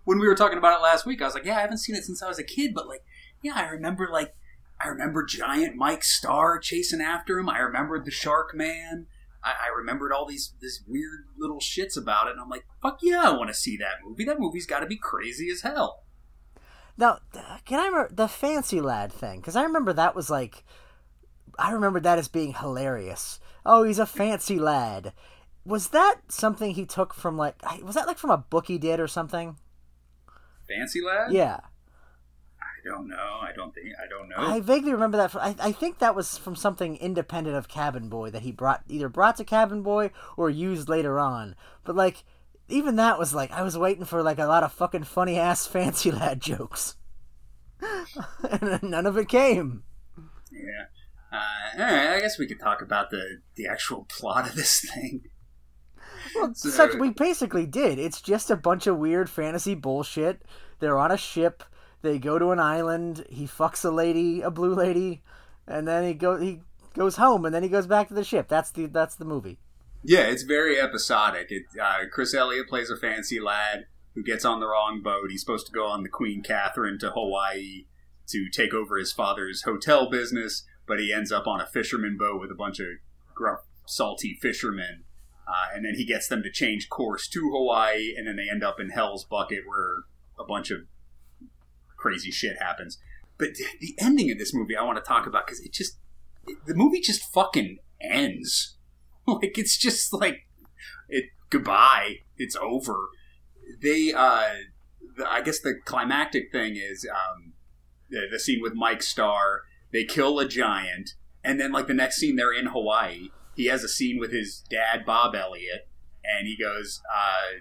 When 0.05 0.19
we 0.19 0.27
were 0.27 0.35
talking 0.35 0.59
about 0.59 0.79
it 0.79 0.83
last 0.83 1.05
week, 1.05 1.21
I 1.21 1.27
was 1.27 1.35
like, 1.35 1.45
yeah, 1.45 1.59
I 1.59 1.61
haven't 1.61 1.79
seen 1.79 1.97
it 1.97 2.05
since 2.05 2.23
I 2.23 2.29
was 2.29 2.39
a 2.39 2.45
kid, 2.45 2.73
but 2.75 2.89
like, 2.89 3.03
yeah, 3.43 3.55
I 3.57 3.69
remember 3.69 4.09
like 4.11 4.35
I 4.81 4.89
remember 4.89 5.25
giant 5.27 5.77
Mike 5.77 6.03
Starr 6.03 6.59
chasing 6.61 7.03
after 7.03 7.39
him. 7.39 7.51
I 7.51 7.59
remembered 7.59 8.07
the 8.07 8.11
Shark 8.11 8.55
Man. 8.55 9.07
I, 9.47 9.67
I 9.67 9.77
remembered 9.77 10.13
all 10.13 10.27
these 10.27 10.55
this 10.61 10.83
weird 10.87 11.27
little 11.39 11.61
shits 11.61 11.97
about 11.97 12.27
it, 12.27 12.33
and 12.33 12.41
I'm 12.41 12.49
like, 12.49 12.67
fuck 12.83 12.99
yeah, 13.01 13.23
I 13.23 13.31
want 13.31 13.49
to 13.49 13.55
see 13.55 13.77
that 13.77 14.05
movie. 14.05 14.25
That 14.25 14.41
movie's 14.41 14.67
got 14.67 14.81
to 14.81 14.87
be 14.87 14.97
crazy 14.97 15.49
as 15.51 15.63
hell. 15.63 16.03
Now, 16.99 17.21
can 17.65 17.79
I 17.79 17.87
remember 17.87 18.11
the 18.13 18.27
fancy 18.27 18.81
lad 18.81 19.13
thing? 19.13 19.41
Because 19.41 19.55
I 19.55 19.63
remember 19.63 19.93
that 19.93 20.17
was 20.17 20.31
like, 20.31 20.65
I 21.59 21.71
remember 21.73 22.01
that 22.01 22.19
as 22.19 22.29
being 22.29 22.55
hilarious. 22.55 23.39
Oh, 23.65 23.85
he's 23.85 23.99
a 23.99 24.07
fancy 24.07 24.59
lad. 24.59 25.13
Was 25.65 25.89
that 25.89 26.17
something 26.29 26.75
he 26.75 26.87
took 26.87 27.15
from 27.15 27.37
like? 27.37 27.57
Was 27.83 27.95
that 27.95 28.07
like 28.07 28.19
from 28.19 28.31
a 28.31 28.39
book 28.39 28.67
he 28.67 28.79
did 28.79 28.99
or 28.99 29.09
something? 29.09 29.57
Fancy 30.69 31.01
lad? 31.01 31.33
Yeah, 31.33 31.61
don't 32.87 33.09
know. 33.09 33.17
I 33.43 33.51
don't 33.55 33.75
think. 33.75 33.89
I 34.03 34.09
don't 34.09 34.29
know. 34.29 34.37
I 34.39 34.61
vaguely 34.61 34.93
remember 34.93 35.17
that. 35.19 35.31
From, 35.33 35.41
I 35.43 35.55
I 35.59 35.73
think 35.73 35.99
that 35.99 36.15
was 36.15 36.39
from 36.39 36.57
something 36.57 36.97
independent 36.97 37.57
of 37.57 37.69
Cabin 37.69 38.09
Boy 38.09 38.31
that 38.31 38.43
he 38.43 38.53
brought 38.53 38.83
either 38.89 39.09
brought 39.09 39.37
to 39.37 39.45
Cabin 39.45 39.83
Boy 39.83 40.11
or 40.37 40.49
used 40.51 40.89
later 40.89 41.19
on. 41.19 41.55
But 41.85 41.97
like, 41.97 42.25
even 42.69 42.97
that 42.97 43.19
was 43.19 43.35
like 43.35 43.51
I 43.51 43.63
was 43.63 43.77
waiting 43.77 44.05
for 44.05 44.23
like 44.23 44.39
a 44.39 44.47
lot 44.47 44.63
of 44.63 44.73
fucking 44.73 45.05
funny 45.05 45.39
ass 45.39 45.67
fancy 45.77 46.11
lad 46.11 46.41
jokes, 46.41 46.97
and 48.51 48.83
none 48.83 49.07
of 49.07 49.17
it 49.17 49.29
came. 49.29 49.83
Yeah. 50.51 50.87
Uh, 51.33 51.83
all 51.83 51.85
right, 51.85 52.17
I 52.17 52.21
guess 52.21 52.39
we 52.39 52.47
could 52.47 52.61
talk 52.61 52.81
about 52.81 53.11
the 53.11 53.41
the 53.57 53.67
actual 53.67 54.05
plot 54.09 54.49
of 54.49 54.55
this 54.55 54.81
thing. 54.95 55.23
Well, 56.35 56.55
So- 56.55 56.71
such 56.71 56.95
we 56.95 57.11
basically 57.11 57.67
did. 57.67 57.99
It's 57.99 58.21
just 58.21 58.51
a 58.51 58.57
bunch 58.57 58.87
of 58.87 58.99
weird 58.99 59.29
fantasy 59.29 59.75
bullshit. 59.75 60.43
They're 60.79 60.99
on 60.99 61.11
a 61.11 61.17
ship. 61.17 61.63
They 62.07 62.19
go 62.21 62.39
to 62.39 62.53
an 62.53 62.61
island. 62.61 63.27
He 63.29 63.47
fucks 63.47 63.85
a 63.85 63.91
lady, 63.91 64.41
a 64.41 64.49
blue 64.49 64.73
lady, 64.73 65.23
and 65.67 65.89
then 65.89 66.05
he 66.07 66.15
go 66.15 66.37
he 66.37 66.61
goes 66.95 67.17
home, 67.17 67.45
and 67.45 67.53
then 67.53 67.65
he 67.65 67.69
goes 67.69 67.89
back 67.89 68.07
to 68.09 68.15
the 68.15 68.23
ship. 68.23 68.47
That's 68.47 68.71
the 68.71 68.87
that's 68.87 69.17
the 69.17 69.25
movie. 69.25 69.59
Yeah, 70.05 70.21
it's 70.21 70.45
very 70.45 70.81
episodic. 70.81 71.49
It, 71.51 71.65
uh, 71.83 72.05
Chris 72.13 72.33
Elliott 72.33 72.69
plays 72.69 72.91
a 72.91 72.97
fancy 72.97 73.41
lad 73.41 73.87
who 74.15 74.23
gets 74.23 74.45
on 74.45 74.61
the 74.61 74.69
wrong 74.69 75.03
boat. 75.03 75.31
He's 75.31 75.41
supposed 75.41 75.67
to 75.67 75.73
go 75.73 75.85
on 75.89 76.05
the 76.05 76.09
Queen 76.09 76.45
Catherine 76.45 76.97
to 77.01 77.11
Hawaii 77.11 77.87
to 78.29 78.49
take 78.51 78.73
over 78.73 78.99
his 78.99 79.13
father's 79.13 79.63
hotel 79.63 80.09
business, 80.09 80.65
but 80.87 81.01
he 81.01 81.13
ends 81.13 81.33
up 81.33 81.49
on 81.49 81.61
a 81.61 81.67
fisherman 81.67 82.17
boat 82.17 82.41
with 82.41 82.53
a 82.53 82.57
bunch 82.57 82.79
of 82.79 82.87
gruff, 83.35 83.61
salty 83.85 84.39
fishermen. 84.41 85.03
Uh, 85.49 85.75
and 85.75 85.85
then 85.85 85.97
he 85.97 86.07
gets 86.07 86.29
them 86.29 86.45
to 86.45 86.53
change 86.53 86.89
course 86.89 87.27
to 87.29 87.51
Hawaii, 87.53 88.15
and 88.17 88.29
then 88.29 88.37
they 88.37 88.49
end 88.49 88.63
up 88.63 88.79
in 88.79 88.91
Hell's 88.91 89.25
Bucket 89.25 89.65
where 89.67 90.05
a 90.39 90.45
bunch 90.45 90.71
of 90.71 90.83
crazy 92.07 92.31
shit 92.31 92.57
happens. 92.61 92.99
But 93.39 93.49
the 93.81 93.95
ending 94.01 94.31
of 94.31 94.39
this 94.39 94.55
movie 94.55 94.77
I 94.77 94.85
want 94.85 94.97
to 94.97 95.07
talk 95.07 95.27
about 95.27 95.47
because 95.47 95.61
it 95.61 95.73
just, 95.73 95.99
the 96.67 96.75
movie 96.75 97.01
just 97.01 97.23
fucking 97.33 97.79
ends. 98.01 98.77
like 99.27 99.59
it's 99.59 99.77
just 99.77 100.13
like 100.13 100.47
it 101.09 101.27
goodbye 101.51 102.17
it's 102.37 102.57
over 102.57 103.09
they 103.83 104.13
uh 104.13 104.55
the, 105.17 105.29
i 105.29 105.41
guess 105.41 105.61
the 105.61 105.75
climactic 105.85 106.51
thing 106.53 106.77
is 106.77 107.07
um 107.11 107.53
the, 108.11 108.27
the 108.31 108.39
scene 108.39 108.61
with 108.63 108.75
mike 108.75 109.03
starr 109.03 109.63
they 109.93 110.05
kill 110.05 110.39
a 110.39 110.47
giant 110.47 111.11
and 111.43 111.61
then 111.61 111.73
like 111.73 111.87
the 111.87 111.95
next 111.95 112.17
scene 112.17 112.37
they're 112.37 112.53
in 112.53 112.67
hawaii 112.67 113.29
he 113.55 113.67
has 113.67 113.83
a 113.83 113.89
scene 113.89 114.19
with 114.19 114.33
his 114.33 114.63
dad 114.71 115.05
bob 115.05 115.35
elliott 115.35 115.89
and 116.25 116.47
he 116.47 116.57
goes 116.57 117.01
uh 117.13 117.61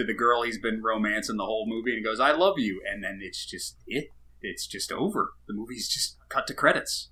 to 0.00 0.06
the 0.06 0.14
girl 0.14 0.42
he's 0.42 0.58
been 0.58 0.82
romancing 0.82 1.36
the 1.36 1.44
whole 1.44 1.66
movie 1.68 1.94
and 1.94 2.02
goes 2.02 2.20
i 2.20 2.32
love 2.32 2.58
you. 2.58 2.80
And 2.90 3.04
then 3.04 3.20
it's 3.22 3.44
just 3.44 3.76
it. 3.86 4.08
It's 4.40 4.66
just 4.66 4.90
over. 4.90 5.34
The 5.46 5.54
movie's 5.54 5.88
just 5.88 6.16
cut 6.30 6.46
to 6.46 6.54
credits. 6.54 7.10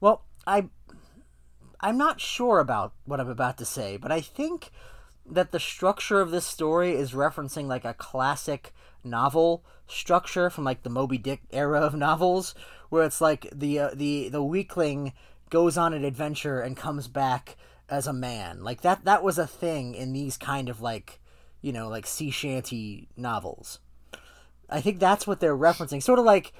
Well, 0.00 0.24
I 0.46 0.68
I'm 1.80 1.98
not 1.98 2.20
sure 2.20 2.60
about 2.60 2.94
what 3.04 3.20
I'm 3.20 3.28
about 3.28 3.58
to 3.58 3.64
say, 3.64 3.96
but 3.96 4.12
I 4.12 4.20
think 4.20 4.70
that 5.26 5.50
the 5.50 5.58
structure 5.58 6.20
of 6.20 6.30
this 6.30 6.46
story 6.46 6.92
is 6.92 7.12
referencing 7.12 7.66
like 7.66 7.84
a 7.84 7.94
classic 7.94 8.72
novel 9.02 9.64
structure 9.88 10.48
from 10.48 10.62
like 10.62 10.84
the 10.84 10.90
Moby 10.90 11.18
Dick 11.18 11.42
era 11.50 11.80
of 11.80 11.94
novels, 11.94 12.54
where 12.88 13.04
it's 13.04 13.20
like 13.20 13.48
the 13.52 13.80
uh, 13.80 13.90
the 13.94 14.28
the 14.28 14.42
weakling 14.42 15.12
goes 15.50 15.76
on 15.76 15.92
an 15.92 16.04
adventure 16.04 16.60
and 16.60 16.76
comes 16.76 17.08
back 17.08 17.56
as 17.88 18.06
a 18.06 18.12
man. 18.12 18.62
Like 18.62 18.82
that 18.82 19.04
that 19.04 19.24
was 19.24 19.38
a 19.38 19.46
thing 19.48 19.96
in 19.96 20.12
these 20.12 20.36
kind 20.36 20.68
of 20.68 20.80
like 20.80 21.18
you 21.62 21.72
know 21.72 21.88
like 21.88 22.06
sea 22.06 22.30
shanty 22.30 23.08
novels. 23.16 23.78
I 24.68 24.80
think 24.80 24.98
that's 24.98 25.26
what 25.26 25.40
they're 25.40 25.56
referencing. 25.56 26.02
Sort 26.02 26.18
of 26.18 26.24
like 26.26 26.52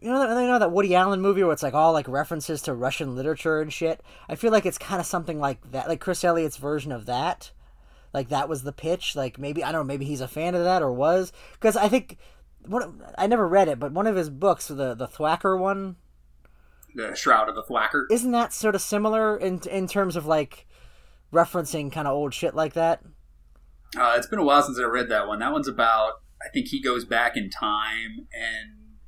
you 0.00 0.10
know, 0.10 0.20
that- 0.20 0.40
you 0.40 0.46
know 0.46 0.58
that 0.58 0.70
Woody 0.70 0.94
Allen 0.94 1.20
movie 1.20 1.42
where 1.42 1.52
it's 1.52 1.62
like 1.62 1.74
all 1.74 1.92
like 1.92 2.06
references 2.06 2.62
to 2.62 2.74
Russian 2.74 3.16
literature 3.16 3.60
and 3.60 3.72
shit. 3.72 4.00
I 4.28 4.34
feel 4.36 4.52
like 4.52 4.64
it's 4.66 4.78
kind 4.78 5.00
of 5.00 5.06
something 5.06 5.40
like 5.40 5.72
that, 5.72 5.88
like 5.88 6.00
Chris 6.00 6.22
Elliott's 6.22 6.56
version 6.56 6.92
of 6.92 7.06
that. 7.06 7.50
Like 8.14 8.28
that 8.28 8.48
was 8.48 8.62
the 8.62 8.72
pitch. 8.72 9.16
Like 9.16 9.38
maybe 9.38 9.64
I 9.64 9.72
don't 9.72 9.80
know, 9.82 9.84
maybe 9.92 10.04
he's 10.04 10.20
a 10.20 10.28
fan 10.28 10.54
of 10.54 10.64
that 10.64 10.82
or 10.82 10.92
was 10.92 11.32
because 11.54 11.76
I 11.76 11.88
think 11.88 12.16
one 12.66 13.02
I 13.18 13.26
never 13.26 13.46
read 13.48 13.68
it, 13.68 13.78
but 13.80 13.92
one 13.92 14.06
of 14.06 14.16
his 14.16 14.30
books, 14.30 14.68
the 14.68 14.94
the 14.94 15.08
Thwacker 15.08 15.58
one, 15.58 15.96
the 16.94 17.14
shroud 17.14 17.48
of 17.48 17.54
the 17.54 17.62
thwacker 17.62 18.04
isn't 18.10 18.32
that 18.32 18.52
sort 18.52 18.74
of 18.74 18.80
similar 18.80 19.36
in 19.36 19.60
in 19.70 19.86
terms 19.88 20.16
of 20.16 20.26
like 20.26 20.66
referencing 21.32 21.92
kind 21.92 22.08
of 22.08 22.14
old 22.14 22.32
shit 22.34 22.54
like 22.54 22.72
that? 22.74 23.02
Uh, 23.96 24.14
it's 24.16 24.26
been 24.26 24.38
a 24.38 24.44
while 24.44 24.62
since 24.62 24.78
I 24.78 24.84
read 24.84 25.08
that 25.08 25.26
one. 25.26 25.38
That 25.38 25.52
one's 25.52 25.68
about, 25.68 26.20
I 26.42 26.48
think 26.52 26.68
he 26.68 26.82
goes 26.82 27.04
back 27.04 27.36
in 27.36 27.50
time 27.50 28.26
and 28.32 28.98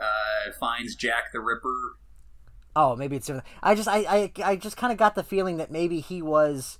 uh, 0.00 0.52
finds 0.58 0.94
Jack 0.94 1.32
the 1.32 1.40
Ripper. 1.40 1.96
Oh, 2.76 2.96
maybe 2.96 3.16
it's 3.16 3.26
different. 3.26 3.46
I 3.62 3.74
just 3.74 3.88
I 3.88 3.98
I, 3.98 4.32
I 4.44 4.56
just 4.56 4.76
kind 4.76 4.92
of 4.92 4.98
got 4.98 5.14
the 5.14 5.22
feeling 5.22 5.58
that 5.58 5.70
maybe 5.70 6.00
he 6.00 6.22
was 6.22 6.78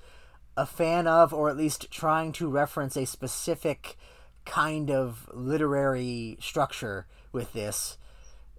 a 0.57 0.67
fan 0.67 1.07
of 1.07 1.33
or 1.33 1.49
at 1.49 1.57
least 1.57 1.91
trying 1.91 2.33
to 2.33 2.49
reference 2.49 2.97
a 2.97 3.07
specific 3.07 3.97
kind 4.45 4.91
of 4.91 5.29
literary 5.33 6.37
structure 6.41 7.07
with 7.33 7.53
this 7.53 7.97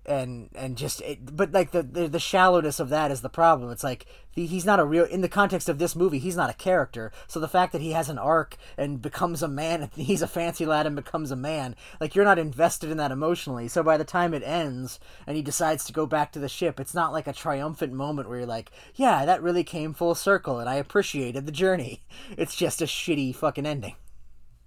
and 0.08 0.50
and 0.56 0.78
just 0.78 1.02
it, 1.02 1.36
but 1.36 1.52
like 1.52 1.72
the, 1.72 1.84
the 1.84 2.08
the 2.08 2.20
shallowness 2.20 2.80
of 2.80 2.90
that 2.90 3.12
is 3.12 3.22
the 3.22 3.30
problem. 3.30 3.72
It's 3.72 3.84
like 3.84 4.06
the, 4.36 4.46
he's 4.46 4.66
not 4.66 4.80
a 4.80 4.86
real 4.86 5.06
in 5.06 5.22
the 5.22 5.30
context 5.30 5.70
of 5.70 5.78
this 5.78 5.96
movie 5.96 6.20
he's 6.20 6.36
not 6.36 6.50
a 6.50 6.54
character. 6.54 7.12
So 7.28 7.40
the 7.40 7.48
fact 7.48 7.72
that 7.72 7.82
he 7.82 7.92
has 7.92 8.10
an 8.10 8.18
arc 8.18 8.58
and 8.78 9.02
becomes 9.02 9.42
a 9.42 9.48
man 9.48 9.90
he's 9.96 10.22
a 10.22 10.28
fancy 10.28 10.66
lad 10.66 10.86
and 10.86 10.96
becomes 10.96 11.32
a 11.32 11.36
man 11.36 11.76
like 12.00 12.16
you're 12.16 12.26
not 12.26 12.40
invested 12.40 12.92
in 12.92 12.98
that 12.98 13.12
emotionally. 13.12 13.68
So 13.68 13.84
by 13.84 13.98
the 13.98 14.04
time 14.04 14.34
it 14.34 14.44
ends 14.44 15.00
and 15.26 15.36
he 15.36 15.42
decides 15.42 15.86
to 15.86 15.94
go 15.94 16.06
back 16.06 16.32
to 16.34 16.40
the 16.40 16.50
ship 16.50 16.80
it's 16.80 16.94
not 16.94 17.12
like 17.12 17.28
a 17.28 17.34
triumphant 17.34 17.94
moment 17.94 18.30
where 18.30 18.40
you're 18.40 18.48
like 18.48 18.72
yeah 18.96 19.26
that 19.26 19.42
really 19.42 19.64
came 19.64 19.94
full 19.94 20.16
circle 20.16 20.60
and 20.60 20.70
i 20.70 20.76
appreciated 20.76 21.46
the 21.46 21.52
journey. 21.52 22.02
It's 22.38 22.56
just 22.56 22.82
a 22.82 22.86
shitty 22.86 23.36
fucking 23.36 23.66
ending. 23.66 23.96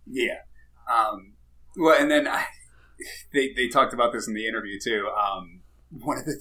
Yeah. 0.07 0.39
Um, 0.91 1.35
well, 1.77 2.01
and 2.01 2.11
then 2.11 2.27
I, 2.27 2.47
they 3.33 3.53
they 3.55 3.69
talked 3.69 3.93
about 3.93 4.13
this 4.13 4.27
in 4.27 4.35
the 4.35 4.47
interview 4.47 4.79
too. 4.83 5.09
Um, 5.09 5.61
one 5.91 6.19
of 6.19 6.25
the 6.25 6.41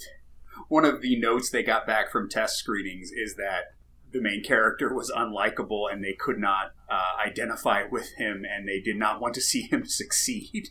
one 0.68 0.86
of 0.86 1.02
the 1.02 1.20
notes 1.20 1.50
they 1.50 1.64
got 1.64 1.86
back 1.86 2.12
from 2.12 2.30
test 2.30 2.58
screenings 2.58 3.12
is 3.12 3.36
that 3.36 3.74
the 4.12 4.22
main 4.22 4.44
character 4.44 4.94
was 4.94 5.12
unlikable 5.12 5.92
and 5.92 6.04
they 6.04 6.14
could 6.14 6.40
not 6.40 6.72
uh, 6.90 7.22
identify 7.26 7.84
with 7.84 8.14
him 8.18 8.46
and 8.50 8.68
they 8.68 8.80
did 8.80 8.96
not 8.96 9.20
want 9.20 9.34
to 9.36 9.42
see 9.42 9.64
him 9.64 9.86
succeed. 9.88 10.70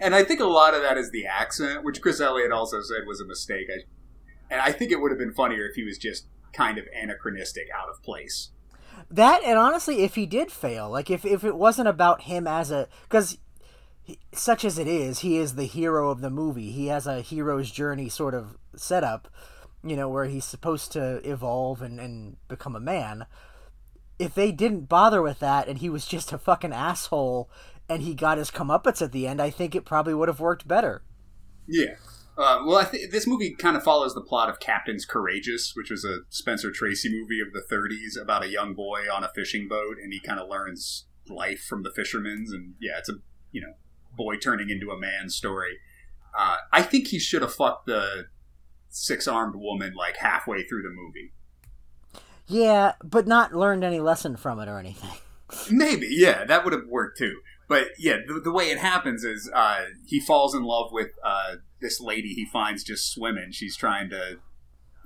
And 0.00 0.14
I 0.14 0.24
think 0.24 0.40
a 0.40 0.46
lot 0.46 0.74
of 0.74 0.82
that 0.82 0.98
is 0.98 1.10
the 1.10 1.26
accent, 1.26 1.84
which 1.84 2.00
Chris 2.00 2.20
Elliott 2.20 2.50
also 2.50 2.80
said 2.80 3.06
was 3.06 3.20
a 3.20 3.26
mistake. 3.26 3.68
I, 3.70 3.82
and 4.50 4.60
I 4.60 4.72
think 4.72 4.90
it 4.90 5.00
would 5.00 5.12
have 5.12 5.18
been 5.18 5.32
funnier 5.32 5.66
if 5.66 5.76
he 5.76 5.84
was 5.84 5.96
just 5.96 6.26
kind 6.52 6.76
of 6.78 6.86
anachronistic, 6.92 7.68
out 7.76 7.88
of 7.88 8.02
place. 8.02 8.50
That 9.08 9.42
and 9.44 9.58
honestly, 9.58 10.02
if 10.02 10.16
he 10.16 10.26
did 10.26 10.50
fail, 10.50 10.90
like 10.90 11.10
if 11.10 11.24
if 11.24 11.44
it 11.44 11.56
wasn't 11.56 11.88
about 11.88 12.22
him 12.22 12.46
as 12.46 12.70
a 12.70 12.88
because 13.02 13.38
such 14.32 14.64
as 14.64 14.78
it 14.78 14.86
is, 14.86 15.20
he 15.20 15.36
is 15.38 15.54
the 15.54 15.64
hero 15.64 16.10
of 16.10 16.20
the 16.20 16.30
movie. 16.30 16.72
He 16.72 16.86
has 16.86 17.06
a 17.06 17.20
hero's 17.20 17.70
journey 17.70 18.08
sort 18.08 18.34
of 18.34 18.56
setup, 18.76 19.28
you 19.82 19.96
know, 19.96 20.08
where 20.08 20.26
he's 20.26 20.44
supposed 20.44 20.92
to 20.92 21.20
evolve 21.28 21.82
and, 21.82 22.00
and 22.00 22.36
become 22.48 22.76
a 22.76 22.80
man. 22.80 23.26
If 24.18 24.34
they 24.34 24.52
didn't 24.52 24.88
bother 24.88 25.22
with 25.22 25.38
that 25.40 25.68
and 25.68 25.78
he 25.78 25.88
was 25.88 26.06
just 26.06 26.32
a 26.32 26.38
fucking 26.38 26.72
asshole 26.72 27.50
and 27.88 28.02
he 28.02 28.14
got 28.14 28.38
his 28.38 28.50
comeuppance 28.50 29.02
at 29.02 29.12
the 29.12 29.26
end, 29.26 29.40
I 29.40 29.50
think 29.50 29.74
it 29.74 29.84
probably 29.84 30.14
would 30.14 30.28
have 30.28 30.40
worked 30.40 30.68
better. 30.68 31.02
Yeah. 31.66 31.96
Uh, 32.38 32.62
well, 32.64 32.78
I 32.78 32.84
this 33.10 33.26
movie 33.26 33.54
kind 33.54 33.76
of 33.76 33.82
follows 33.82 34.14
the 34.14 34.22
plot 34.22 34.48
of 34.48 34.60
Captains 34.60 35.04
Courageous, 35.04 35.72
which 35.74 35.90
was 35.90 36.04
a 36.04 36.20
Spencer 36.30 36.70
Tracy 36.70 37.10
movie 37.10 37.40
of 37.40 37.52
the 37.52 37.62
30s 37.70 38.20
about 38.20 38.44
a 38.44 38.48
young 38.48 38.74
boy 38.74 39.02
on 39.12 39.24
a 39.24 39.30
fishing 39.34 39.68
boat, 39.68 39.96
and 40.02 40.12
he 40.12 40.20
kind 40.20 40.40
of 40.40 40.48
learns 40.48 41.06
life 41.28 41.60
from 41.68 41.82
the 41.82 41.90
fishermen's. 41.90 42.50
And 42.52 42.74
yeah, 42.80 42.98
it's 42.98 43.10
a 43.10 43.14
you 43.52 43.60
know 43.60 43.74
boy 44.16 44.36
turning 44.36 44.70
into 44.70 44.90
a 44.90 44.98
man 44.98 45.28
story. 45.28 45.78
Uh, 46.38 46.56
I 46.72 46.82
think 46.82 47.08
he 47.08 47.18
should 47.18 47.42
have 47.42 47.54
fucked 47.54 47.86
the 47.86 48.26
six 48.88 49.26
armed 49.26 49.56
woman 49.56 49.94
like 49.94 50.16
halfway 50.16 50.62
through 50.64 50.82
the 50.82 50.90
movie. 50.90 51.32
Yeah, 52.46 52.94
but 53.04 53.26
not 53.26 53.54
learned 53.54 53.84
any 53.84 54.00
lesson 54.00 54.36
from 54.36 54.58
it 54.58 54.68
or 54.68 54.78
anything. 54.78 55.10
Maybe, 55.70 56.08
yeah, 56.10 56.44
that 56.44 56.64
would 56.64 56.72
have 56.72 56.86
worked 56.88 57.18
too. 57.18 57.40
But 57.68 57.88
yeah, 57.98 58.16
the, 58.26 58.40
the 58.40 58.50
way 58.50 58.70
it 58.70 58.78
happens 58.78 59.22
is 59.22 59.48
uh, 59.54 59.86
he 60.04 60.18
falls 60.18 60.54
in 60.54 60.64
love 60.64 60.90
with 60.90 61.10
uh, 61.24 61.56
this 61.80 62.00
lady 62.00 62.34
he 62.34 62.44
finds 62.44 62.82
just 62.82 63.12
swimming. 63.12 63.52
She's 63.52 63.76
trying 63.76 64.10
to 64.10 64.38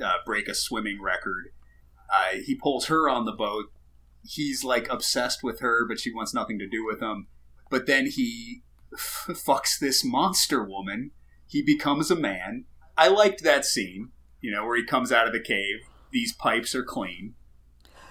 uh, 0.03 0.15
break 0.25 0.49
a 0.49 0.55
swimming 0.55 1.01
record. 1.03 1.49
Uh, 2.11 2.39
he 2.45 2.55
pulls 2.55 2.87
her 2.87 3.09
on 3.09 3.27
the 3.27 3.33
boat. 3.33 3.67
He's 4.27 4.65
like 4.65 4.89
obsessed 4.91 5.43
with 5.43 5.61
her, 5.61 5.87
but 5.87 6.01
she 6.01 6.13
wants 6.13 6.33
nothing 6.33 6.59
to 6.59 6.67
do 6.67 6.85
with 6.85 7.03
him. 7.03 7.27
But 7.69 7.87
then 7.87 8.07
he 8.07 8.63
f- 8.95 9.27
fucks 9.31 9.79
this 9.79 10.05
monster 10.05 10.63
woman. 10.63 11.11
He 11.47 11.63
becomes 11.63 12.11
a 12.11 12.17
man. 12.17 12.65
I 12.97 13.09
liked 13.09 13.43
that 13.43 13.65
scene, 13.65 14.11
you 14.41 14.51
know, 14.51 14.65
where 14.65 14.77
he 14.77 14.85
comes 14.85 15.13
out 15.13 15.27
of 15.27 15.33
the 15.33 15.41
cave. 15.41 15.81
These 16.13 16.33
pipes 16.33 16.75
are 16.75 16.85
clean. 16.85 17.35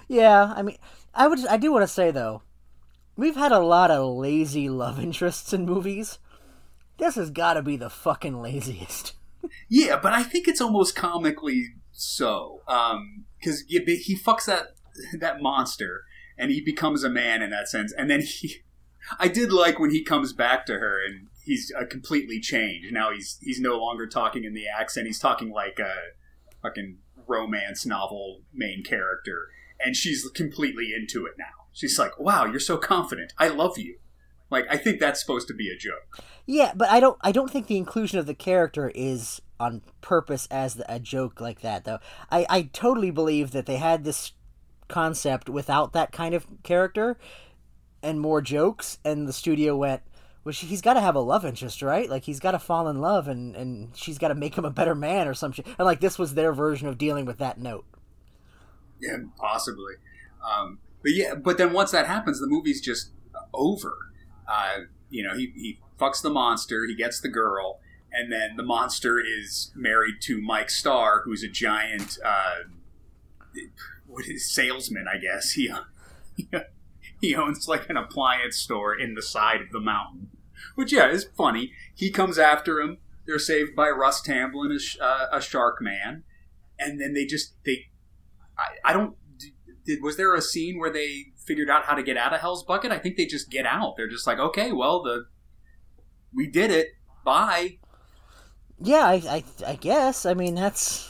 Yeah, 0.07 0.53
I 0.55 0.61
mean, 0.61 0.77
I 1.13 1.27
would 1.27 1.45
I 1.47 1.57
do 1.57 1.71
want 1.71 1.83
to 1.83 1.87
say 1.87 2.11
though, 2.11 2.43
we've 3.15 3.35
had 3.35 3.51
a 3.51 3.59
lot 3.59 3.91
of 3.91 4.15
lazy 4.17 4.69
love 4.69 4.99
interests 5.03 5.53
in 5.53 5.65
movies. 5.65 6.19
This 6.97 7.15
has 7.15 7.31
got 7.31 7.55
to 7.55 7.63
be 7.63 7.75
the 7.77 7.89
fucking 7.89 8.41
laziest. 8.41 9.13
Yeah, 9.67 9.99
but 10.01 10.13
I 10.13 10.23
think 10.23 10.47
it's 10.47 10.61
almost 10.61 10.95
comically 10.95 11.65
so, 11.91 12.61
um, 12.65 13.25
because 13.37 13.65
he 13.67 14.17
fucks 14.17 14.45
that 14.45 14.67
that 15.19 15.41
monster 15.41 16.03
and 16.37 16.51
he 16.51 16.61
becomes 16.61 17.03
a 17.03 17.09
man 17.09 17.41
in 17.41 17.49
that 17.51 17.67
sense, 17.67 17.93
and 17.97 18.09
then 18.09 18.21
he. 18.21 18.61
I 19.19 19.27
did 19.27 19.51
like 19.51 19.79
when 19.79 19.91
he 19.91 20.03
comes 20.03 20.33
back 20.33 20.65
to 20.67 20.73
her 20.73 20.99
and 21.05 21.27
he's 21.43 21.71
uh, 21.77 21.85
completely 21.85 22.39
changed. 22.39 22.91
Now 22.91 23.11
he's 23.11 23.37
he's 23.41 23.59
no 23.59 23.77
longer 23.77 24.07
talking 24.07 24.43
in 24.43 24.53
the 24.53 24.65
accent. 24.67 25.07
He's 25.07 25.19
talking 25.19 25.51
like 25.51 25.79
a 25.79 25.93
fucking 26.61 26.99
romance 27.27 27.85
novel 27.85 28.41
main 28.53 28.83
character, 28.83 29.47
and 29.79 29.95
she's 29.95 30.27
completely 30.33 30.93
into 30.95 31.25
it 31.25 31.33
now. 31.37 31.67
She's 31.71 31.97
like, 31.99 32.19
"Wow, 32.19 32.45
you're 32.45 32.59
so 32.59 32.77
confident. 32.77 33.33
I 33.37 33.49
love 33.49 33.77
you." 33.77 33.97
Like, 34.49 34.65
I 34.69 34.77
think 34.77 34.99
that's 34.99 35.19
supposed 35.19 35.47
to 35.47 35.53
be 35.55 35.69
a 35.69 35.75
joke. 35.75 36.23
Yeah, 36.45 36.73
but 36.75 36.89
I 36.89 36.99
don't. 36.99 37.17
I 37.21 37.31
don't 37.31 37.49
think 37.49 37.67
the 37.67 37.77
inclusion 37.77 38.19
of 38.19 38.25
the 38.25 38.35
character 38.35 38.91
is 38.93 39.41
on 39.59 39.81
purpose 40.01 40.47
as 40.51 40.81
a 40.87 40.99
joke 40.99 41.41
like 41.41 41.61
that, 41.61 41.85
though. 41.85 41.99
I 42.31 42.45
I 42.49 42.61
totally 42.73 43.11
believe 43.11 43.51
that 43.51 43.65
they 43.65 43.77
had 43.77 44.03
this 44.03 44.33
concept 44.87 45.49
without 45.49 45.93
that 45.93 46.11
kind 46.11 46.35
of 46.35 46.45
character 46.61 47.17
and 48.03 48.19
more 48.19 48.41
jokes, 48.41 48.99
and 49.03 49.27
the 49.27 49.33
studio 49.33 49.75
went. 49.75 50.03
Well, 50.43 50.51
he's 50.51 50.81
got 50.81 50.95
to 50.95 51.01
have 51.01 51.15
a 51.15 51.21
love 51.21 51.45
interest, 51.45 51.81
right? 51.81 52.09
Like 52.09 52.23
he's 52.23 52.41
got 52.41 52.51
to 52.51 52.59
fall 52.59 52.89
in 52.89 52.99
love, 52.99 53.27
and 53.27 53.55
and 53.55 53.95
she's 53.95 54.17
got 54.17 54.27
to 54.27 54.35
make 54.35 54.55
him 54.55 54.65
a 54.65 54.69
better 54.69 54.93
man 54.93 55.27
or 55.27 55.33
some 55.33 55.53
shit. 55.53 55.65
And 55.65 55.85
like 55.85 56.01
this 56.01 56.19
was 56.19 56.33
their 56.33 56.51
version 56.53 56.87
of 56.87 56.97
dealing 56.97 57.25
with 57.25 57.37
that 57.37 57.57
note. 57.57 57.85
Yeah, 58.99 59.17
possibly. 59.37 59.93
Um, 60.45 60.79
but 61.01 61.13
yeah, 61.13 61.35
but 61.35 61.57
then 61.57 61.73
once 61.73 61.91
that 61.91 62.07
happens, 62.07 62.39
the 62.39 62.47
movie's 62.47 62.81
just 62.81 63.11
over. 63.53 63.95
Uh, 64.47 64.79
you 65.09 65.23
know, 65.23 65.35
he, 65.35 65.53
he 65.55 65.79
fucks 65.99 66.21
the 66.21 66.29
monster, 66.29 66.85
he 66.85 66.95
gets 66.95 67.21
the 67.21 67.29
girl, 67.29 67.79
and 68.11 68.31
then 68.31 68.57
the 68.57 68.63
monster 68.63 69.19
is 69.19 69.71
married 69.75 70.15
to 70.21 70.41
Mike 70.41 70.69
Starr, 70.69 71.21
who's 71.23 71.43
a 71.43 71.47
giant 71.47 72.17
uh, 72.25 72.63
what 74.07 74.25
is 74.27 74.49
salesman, 74.49 75.05
I 75.07 75.17
guess. 75.17 75.55
He 75.61 75.71
he 76.35 76.49
owns 77.35 77.67
like 77.67 77.89
an 77.89 77.97
appliance 77.97 78.57
store 78.57 78.93
in 78.93 79.13
the 79.13 79.21
side 79.21 79.61
of 79.61 79.71
the 79.71 79.79
mountain, 79.79 80.29
which 80.75 80.91
yeah 80.91 81.09
is 81.09 81.25
funny. 81.37 81.71
He 81.95 82.11
comes 82.11 82.37
after 82.37 82.79
him. 82.79 82.97
They're 83.25 83.39
saved 83.39 83.75
by 83.75 83.89
Russ 83.89 84.21
Tamblyn, 84.21 84.71
a, 84.71 85.03
uh, 85.03 85.27
a 85.31 85.41
shark 85.41 85.81
man, 85.81 86.23
and 86.77 86.99
then 86.99 87.13
they 87.13 87.25
just 87.25 87.53
they. 87.65 87.87
I, 88.57 88.91
I 88.91 88.93
don't. 88.93 89.15
Did 89.85 90.01
was 90.01 90.17
there 90.17 90.33
a 90.35 90.41
scene 90.41 90.79
where 90.79 90.91
they 90.91 91.25
figured 91.45 91.69
out 91.69 91.85
how 91.85 91.95
to 91.95 92.03
get 92.03 92.17
out 92.17 92.33
of 92.33 92.41
Hell's 92.41 92.63
Bucket? 92.63 92.91
I 92.91 92.99
think 92.99 93.17
they 93.17 93.25
just 93.25 93.49
get 93.49 93.65
out. 93.65 93.95
They're 93.97 94.09
just 94.09 94.27
like, 94.27 94.39
okay, 94.39 94.71
well 94.71 95.01
the 95.01 95.25
we 96.33 96.47
did 96.47 96.71
it. 96.71 96.87
Bye. 97.23 97.77
Yeah, 98.79 99.05
I, 99.05 99.13
I, 99.13 99.43
I 99.65 99.75
guess. 99.75 100.25
I 100.25 100.33
mean, 100.33 100.55
that's. 100.55 101.09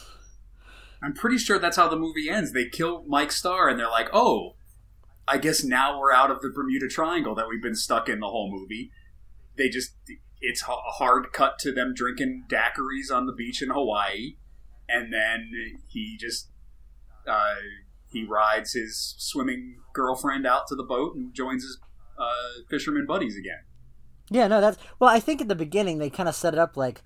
I'm 1.02 1.14
pretty 1.14 1.38
sure 1.38 1.60
that's 1.60 1.78
how 1.78 1.88
the 1.88 1.98
movie 1.98 2.30
ends. 2.30 2.54
They 2.54 2.66
kill 2.70 3.04
Mike 3.08 3.32
Starr, 3.32 3.68
and 3.68 3.80
they're 3.80 3.90
like, 3.90 4.10
"Oh, 4.14 4.56
I 5.28 5.38
guess 5.38 5.64
now 5.64 6.00
we're 6.00 6.14
out 6.14 6.32
of 6.32 6.42
the 6.42 6.50
Bermuda 6.50 6.88
Triangle 6.88 7.36
that 7.36 7.48
we've 7.48 7.62
been 7.62 7.76
stuck 7.76 8.10
in 8.10 8.20
the 8.20 8.28
whole 8.28 8.52
movie." 8.52 8.92
They 9.58 9.70
just. 9.70 9.96
It's 10.46 10.62
a 10.64 10.66
hard 10.66 11.32
cut 11.32 11.58
to 11.60 11.72
them 11.72 11.94
drinking 11.96 12.48
daiquiris 12.50 13.16
on 13.16 13.28
the 13.28 13.34
beach 13.34 13.62
in 13.62 13.70
Hawaii, 13.70 14.36
and 14.90 15.14
then 15.14 15.50
he 15.88 16.18
just 16.20 16.50
uh, 17.26 17.56
he 18.10 18.26
rides 18.26 18.74
his 18.74 19.16
swimming 19.18 19.78
girlfriend 19.94 20.46
out 20.46 20.68
to 20.68 20.76
the 20.76 20.84
boat 20.84 21.16
and 21.16 21.34
joins 21.34 21.64
his 21.64 21.80
uh, 22.20 22.62
fisherman 22.70 23.06
buddies 23.06 23.38
again. 23.38 23.64
Yeah, 24.30 24.48
no, 24.48 24.62
that's 24.62 24.78
well. 25.00 25.10
I 25.10 25.20
think 25.20 25.42
at 25.42 25.48
the 25.48 25.56
beginning 25.56 25.98
they 25.98 26.10
kind 26.10 26.30
of 26.30 26.36
set 26.36 26.54
it 26.54 26.60
up 26.60 26.78
like 26.78 27.02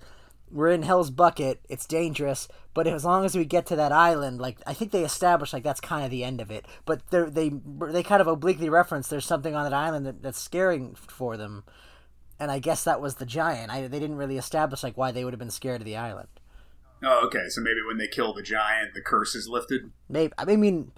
we're 0.52 0.70
in 0.70 0.84
Hell's 0.84 1.10
Bucket. 1.10 1.62
It's 1.70 1.86
dangerous, 1.86 2.48
but 2.74 2.88
as 2.88 3.04
long 3.04 3.26
as 3.26 3.36
we 3.36 3.46
get 3.46 3.66
to 3.68 3.76
that 3.76 3.92
island, 3.92 4.40
like 4.40 4.60
I 4.66 4.74
think 4.74 4.92
they 4.92 5.04
established 5.04 5.54
like 5.54 5.64
that's 5.64 5.80
kind 5.80 6.06
of 6.06 6.12
the 6.12 6.24
end 6.24 6.42
of 6.42 6.52
it. 6.52 6.66
But 6.86 7.02
they 7.10 7.24
they 7.24 7.52
they 7.92 8.04
kind 8.04 8.22
of 8.22 8.28
obliquely 8.28 8.70
reference 8.70 9.08
there's 9.08 9.26
something 9.26 9.56
on 9.56 9.64
that 9.64 9.74
island 9.74 10.06
that, 10.06 10.22
that's 10.22 10.40
scaring 10.40 10.96
for 10.96 11.38
them, 11.38 11.64
and 12.40 12.52
I 12.52 12.60
guess 12.60 12.84
that 12.84 13.02
was 13.02 13.16
the 13.16 13.26
giant. 13.26 13.72
I, 13.72 13.88
they 13.88 14.00
didn't 14.00 14.18
really 14.18 14.38
establish 14.38 14.84
like 14.84 14.98
why 14.98 15.12
they 15.12 15.24
would 15.24 15.34
have 15.34 15.40
been 15.40 15.50
scared 15.50 15.82
of 15.82 15.86
the 15.86 15.98
island. 15.98 16.30
Oh, 17.04 17.26
okay. 17.28 17.50
So 17.50 17.62
maybe 17.62 17.82
when 17.86 17.98
they 17.98 18.08
kill 18.08 18.34
the 18.34 18.42
giant, 18.42 18.94
the 18.94 19.02
curse 19.02 19.36
is 19.36 19.48
lifted. 19.48 19.92
Maybe 20.10 20.34
I 20.38 20.46
mean. 20.56 20.92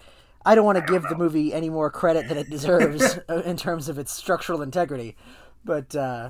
I 0.46 0.56
don't 0.56 0.64
want 0.64 0.78
to 0.78 0.92
give 0.92 1.04
the 1.04 1.18
movie 1.18 1.54
any 1.54 1.70
more 1.70 1.92
credit 1.92 2.30
than 2.30 2.38
it 2.38 2.50
deserves 2.50 3.20
in 3.28 3.58
terms 3.58 3.90
of 3.90 4.00
its 4.00 4.14
structural 4.14 4.62
integrity, 4.62 5.18
but 5.66 5.94
uh, 5.94 6.30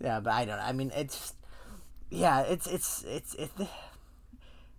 yeah, 0.00 0.18
but 0.18 0.32
I 0.32 0.44
don't. 0.44 0.58
I 0.58 0.72
mean, 0.72 0.90
it's 0.94 1.34
yeah, 2.14 2.40
it's 2.40 2.66
it's 2.66 3.04
it's 3.06 3.34
it. 3.34 3.50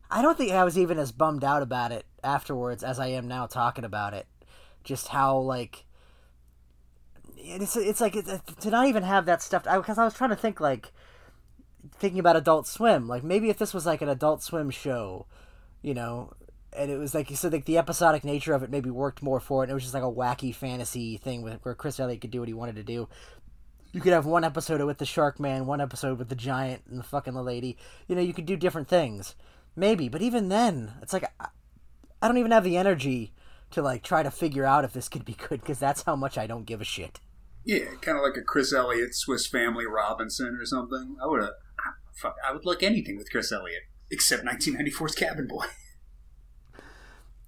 I 0.09 0.21
don't 0.21 0.37
think 0.37 0.51
I 0.51 0.63
was 0.63 0.77
even 0.77 0.99
as 0.99 1.11
bummed 1.11 1.43
out 1.43 1.61
about 1.61 1.91
it 1.91 2.05
afterwards 2.23 2.83
as 2.83 2.99
I 2.99 3.07
am 3.07 3.27
now 3.27 3.45
talking 3.45 3.83
about 3.83 4.13
it. 4.13 4.27
Just 4.83 5.09
how 5.09 5.37
like 5.37 5.85
it's 7.37 7.75
it's 7.75 8.01
like 8.01 8.13
to 8.13 8.69
not 8.69 8.87
even 8.87 9.03
have 9.03 9.25
that 9.25 9.41
stuff 9.41 9.63
because 9.63 9.97
I, 9.97 10.03
I 10.03 10.05
was 10.05 10.13
trying 10.13 10.29
to 10.29 10.35
think 10.35 10.59
like 10.59 10.91
thinking 11.97 12.19
about 12.19 12.35
Adult 12.35 12.67
Swim. 12.67 13.07
Like 13.07 13.23
maybe 13.23 13.49
if 13.49 13.57
this 13.57 13.73
was 13.73 13.85
like 13.85 14.01
an 14.01 14.09
Adult 14.09 14.43
Swim 14.43 14.69
show, 14.69 15.25
you 15.81 15.93
know, 15.93 16.33
and 16.75 16.91
it 16.91 16.97
was 16.97 17.13
like 17.13 17.29
you 17.29 17.35
said, 17.35 17.53
like 17.53 17.65
the 17.65 17.77
episodic 17.77 18.23
nature 18.23 18.53
of 18.53 18.63
it 18.63 18.69
maybe 18.69 18.89
worked 18.89 19.21
more 19.21 19.39
for 19.39 19.63
it. 19.63 19.65
And 19.65 19.71
it 19.71 19.75
was 19.75 19.83
just 19.83 19.93
like 19.93 20.03
a 20.03 20.11
wacky 20.11 20.53
fantasy 20.53 21.17
thing 21.17 21.41
with, 21.41 21.63
where 21.63 21.75
Chris 21.75 21.99
Elliott 21.99 22.21
could 22.21 22.31
do 22.31 22.39
what 22.39 22.47
he 22.47 22.53
wanted 22.53 22.75
to 22.75 22.83
do. 22.83 23.07
You 23.95 24.01
could 24.01 24.11
have 24.11 24.25
one 24.25 24.43
episode 24.43 24.81
with 24.81 24.97
the 24.97 25.05
Shark 25.05 25.39
Man, 25.39 25.67
one 25.67 25.79
episode 25.79 26.19
with 26.19 26.27
the 26.27 26.35
giant 26.35 26.81
and 26.89 26.99
the 26.99 27.03
fucking 27.03 27.33
the 27.33 27.41
lady. 27.41 27.77
You 28.09 28.15
know, 28.17 28.21
you 28.21 28.33
could 28.33 28.45
do 28.45 28.57
different 28.57 28.89
things, 28.89 29.35
maybe. 29.73 30.09
But 30.09 30.21
even 30.21 30.49
then, 30.49 30.91
it's 31.01 31.13
like 31.13 31.23
I, 31.39 31.47
I 32.21 32.27
don't 32.27 32.37
even 32.37 32.51
have 32.51 32.65
the 32.65 32.75
energy 32.75 33.31
to 33.71 33.81
like 33.81 34.03
try 34.03 34.21
to 34.21 34.29
figure 34.29 34.65
out 34.65 34.83
if 34.83 34.91
this 34.91 35.07
could 35.07 35.23
be 35.23 35.31
good 35.31 35.61
because 35.61 35.79
that's 35.79 36.01
how 36.01 36.17
much 36.17 36.37
I 36.37 36.45
don't 36.45 36.65
give 36.65 36.81
a 36.81 36.83
shit. 36.83 37.21
Yeah, 37.63 37.85
kind 38.01 38.17
of 38.17 38.23
like 38.25 38.35
a 38.35 38.41
Chris 38.41 38.73
Elliott 38.73 39.15
Swiss 39.15 39.47
Family 39.47 39.85
Robinson 39.85 40.57
or 40.59 40.65
something. 40.65 41.15
I 41.23 41.27
would 41.27 41.41
have, 41.41 41.53
fuck, 42.13 42.35
I 42.45 42.51
would 42.51 42.65
like 42.65 42.83
anything 42.83 43.15
with 43.15 43.31
Chris 43.31 43.49
Elliott 43.53 43.83
except 44.11 44.43
1994's 44.43 45.15
Cabin 45.15 45.47
Boy. 45.47 45.67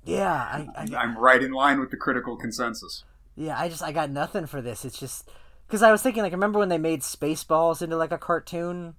Yeah, 0.06 0.32
I, 0.32 0.66
I, 0.74 0.96
I'm 0.96 1.18
right 1.18 1.44
in 1.44 1.52
line 1.52 1.82
with 1.82 1.92
the 1.92 1.98
critical 1.98 2.38
consensus. 2.38 3.04
Yeah, 3.36 3.60
I 3.60 3.68
just 3.68 3.84
I 3.84 3.92
got 3.92 4.10
nothing 4.10 4.46
for 4.46 4.62
this. 4.62 4.86
It's 4.86 4.98
just 4.98 5.30
because 5.68 5.84
I 5.84 5.92
was 5.92 6.02
thinking 6.02 6.24
like 6.24 6.32
remember 6.32 6.60
when 6.60 6.70
they 6.70 6.78
made 6.78 7.02
Spaceballs 7.02 7.82
into 7.82 7.98
like 7.98 8.12
a 8.12 8.18
cartoon. 8.18 8.96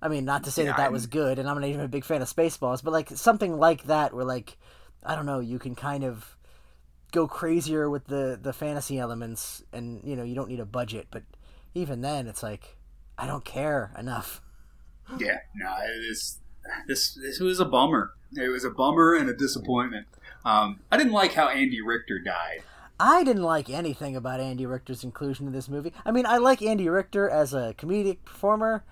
I 0.00 0.08
mean, 0.08 0.24
not 0.26 0.44
to 0.44 0.50
say 0.50 0.62
Yeah, 0.64 0.70
that 0.72 0.76
that 0.76 0.82
I'm- 0.84 0.92
was 0.92 1.06
good, 1.06 1.38
and 1.38 1.48
I'm 1.48 1.58
not 1.60 1.66
even 1.68 1.80
a 1.80 1.88
big 1.88 2.04
fan 2.04 2.20
of 2.22 2.28
Spaceballs, 2.28 2.84
but 2.84 2.92
like 2.92 3.08
something 3.10 3.56
like 3.58 3.84
that, 3.84 4.12
where 4.14 4.24
like 4.24 4.56
I 5.04 5.14
don't 5.14 5.26
know, 5.26 5.40
you 5.40 5.58
can 5.58 5.74
kind 5.74 6.04
of 6.04 6.36
go 7.12 7.26
crazier 7.26 7.88
with 7.88 8.06
the 8.06 8.38
the 8.40 8.52
fantasy 8.52 8.98
elements, 8.98 9.62
and 9.72 10.02
you 10.04 10.14
know 10.16 10.22
you 10.22 10.34
don't 10.34 10.48
need 10.48 10.60
a 10.60 10.66
budget. 10.66 11.06
But 11.10 11.22
even 11.74 12.00
then, 12.02 12.26
it's 12.26 12.42
like 12.42 12.76
I 13.18 13.26
don't 13.26 13.44
care 13.44 13.92
enough. 13.98 14.42
Yeah, 15.18 15.38
no, 15.54 15.74
this 16.08 16.38
this 16.86 17.14
this 17.14 17.40
was 17.40 17.58
a 17.60 17.64
bummer. 17.64 18.12
It 18.34 18.48
was 18.48 18.64
a 18.64 18.70
bummer 18.70 19.14
and 19.14 19.30
a 19.30 19.34
disappointment. 19.34 20.06
Um, 20.44 20.80
I 20.92 20.96
didn't 20.98 21.12
like 21.12 21.32
how 21.32 21.48
Andy 21.48 21.80
Richter 21.80 22.18
died. 22.18 22.62
I 22.98 23.24
didn't 23.24 23.42
like 23.42 23.68
anything 23.68 24.16
about 24.16 24.40
Andy 24.40 24.64
Richter's 24.66 25.04
inclusion 25.04 25.46
in 25.46 25.52
this 25.52 25.68
movie. 25.68 25.92
I 26.04 26.10
mean, 26.10 26.26
I 26.26 26.38
like 26.38 26.62
Andy 26.62 26.88
Richter 26.88 27.28
as 27.28 27.52
a 27.52 27.74
comedic 27.76 28.18
performer. 28.24 28.84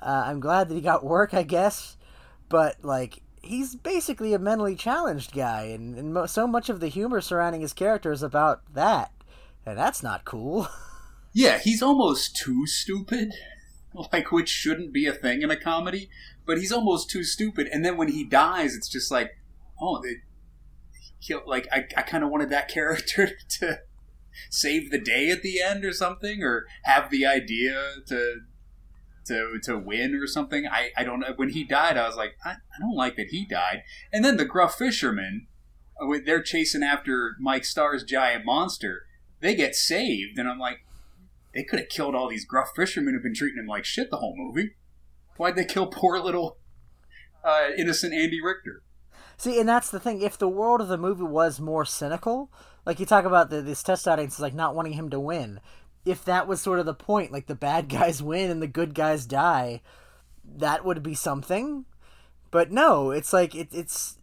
Uh, 0.00 0.24
I'm 0.26 0.40
glad 0.40 0.68
that 0.68 0.74
he 0.74 0.80
got 0.80 1.04
work, 1.04 1.34
I 1.34 1.42
guess. 1.42 1.96
But, 2.48 2.76
like, 2.82 3.22
he's 3.42 3.74
basically 3.74 4.32
a 4.32 4.38
mentally 4.38 4.76
challenged 4.76 5.32
guy, 5.32 5.64
and, 5.64 5.96
and 5.96 6.14
mo- 6.14 6.26
so 6.26 6.46
much 6.46 6.68
of 6.68 6.80
the 6.80 6.88
humor 6.88 7.20
surrounding 7.20 7.60
his 7.60 7.72
character 7.74 8.12
is 8.12 8.22
about 8.22 8.62
that. 8.74 9.12
And 9.66 9.78
that's 9.78 10.02
not 10.02 10.24
cool. 10.24 10.68
Yeah, 11.32 11.60
he's 11.60 11.80
almost 11.80 12.34
too 12.34 12.66
stupid, 12.66 13.32
like 14.12 14.32
which 14.32 14.48
shouldn't 14.48 14.92
be 14.92 15.06
a 15.06 15.12
thing 15.12 15.42
in 15.42 15.50
a 15.52 15.56
comedy. 15.56 16.10
But 16.44 16.58
he's 16.58 16.72
almost 16.72 17.08
too 17.08 17.22
stupid, 17.22 17.68
and 17.70 17.84
then 17.84 17.96
when 17.96 18.08
he 18.08 18.24
dies, 18.24 18.74
it's 18.74 18.88
just 18.88 19.12
like, 19.12 19.38
oh, 19.80 20.02
they 20.02 20.14
killed. 21.20 21.44
Like 21.46 21.68
I, 21.72 21.84
I 21.96 22.02
kind 22.02 22.24
of 22.24 22.30
wanted 22.30 22.50
that 22.50 22.68
character 22.72 23.30
to 23.60 23.80
save 24.48 24.90
the 24.90 25.00
day 25.00 25.30
at 25.30 25.42
the 25.42 25.60
end 25.60 25.84
or 25.84 25.92
something, 25.92 26.42
or 26.42 26.66
have 26.84 27.10
the 27.10 27.26
idea 27.26 27.94
to 28.06 28.40
to 29.26 29.58
to 29.62 29.78
win 29.78 30.14
or 30.14 30.26
something. 30.26 30.66
I, 30.66 30.90
I 30.96 31.04
don't 31.04 31.20
know. 31.20 31.32
When 31.36 31.50
he 31.50 31.64
died, 31.64 31.96
I 31.96 32.06
was 32.06 32.16
like, 32.16 32.36
I, 32.44 32.50
I 32.50 32.78
don't 32.80 32.96
like 32.96 33.16
that 33.16 33.28
he 33.28 33.46
died. 33.46 33.82
And 34.12 34.24
then 34.24 34.36
the 34.36 34.44
gruff 34.44 34.76
fishermen, 34.76 35.46
uh, 36.00 36.18
they're 36.24 36.42
chasing 36.42 36.82
after 36.82 37.36
Mike 37.40 37.64
Starr's 37.64 38.04
giant 38.04 38.44
monster. 38.44 39.06
They 39.40 39.54
get 39.54 39.74
saved, 39.74 40.38
and 40.38 40.48
I'm 40.48 40.58
like, 40.58 40.84
they 41.54 41.64
could 41.64 41.78
have 41.78 41.88
killed 41.88 42.14
all 42.14 42.28
these 42.28 42.44
gruff 42.44 42.70
fishermen 42.76 43.14
who've 43.14 43.22
been 43.22 43.34
treating 43.34 43.58
him 43.58 43.66
like 43.66 43.84
shit 43.84 44.10
the 44.10 44.18
whole 44.18 44.34
movie. 44.36 44.72
Why'd 45.36 45.56
they 45.56 45.64
kill 45.64 45.86
poor 45.86 46.18
little 46.18 46.58
uh, 47.42 47.68
innocent 47.76 48.12
Andy 48.12 48.40
Richter? 48.42 48.82
See, 49.40 49.58
and 49.58 49.66
that's 49.66 49.90
the 49.90 49.98
thing. 49.98 50.20
If 50.20 50.36
the 50.36 50.50
world 50.50 50.82
of 50.82 50.88
the 50.88 50.98
movie 50.98 51.22
was 51.22 51.58
more 51.58 51.86
cynical, 51.86 52.52
like 52.84 53.00
you 53.00 53.06
talk 53.06 53.24
about 53.24 53.48
the, 53.48 53.62
this 53.62 53.82
test 53.82 54.06
audience 54.06 54.34
is 54.34 54.40
like 54.40 54.52
not 54.52 54.74
wanting 54.74 54.92
him 54.92 55.08
to 55.08 55.18
win. 55.18 55.60
If 56.04 56.26
that 56.26 56.46
was 56.46 56.60
sort 56.60 56.78
of 56.78 56.84
the 56.84 56.92
point, 56.92 57.32
like 57.32 57.46
the 57.46 57.54
bad 57.54 57.88
guys 57.88 58.22
win 58.22 58.50
and 58.50 58.60
the 58.60 58.66
good 58.66 58.94
guys 58.94 59.24
die, 59.24 59.80
that 60.44 60.84
would 60.84 61.02
be 61.02 61.14
something. 61.14 61.86
But 62.50 62.70
no, 62.70 63.12
it's 63.12 63.32
like 63.32 63.54
it, 63.54 63.68
it's 63.72 64.18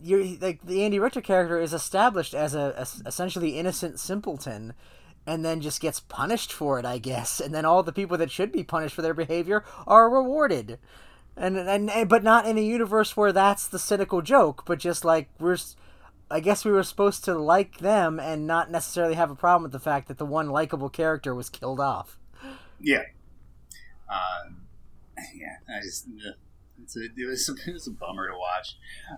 you're 0.00 0.24
like 0.40 0.64
the 0.64 0.82
Andy 0.82 0.98
Richter 0.98 1.20
character 1.20 1.60
is 1.60 1.74
established 1.74 2.32
as 2.32 2.54
a, 2.54 2.74
a 2.78 3.06
essentially 3.06 3.58
innocent 3.58 4.00
simpleton, 4.00 4.72
and 5.26 5.44
then 5.44 5.60
just 5.60 5.82
gets 5.82 6.00
punished 6.00 6.54
for 6.54 6.78
it, 6.78 6.86
I 6.86 6.96
guess. 6.96 7.38
And 7.38 7.52
then 7.52 7.66
all 7.66 7.82
the 7.82 7.92
people 7.92 8.16
that 8.16 8.30
should 8.30 8.50
be 8.50 8.64
punished 8.64 8.94
for 8.94 9.02
their 9.02 9.12
behavior 9.12 9.62
are 9.86 10.08
rewarded. 10.08 10.78
And, 11.36 11.56
and 11.56 11.90
and 11.90 12.08
but 12.08 12.22
not 12.22 12.46
in 12.46 12.58
a 12.58 12.62
universe 12.62 13.16
where 13.16 13.32
that's 13.32 13.66
the 13.66 13.78
cynical 13.78 14.22
joke, 14.22 14.62
but 14.66 14.78
just 14.78 15.04
like 15.04 15.28
we're 15.40 15.56
I 16.30 16.40
guess 16.40 16.64
we 16.64 16.70
were 16.70 16.82
supposed 16.82 17.24
to 17.24 17.34
like 17.38 17.78
them 17.78 18.18
and 18.18 18.46
not 18.46 18.70
necessarily 18.70 19.14
have 19.14 19.30
a 19.30 19.34
problem 19.34 19.64
with 19.64 19.72
the 19.72 19.80
fact 19.80 20.08
that 20.08 20.18
the 20.18 20.26
one 20.26 20.48
likable 20.48 20.88
character 20.88 21.34
was 21.34 21.50
killed 21.50 21.80
off. 21.80 22.18
Yeah. 22.80 23.02
Um, 24.08 24.62
yeah, 25.34 25.56
I 25.68 25.80
just 25.82 26.06
uh, 26.06 26.32
it's 26.82 26.96
a, 26.96 27.04
it 27.04 27.28
was 27.28 27.48
it 27.66 27.72
was 27.72 27.88
a 27.88 27.92
bummer 27.92 28.28
to 28.28 28.36
watch. 28.36 28.76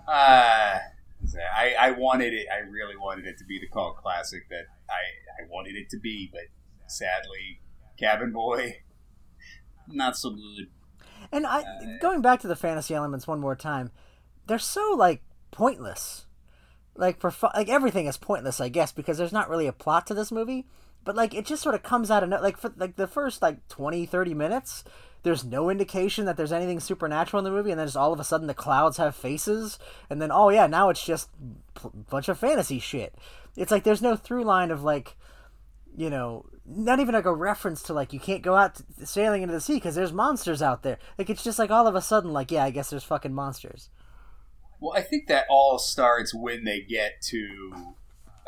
Uh, 0.08 0.78
I 1.54 1.74
I 1.78 1.90
wanted 1.92 2.32
it. 2.32 2.46
I 2.52 2.58
really 2.58 2.96
wanted 2.96 3.26
it 3.26 3.38
to 3.38 3.44
be 3.44 3.58
the 3.58 3.68
cult 3.68 3.96
classic 3.96 4.48
that 4.50 4.66
I 4.88 5.42
I 5.42 5.48
wanted 5.48 5.74
it 5.76 5.88
to 5.90 5.98
be, 5.98 6.30
but 6.32 6.42
sadly, 6.86 7.60
Cabin 7.98 8.32
Boy, 8.32 8.78
not 9.88 10.16
so 10.16 10.30
good. 10.30 10.68
And 11.32 11.46
I 11.46 11.64
going 12.00 12.22
back 12.22 12.40
to 12.40 12.48
the 12.48 12.56
fantasy 12.56 12.94
elements 12.94 13.26
one 13.26 13.40
more 13.40 13.56
time, 13.56 13.90
they're 14.46 14.58
so 14.58 14.94
like 14.96 15.22
pointless. 15.50 16.26
Like 16.94 17.20
for 17.20 17.32
like 17.54 17.68
everything 17.68 18.06
is 18.06 18.16
pointless, 18.16 18.60
I 18.60 18.68
guess, 18.68 18.92
because 18.92 19.18
there's 19.18 19.32
not 19.32 19.50
really 19.50 19.66
a 19.66 19.72
plot 19.72 20.06
to 20.06 20.14
this 20.14 20.32
movie. 20.32 20.66
But 21.04 21.16
like 21.16 21.34
it 21.34 21.46
just 21.46 21.62
sort 21.62 21.74
of 21.74 21.82
comes 21.82 22.10
out 22.10 22.22
of 22.22 22.28
no 22.28 22.40
like 22.40 22.56
for 22.56 22.72
like 22.76 22.96
the 22.96 23.06
first 23.06 23.42
like 23.42 23.66
20 23.68 24.06
30 24.06 24.34
minutes, 24.34 24.84
there's 25.22 25.44
no 25.44 25.70
indication 25.70 26.24
that 26.24 26.36
there's 26.36 26.52
anything 26.52 26.80
supernatural 26.80 27.38
in 27.38 27.44
the 27.44 27.50
movie 27.50 27.70
and 27.70 27.78
then 27.78 27.86
just 27.86 27.96
all 27.96 28.12
of 28.12 28.20
a 28.20 28.24
sudden 28.24 28.46
the 28.46 28.54
clouds 28.54 28.96
have 28.96 29.14
faces 29.14 29.78
and 30.10 30.20
then 30.20 30.30
oh 30.32 30.48
yeah, 30.50 30.66
now 30.66 30.88
it's 30.88 31.04
just 31.04 31.28
a 31.84 31.88
bunch 31.88 32.28
of 32.28 32.38
fantasy 32.38 32.78
shit. 32.78 33.14
It's 33.56 33.70
like 33.70 33.84
there's 33.84 34.02
no 34.02 34.16
through 34.16 34.44
line 34.44 34.70
of 34.70 34.82
like 34.82 35.16
you 35.96 36.10
know, 36.10 36.44
not 36.68 37.00
even 37.00 37.14
like 37.14 37.26
a 37.26 37.34
reference 37.34 37.82
to 37.82 37.92
like 37.92 38.12
you 38.12 38.20
can't 38.20 38.42
go 38.42 38.56
out 38.56 38.80
sailing 39.04 39.42
into 39.42 39.54
the 39.54 39.60
sea 39.60 39.74
because 39.74 39.94
there's 39.94 40.12
monsters 40.12 40.62
out 40.62 40.82
there. 40.82 40.98
Like 41.18 41.30
it's 41.30 41.44
just 41.44 41.58
like 41.58 41.70
all 41.70 41.86
of 41.86 41.94
a 41.94 42.02
sudden, 42.02 42.32
like 42.32 42.50
yeah, 42.50 42.64
I 42.64 42.70
guess 42.70 42.90
there's 42.90 43.04
fucking 43.04 43.32
monsters. 43.32 43.90
Well, 44.80 44.92
I 44.96 45.02
think 45.02 45.28
that 45.28 45.46
all 45.48 45.78
starts 45.78 46.34
when 46.34 46.64
they 46.64 46.80
get 46.80 47.22
to 47.28 47.72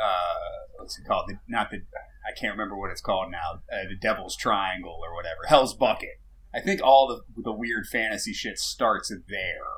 uh, 0.02 0.58
what's 0.76 0.98
it 0.98 1.06
called? 1.06 1.28
The, 1.28 1.38
not 1.48 1.70
the 1.70 1.78
I 2.26 2.38
can't 2.38 2.52
remember 2.52 2.76
what 2.76 2.90
it's 2.90 3.00
called 3.00 3.30
now. 3.30 3.62
Uh, 3.72 3.88
the 3.88 3.96
Devil's 3.96 4.36
Triangle 4.36 4.98
or 5.02 5.14
whatever. 5.14 5.46
Hell's 5.48 5.74
Bucket. 5.74 6.20
I 6.54 6.60
think 6.60 6.82
all 6.82 7.06
the 7.06 7.42
the 7.42 7.52
weird 7.52 7.86
fantasy 7.86 8.32
shit 8.32 8.58
starts 8.58 9.10
there. 9.10 9.68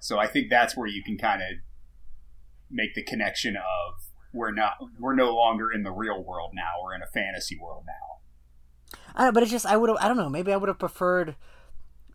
So 0.00 0.18
I 0.18 0.26
think 0.26 0.48
that's 0.50 0.76
where 0.76 0.86
you 0.86 1.02
can 1.02 1.18
kind 1.18 1.42
of 1.42 1.48
make 2.70 2.94
the 2.94 3.02
connection 3.02 3.56
of 3.56 4.07
we're 4.32 4.52
not 4.52 4.74
we're 4.98 5.14
no 5.14 5.34
longer 5.34 5.70
in 5.72 5.82
the 5.82 5.90
real 5.90 6.22
world 6.22 6.52
now. 6.54 6.72
We're 6.82 6.94
in 6.94 7.02
a 7.02 7.06
fantasy 7.06 7.58
world 7.58 7.84
now. 7.86 8.18
I 9.14 9.24
don't, 9.24 9.34
but 9.34 9.42
it's 9.42 9.52
just 9.52 9.66
I 9.66 9.76
would 9.76 9.88
have 9.88 9.98
I 10.00 10.08
don't 10.08 10.16
know 10.16 10.28
maybe 10.28 10.52
I 10.52 10.56
would 10.56 10.68
have 10.68 10.78
preferred. 10.78 11.36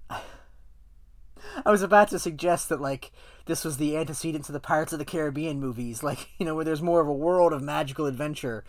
I 0.10 1.72
was 1.72 1.82
about 1.82 2.10
to 2.10 2.20
suggest 2.20 2.70
that 2.70 2.82
like 2.82 3.12
this 3.46 3.66
was 3.66 3.78
the 3.78 3.98
antecedent 3.98 4.46
to 4.46 4.52
the 4.52 4.60
Pirates 4.60 4.94
of 4.94 5.00
the 5.00 5.06
Caribbean 5.06 5.60
movies, 5.60 6.04
like 6.04 6.30
you 6.38 6.46
know 6.46 6.56
where 6.56 6.66
there's 6.66 6.82
more 6.82 7.02
of 7.02 7.08
a 7.08 7.14
world 7.14 7.54
of 7.54 7.62
magical 7.62 8.06
adventure, 8.06 8.64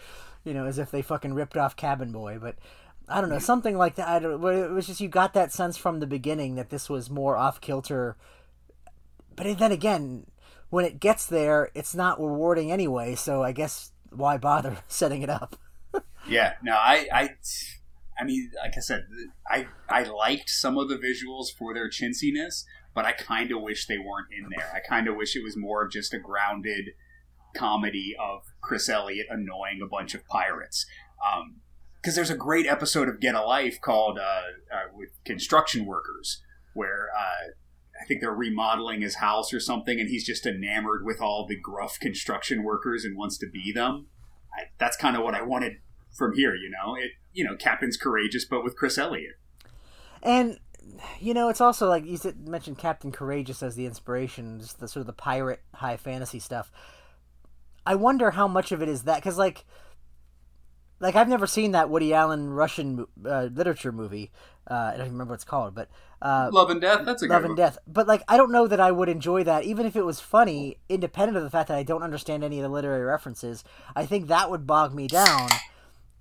you 0.45 0.55
know, 0.55 0.67
as 0.67 0.79
if 0.79 0.91
they 0.91 1.03
fucking 1.03 1.35
ripped 1.35 1.57
off 1.57 1.77
Cabin 1.77 2.13
Boy, 2.13 2.39
but. 2.41 2.57
I 3.07 3.21
don't 3.21 3.29
know, 3.29 3.39
something 3.39 3.77
like 3.77 3.97
that. 3.97 4.09
I 4.09 4.19
don't. 4.19 4.43
It 4.43 4.71
was 4.71 4.87
just 4.87 4.99
you 4.99 5.09
got 5.09 5.35
that 5.35 5.53
sense 5.53 5.77
from 5.77 6.01
the 6.01 6.07
beginning 6.07 6.55
that 6.55 6.71
this 6.71 6.89
was 6.89 7.11
more 7.11 7.37
off 7.37 7.61
kilter. 7.61 8.17
But 9.37 9.59
then 9.59 9.73
again, 9.73 10.25
when 10.75 10.85
it 10.85 10.99
gets 10.99 11.27
there, 11.27 11.71
it's 11.73 11.95
not 11.95 12.21
rewarding 12.21 12.73
anyway. 12.73 13.15
So 13.15 13.45
I 13.45 13.53
guess 13.53 13.93
why 14.11 14.39
bother 14.39 14.79
setting 14.89 15.23
it 15.23 15.31
up? 15.31 15.55
Yeah, 16.29 16.55
no, 16.65 16.73
I, 16.73 17.07
I, 17.13 17.29
I 18.19 18.25
mean, 18.25 18.51
like 18.61 18.73
I 18.77 18.81
said, 18.81 19.05
I, 19.49 19.69
I 19.89 20.03
liked 20.03 20.51
some 20.51 20.77
of 20.77 20.89
the 20.89 20.97
visuals 20.97 21.57
for 21.57 21.75
their 21.75 21.89
chintziness, 21.89 22.65
but 22.93 23.05
I 23.05 23.13
kind 23.13 23.53
of 23.53 23.63
wish 23.63 23.87
they 23.87 23.99
weren't 23.99 24.33
in 24.37 24.49
there. 24.57 24.69
I 24.75 24.81
kind 24.81 25.07
of 25.07 25.15
wish 25.15 25.37
it 25.37 25.45
was 25.45 25.57
more 25.57 25.85
of 25.85 25.93
just 25.93 26.13
a 26.13 26.19
grounded 26.19 26.87
comedy 27.55 28.17
of 28.19 28.43
Chris 28.61 28.89
Elliott 28.89 29.27
annoying 29.31 29.81
a 29.81 29.87
bunch 29.87 30.13
of 30.13 30.27
pirates. 30.27 30.87
Um, 31.25 31.61
because 32.03 32.17
there's 32.17 32.31
a 32.31 32.37
great 32.37 32.67
episode 32.67 33.09
of 33.09 33.21
Get 33.21 33.37
a 33.37 33.43
Life 33.43 33.81
called 33.81 34.19
uh, 34.19 34.41
uh, 34.75 34.89
with 34.93 35.11
construction 35.25 35.87
workers 35.87 36.43
where 36.75 37.11
uh, 37.17 37.53
I 38.05 38.07
think 38.07 38.21
they're 38.21 38.33
remodeling 38.33 39.01
his 39.01 39.17
house 39.17 39.55
or 39.55 39.61
something, 39.61 39.99
and 39.99 40.11
he's 40.11 40.27
just 40.27 40.45
enamored 40.45 41.07
with 41.07 41.23
all 41.23 41.47
the 41.47 41.59
gruff 41.59 41.99
construction 41.99 42.63
workers 42.63 43.03
and 43.03 43.17
wants 43.17 43.39
to 43.39 43.49
be 43.49 43.73
them. 43.73 44.09
I, 44.53 44.65
that's 44.79 44.97
kind 44.97 45.17
of 45.17 45.23
what 45.23 45.35
I 45.35 45.43
wanted 45.43 45.79
from 46.13 46.35
here. 46.35 46.55
You 46.55 46.71
know, 46.71 46.95
it 46.95 47.13
you 47.33 47.45
know 47.45 47.57
Captains 47.57 47.97
Courageous, 47.97 48.45
but 48.45 48.63
with 48.63 48.77
Chris 48.77 48.99
Elliott. 48.99 49.37
And 50.23 50.59
you 51.19 51.33
know, 51.33 51.49
it's 51.49 51.63
also 51.63 51.89
like 51.89 52.05
you 52.05 52.19
mentioned 52.45 52.77
Captain 52.77 53.11
Courageous 53.11 53.63
as 53.63 53.75
the 53.75 53.87
inspiration, 53.87 54.61
just 54.61 54.81
the 54.81 54.87
sort 54.87 55.01
of 55.01 55.07
the 55.07 55.15
pirate 55.15 55.63
high 55.75 55.97
fantasy 55.97 56.39
stuff. 56.39 56.71
I 57.87 57.95
wonder 57.95 58.33
how 58.33 58.47
much 58.47 58.71
of 58.71 58.83
it 58.83 58.89
is 58.89 59.05
that 59.05 59.17
because 59.17 59.39
like, 59.39 59.65
like 61.01 61.17
I've 61.17 61.29
never 61.29 61.47
seen 61.47 61.73
that 61.73 61.89
Woody 61.89 62.13
Allen 62.13 62.51
Russian 62.51 63.07
uh, 63.25 63.49
literature 63.51 63.93
movie. 63.93 64.31
Uh, 64.71 64.75
I 64.75 64.91
don't 64.93 65.01
even 65.01 65.13
remember 65.13 65.33
what 65.33 65.37
it's 65.37 65.45
called, 65.45 65.75
but 65.75 65.91
uh, 66.23 66.49
Love 66.53 66.71
and 66.71 66.81
Death. 66.81 67.05
That's 67.05 67.23
a 67.23 67.27
Love 67.27 67.43
good 67.43 67.51
and 67.51 67.59
one. 67.59 67.67
Death. 67.67 67.79
But 67.87 68.07
like, 68.07 68.23
I 68.29 68.37
don't 68.37 68.53
know 68.53 68.67
that 68.67 68.81
I 68.81 68.91
would 68.91 69.09
enjoy 69.09 69.45
that, 69.45 69.65
even 69.65 69.85
if 69.85 69.95
it 69.95 70.05
was 70.05 70.21
funny, 70.21 70.79
independent 70.89 71.37
of 71.37 71.43
the 71.43 71.51
fact 71.51 71.69
that 71.69 71.77
I 71.77 71.83
don't 71.83 72.03
understand 72.03 72.43
any 72.43 72.59
of 72.59 72.63
the 72.63 72.69
literary 72.69 73.05
references. 73.05 73.63
I 73.95 74.07
think 74.07 74.29
that 74.29 74.51
would 74.51 74.67
bog 74.67 74.95
me 74.95 75.07
down, 75.07 75.49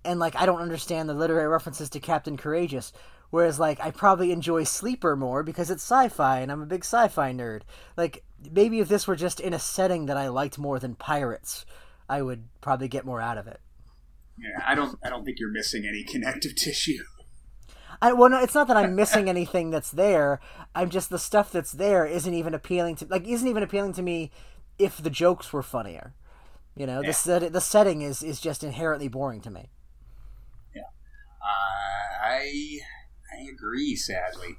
and 0.04 0.20
like, 0.20 0.36
I 0.36 0.46
don't 0.46 0.62
understand 0.62 1.08
the 1.08 1.14
literary 1.14 1.48
references 1.48 1.90
to 1.92 2.00
Captain 2.00 2.38
Courageous. 2.38 2.92
Whereas, 3.30 3.60
like, 3.60 3.80
I 3.80 3.90
probably 3.90 4.32
enjoy 4.32 4.64
Sleeper 4.64 5.16
more 5.16 5.42
because 5.42 5.72
it's 5.72 5.82
sci-fi, 5.82 6.42
and 6.42 6.52
I'm 6.52 6.62
a 6.62 6.68
big 6.68 6.82
sci-fi 6.82 7.34
nerd. 7.34 7.62
Like, 7.98 8.24
maybe 8.52 8.80
if 8.80 8.90
this 8.90 9.08
were 9.08 9.16
just 9.16 9.40
in 9.40 9.56
a 9.56 9.60
setting 9.60 10.06
that 10.06 10.18
I 10.18 10.28
liked 10.28 10.60
more 10.60 10.78
than 10.78 10.94
pirates, 10.94 11.66
I 12.08 12.22
would 12.22 12.44
probably 12.62 12.88
get 12.88 13.06
more 13.06 13.20
out 13.20 13.40
of 13.40 13.48
it. 13.48 13.60
Yeah, 14.38 14.62
I 14.64 14.76
don't. 14.76 15.00
I 15.04 15.10
don't 15.10 15.26
think 15.26 15.40
you're 15.40 15.52
missing 15.52 15.84
any 15.88 16.04
connective 16.04 16.56
tissue. 16.56 17.04
I, 18.02 18.14
well, 18.14 18.30
no, 18.30 18.42
it's 18.42 18.56
not 18.56 18.68
that 18.68 18.78
I'm 18.78 18.96
missing 19.04 19.30
anything 19.30 19.70
that's 19.70 19.92
there. 19.92 20.40
I'm 20.76 20.90
just 20.90 21.10
the 21.10 21.20
stuff 21.20 21.52
that's 21.52 21.72
there 21.72 22.06
isn't 22.06 22.34
even 22.34 22.54
appealing 22.54 22.96
to 22.98 23.08
like 23.10 23.28
isn't 23.28 23.48
even 23.48 23.64
appealing 23.64 23.94
to 23.94 24.02
me 24.02 24.32
if 24.80 24.98
the 24.98 25.10
jokes 25.10 25.54
were 25.54 25.64
funnier. 25.64 26.14
You 26.76 26.88
know, 26.88 27.04
the 27.04 27.14
set, 27.14 27.54
the 27.54 27.62
setting 27.62 28.02
is 28.02 28.24
is 28.24 28.42
just 28.42 28.64
inherently 28.64 29.08
boring 29.08 29.42
to 29.42 29.52
me. 29.52 29.70
Uh, 31.44 32.26
I 32.26 32.80
I 33.32 33.48
agree. 33.52 33.96
Sadly, 33.96 34.56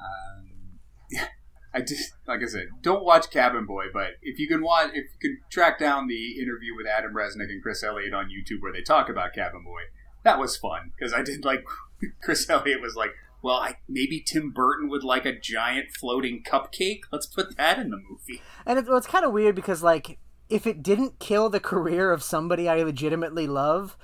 um, 0.00 0.78
I 1.74 1.80
just 1.80 2.14
like 2.26 2.40
I 2.42 2.46
said, 2.46 2.68
don't 2.80 3.04
watch 3.04 3.30
Cabin 3.30 3.66
Boy. 3.66 3.86
But 3.92 4.12
if 4.22 4.38
you 4.38 4.48
can 4.48 4.62
watch, 4.62 4.90
if 4.94 5.04
you 5.04 5.18
can 5.20 5.38
track 5.50 5.78
down 5.78 6.06
the 6.06 6.40
interview 6.40 6.74
with 6.76 6.86
Adam 6.86 7.12
Resnick 7.14 7.50
and 7.50 7.62
Chris 7.62 7.82
Elliott 7.82 8.14
on 8.14 8.26
YouTube 8.26 8.62
where 8.62 8.72
they 8.72 8.82
talk 8.82 9.08
about 9.08 9.34
Cabin 9.34 9.64
Boy, 9.64 9.82
that 10.22 10.38
was 10.38 10.56
fun 10.56 10.92
because 10.96 11.12
I 11.12 11.22
did 11.22 11.44
like 11.44 11.64
Chris 12.22 12.48
Elliott 12.48 12.80
was 12.80 12.96
like, 12.96 13.10
well, 13.42 13.56
I, 13.56 13.76
maybe 13.88 14.20
Tim 14.20 14.50
Burton 14.50 14.88
would 14.88 15.04
like 15.04 15.24
a 15.24 15.38
giant 15.38 15.90
floating 15.98 16.42
cupcake. 16.42 17.02
Let's 17.12 17.26
put 17.26 17.56
that 17.56 17.78
in 17.78 17.90
the 17.90 17.96
movie. 17.96 18.42
And 18.66 18.78
it, 18.78 18.86
well, 18.86 18.96
it's 18.96 19.06
kind 19.06 19.24
of 19.24 19.32
weird 19.32 19.54
because 19.54 19.82
like 19.82 20.18
if 20.48 20.66
it 20.66 20.82
didn't 20.82 21.18
kill 21.18 21.48
the 21.48 21.60
career 21.60 22.12
of 22.12 22.22
somebody 22.22 22.68
I 22.68 22.82
legitimately 22.82 23.46
love, 23.46 23.96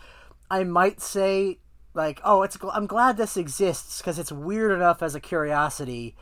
I 0.51 0.65
might 0.65 1.01
say 1.01 1.59
like, 1.95 2.21
oh, 2.25 2.43
it's 2.43 2.59
I'm 2.73 2.87
glad 2.87 3.17
this 3.17 3.37
exists 3.37 3.99
because 3.99 4.19
it's 4.19 4.33
weird 4.33 4.73
enough 4.73 5.03
as 5.03 5.15
a 5.15 5.21
curiosity. 5.21 6.17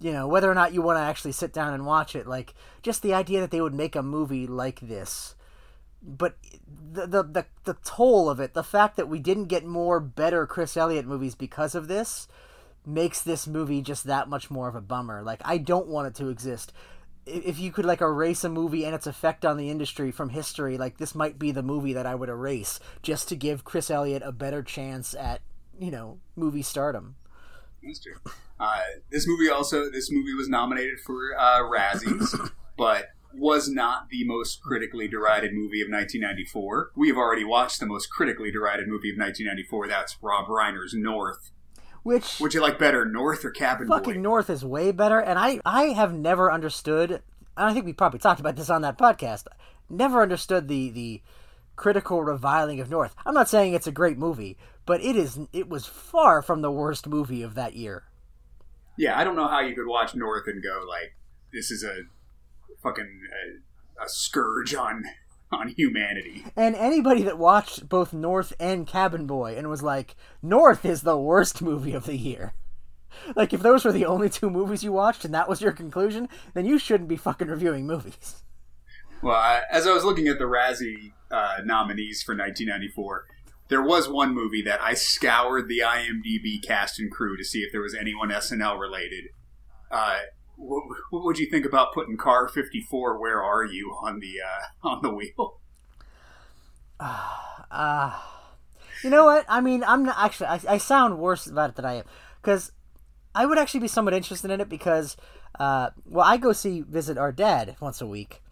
You 0.00 0.12
know, 0.12 0.26
whether 0.26 0.50
or 0.50 0.54
not 0.54 0.72
you 0.72 0.80
want 0.80 0.96
to 0.96 1.02
actually 1.02 1.32
sit 1.32 1.52
down 1.52 1.74
and 1.74 1.84
watch 1.84 2.16
it, 2.16 2.26
like 2.26 2.54
just 2.82 3.02
the 3.02 3.14
idea 3.14 3.40
that 3.40 3.50
they 3.50 3.60
would 3.60 3.74
make 3.74 3.94
a 3.94 4.02
movie 4.02 4.46
like 4.46 4.80
this. 4.80 5.34
But 6.02 6.36
the 6.92 7.06
the 7.06 7.22
the, 7.22 7.46
the 7.64 7.76
toll 7.84 8.30
of 8.30 8.40
it, 8.40 8.54
the 8.54 8.64
fact 8.64 8.96
that 8.96 9.08
we 9.08 9.18
didn't 9.18 9.46
get 9.46 9.64
more 9.64 10.00
better 10.00 10.46
Chris 10.46 10.76
Elliott 10.76 11.06
movies 11.06 11.34
because 11.34 11.74
of 11.74 11.88
this, 11.88 12.26
makes 12.86 13.22
this 13.22 13.46
movie 13.46 13.82
just 13.82 14.04
that 14.04 14.28
much 14.28 14.50
more 14.50 14.68
of 14.68 14.74
a 14.74 14.80
bummer. 14.80 15.22
Like 15.22 15.40
I 15.44 15.58
don't 15.58 15.88
want 15.88 16.08
it 16.08 16.14
to 16.16 16.28
exist. 16.28 16.72
If 17.26 17.58
you 17.58 17.70
could 17.70 17.84
like 17.84 18.00
erase 18.00 18.44
a 18.44 18.48
movie 18.48 18.84
and 18.84 18.94
its 18.94 19.06
effect 19.06 19.44
on 19.44 19.56
the 19.56 19.70
industry 19.70 20.10
from 20.10 20.30
history, 20.30 20.78
like 20.78 20.96
this 20.96 21.14
might 21.14 21.38
be 21.38 21.52
the 21.52 21.62
movie 21.62 21.92
that 21.92 22.06
I 22.06 22.14
would 22.14 22.30
erase 22.30 22.80
just 23.02 23.28
to 23.28 23.36
give 23.36 23.62
Chris 23.62 23.90
Elliott 23.90 24.22
a 24.24 24.32
better 24.32 24.62
chance 24.62 25.14
at, 25.14 25.42
you 25.78 25.90
know, 25.90 26.18
movie 26.34 26.62
stardom. 26.62 27.16
That's 27.82 28.00
true. 28.00 28.16
Uh, 28.58 28.80
this 29.10 29.26
movie 29.26 29.48
also 29.48 29.90
this 29.90 30.10
movie 30.10 30.34
was 30.34 30.48
nominated 30.48 30.98
for 31.00 31.38
uh, 31.38 31.60
Razzies, 31.60 32.50
but 32.76 33.06
was 33.34 33.68
not 33.68 34.08
the 34.08 34.24
most 34.24 34.60
critically 34.62 35.08
derided 35.08 35.52
movie 35.52 35.80
of 35.80 35.88
1994. 35.88 36.92
We 36.96 37.08
have 37.08 37.16
already 37.16 37.44
watched 37.44 37.80
the 37.80 37.86
most 37.86 38.10
critically 38.10 38.50
derided 38.50 38.88
movie 38.88 39.10
of 39.10 39.18
1994. 39.18 39.88
That's 39.88 40.16
Rob 40.20 40.46
Reiner's 40.48 40.94
North. 40.94 41.52
Which 42.02 42.40
would 42.40 42.54
you 42.54 42.62
like 42.62 42.78
better, 42.78 43.04
North 43.04 43.44
or 43.44 43.50
Cabin 43.50 43.86
fucking 43.86 44.14
Boy? 44.14 44.20
North 44.20 44.48
is 44.48 44.64
way 44.64 44.90
better, 44.90 45.20
and 45.20 45.38
I 45.38 45.60
I 45.66 45.84
have 45.88 46.14
never 46.14 46.50
understood. 46.50 47.10
And 47.10 47.68
I 47.68 47.74
think 47.74 47.84
we 47.84 47.92
probably 47.92 48.20
talked 48.20 48.40
about 48.40 48.56
this 48.56 48.70
on 48.70 48.82
that 48.82 48.98
podcast. 48.98 49.46
Never 49.90 50.22
understood 50.22 50.68
the 50.68 50.90
the 50.90 51.22
critical 51.76 52.22
reviling 52.22 52.80
of 52.80 52.90
North. 52.90 53.14
I'm 53.26 53.34
not 53.34 53.48
saying 53.48 53.74
it's 53.74 53.86
a 53.86 53.92
great 53.92 54.18
movie, 54.18 54.56
but 54.86 55.02
it 55.02 55.14
is. 55.14 55.38
It 55.52 55.68
was 55.68 55.84
far 55.86 56.40
from 56.40 56.62
the 56.62 56.70
worst 56.70 57.06
movie 57.06 57.42
of 57.42 57.54
that 57.54 57.74
year. 57.74 58.04
Yeah, 58.96 59.18
I 59.18 59.24
don't 59.24 59.36
know 59.36 59.48
how 59.48 59.60
you 59.60 59.74
could 59.74 59.86
watch 59.86 60.14
North 60.14 60.46
and 60.46 60.62
go 60.62 60.82
like, 60.88 61.16
"This 61.52 61.70
is 61.70 61.84
a 61.84 62.04
fucking 62.82 63.20
a, 64.00 64.04
a 64.04 64.08
scourge 64.08 64.74
on 64.74 65.04
on 65.52 65.68
humanity." 65.68 66.44
And 66.56 66.74
anybody 66.74 67.22
that 67.22 67.38
watched 67.38 67.88
both 67.88 68.12
North 68.12 68.52
and 68.60 68.86
Cabin 68.86 69.26
Boy 69.26 69.56
and 69.56 69.68
was 69.68 69.82
like, 69.82 70.16
North 70.42 70.84
is 70.84 71.02
the 71.02 71.18
worst 71.18 71.62
movie 71.62 71.92
of 71.92 72.06
the 72.06 72.16
year. 72.16 72.54
Like, 73.34 73.52
if 73.52 73.60
those 73.60 73.84
were 73.84 73.92
the 73.92 74.06
only 74.06 74.28
two 74.30 74.50
movies 74.50 74.84
you 74.84 74.92
watched 74.92 75.24
and 75.24 75.34
that 75.34 75.48
was 75.48 75.60
your 75.60 75.72
conclusion, 75.72 76.28
then 76.54 76.64
you 76.64 76.78
shouldn't 76.78 77.08
be 77.08 77.16
fucking 77.16 77.48
reviewing 77.48 77.86
movies. 77.86 78.42
Well, 79.22 79.36
I, 79.36 79.62
as 79.70 79.86
I 79.86 79.92
was 79.92 80.02
looking 80.02 80.28
at 80.28 80.38
the 80.38 80.46
Razzie 80.46 81.12
uh, 81.30 81.58
nominees 81.62 82.22
for 82.22 82.32
1994, 82.32 83.26
there 83.68 83.82
was 83.82 84.08
one 84.08 84.34
movie 84.34 84.62
that 84.62 84.80
I 84.80 84.94
scoured 84.94 85.68
the 85.68 85.80
IMDb 85.80 86.62
cast 86.66 86.98
and 86.98 87.10
crew 87.10 87.36
to 87.36 87.44
see 87.44 87.58
if 87.58 87.70
there 87.70 87.82
was 87.82 87.94
anyone 87.94 88.30
SNL 88.30 88.80
related. 88.80 89.26
Uh, 89.90 90.20
what, 90.60 90.84
what 91.10 91.24
would 91.24 91.38
you 91.38 91.50
think 91.50 91.64
about 91.64 91.92
putting 91.92 92.16
Car 92.16 92.48
54? 92.48 93.18
Where 93.18 93.42
are 93.42 93.64
you 93.64 93.96
on 94.02 94.20
the 94.20 94.40
uh, 94.40 94.88
on 94.88 95.02
the 95.02 95.10
wheel? 95.10 95.58
Uh, 97.72 98.18
you 99.04 99.10
know 99.10 99.24
what? 99.24 99.46
I 99.48 99.60
mean, 99.60 99.84
I'm 99.84 100.04
not 100.04 100.16
actually. 100.18 100.48
I, 100.48 100.60
I 100.68 100.78
sound 100.78 101.20
worse 101.20 101.46
about 101.46 101.70
it 101.70 101.76
than 101.76 101.84
I 101.84 101.94
am 101.94 102.04
because 102.42 102.72
I 103.32 103.46
would 103.46 103.58
actually 103.58 103.80
be 103.80 103.88
somewhat 103.88 104.12
interested 104.12 104.50
in 104.50 104.60
it 104.60 104.68
because, 104.68 105.16
uh, 105.60 105.90
well, 106.04 106.26
I 106.26 106.36
go 106.36 106.52
see 106.52 106.80
visit 106.80 107.16
our 107.16 107.30
dad 107.30 107.76
once 107.80 108.00
a 108.00 108.06
week, 108.06 108.42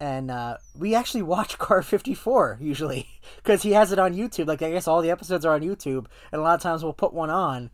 and 0.00 0.30
uh, 0.30 0.56
we 0.78 0.94
actually 0.94 1.22
watch 1.22 1.58
Car 1.58 1.82
54 1.82 2.58
usually 2.60 3.06
because 3.36 3.62
he 3.62 3.72
has 3.72 3.92
it 3.92 3.98
on 3.98 4.14
YouTube. 4.14 4.46
Like 4.46 4.62
I 4.62 4.70
guess 4.70 4.88
all 4.88 5.02
the 5.02 5.10
episodes 5.10 5.44
are 5.44 5.54
on 5.54 5.60
YouTube, 5.60 6.06
and 6.32 6.40
a 6.40 6.42
lot 6.42 6.54
of 6.54 6.62
times 6.62 6.82
we'll 6.82 6.94
put 6.94 7.12
one 7.12 7.30
on. 7.30 7.70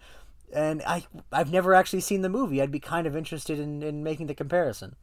And 0.53 0.83
I 0.87 1.05
I've 1.33 1.53
never 1.53 1.75
actually 1.75 2.01
seen 2.01 2.23
the 2.23 2.29
movie. 2.29 2.61
I'd 2.61 2.71
be 2.73 2.81
kind 2.81 3.07
of 3.07 3.17
interested 3.17 3.59
in, 3.59 3.83
in 3.83 4.03
making 4.03 4.27
the 4.27 4.35
comparison. 4.35 4.97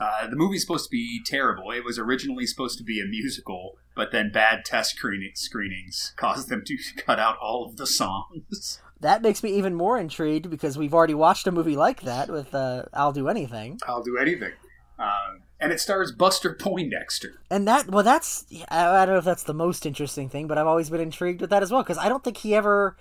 Uh, 0.00 0.26
the 0.28 0.36
movie's 0.36 0.62
supposed 0.62 0.86
to 0.86 0.90
be 0.90 1.20
terrible. 1.26 1.70
It 1.70 1.84
was 1.84 1.98
originally 1.98 2.46
supposed 2.46 2.78
to 2.78 2.84
be 2.84 3.00
a 3.00 3.04
musical, 3.04 3.76
but 3.94 4.12
then 4.12 4.32
bad 4.32 4.64
test 4.64 4.96
screening- 4.96 5.32
screenings 5.34 6.14
caused 6.16 6.48
them 6.48 6.62
to 6.64 6.76
cut 6.96 7.18
out 7.20 7.36
all 7.36 7.66
of 7.66 7.76
the 7.76 7.86
songs. 7.86 8.80
That 9.00 9.20
makes 9.20 9.42
me 9.42 9.50
even 9.52 9.74
more 9.74 9.98
intrigued 9.98 10.48
because 10.48 10.78
we've 10.78 10.94
already 10.94 11.14
watched 11.14 11.46
a 11.46 11.52
movie 11.52 11.76
like 11.76 12.02
that 12.02 12.30
with 12.30 12.54
uh, 12.54 12.84
"I'll 12.94 13.12
Do 13.12 13.28
Anything." 13.28 13.78
I'll 13.86 14.02
do 14.02 14.16
anything. 14.16 14.52
Um, 14.98 15.42
and 15.58 15.72
it 15.72 15.80
stars 15.80 16.12
Buster 16.12 16.54
Poindexter. 16.54 17.40
And 17.50 17.66
that, 17.68 17.88
well, 17.88 18.04
that's 18.04 18.46
I 18.70 18.86
I 18.86 19.06
don't 19.06 19.14
know 19.14 19.18
if 19.18 19.24
that's 19.24 19.42
the 19.42 19.54
most 19.54 19.86
interesting 19.86 20.28
thing, 20.28 20.46
but 20.46 20.58
I've 20.58 20.66
always 20.66 20.90
been 20.90 21.00
intrigued 21.00 21.40
with 21.40 21.50
that 21.50 21.62
as 21.62 21.70
well 21.70 21.82
because 21.82 21.98
I 21.98 22.08
don't 22.08 22.24
think 22.24 22.38
he 22.38 22.54
ever 22.54 22.96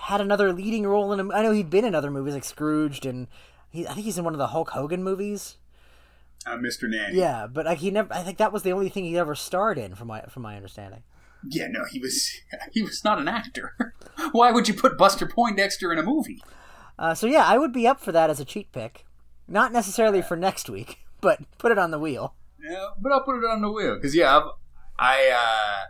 had 0.00 0.20
another 0.20 0.52
leading 0.52 0.86
role 0.86 1.12
in. 1.12 1.20
A, 1.20 1.34
I 1.34 1.42
know 1.42 1.52
he'd 1.52 1.70
been 1.70 1.84
in 1.84 1.94
other 1.94 2.10
movies 2.10 2.34
like 2.34 2.44
Scrooged, 2.44 3.04
and 3.06 3.28
he, 3.70 3.86
I 3.86 3.92
think 3.92 4.04
he's 4.04 4.18
in 4.18 4.24
one 4.24 4.34
of 4.34 4.38
the 4.38 4.48
Hulk 4.48 4.70
Hogan 4.70 5.02
movies. 5.02 5.56
Uh, 6.46 6.56
Mr. 6.56 6.88
Nanny. 6.88 7.18
Yeah, 7.18 7.46
but 7.46 7.66
like 7.66 7.78
he 7.78 7.90
never. 7.90 8.12
I 8.12 8.22
think 8.22 8.38
that 8.38 8.52
was 8.52 8.62
the 8.62 8.72
only 8.72 8.88
thing 8.88 9.04
he 9.04 9.18
ever 9.18 9.34
starred 9.34 9.78
in, 9.78 9.94
from 9.94 10.08
my 10.08 10.22
from 10.22 10.42
my 10.42 10.56
understanding. 10.56 11.02
Yeah, 11.46 11.68
no, 11.68 11.84
he 11.90 11.98
was 11.98 12.30
he 12.72 12.82
was 12.82 13.04
not 13.04 13.18
an 13.18 13.28
actor. 13.28 13.94
Why 14.32 14.50
would 14.50 14.68
you 14.68 14.74
put 14.74 14.98
Buster 14.98 15.26
Poindexter 15.26 15.92
in 15.92 15.98
a 15.98 16.02
movie? 16.02 16.42
Uh, 16.98 17.14
so 17.14 17.26
yeah, 17.26 17.44
I 17.46 17.58
would 17.58 17.72
be 17.72 17.86
up 17.86 18.00
for 18.00 18.12
that 18.12 18.30
as 18.30 18.40
a 18.40 18.44
cheat 18.44 18.72
pick, 18.72 19.04
not 19.48 19.72
necessarily 19.72 20.22
for 20.22 20.36
next 20.36 20.68
week, 20.68 20.98
but 21.20 21.40
put 21.58 21.72
it 21.72 21.78
on 21.78 21.90
the 21.90 21.98
wheel. 21.98 22.34
Yeah, 22.62 22.88
but 22.98 23.12
I'll 23.12 23.24
put 23.24 23.38
it 23.38 23.44
on 23.44 23.62
the 23.62 23.70
wheel 23.70 23.94
because 23.96 24.14
yeah, 24.14 24.36
I've, 24.36 24.50
I 24.98 25.30
uh, 25.30 25.86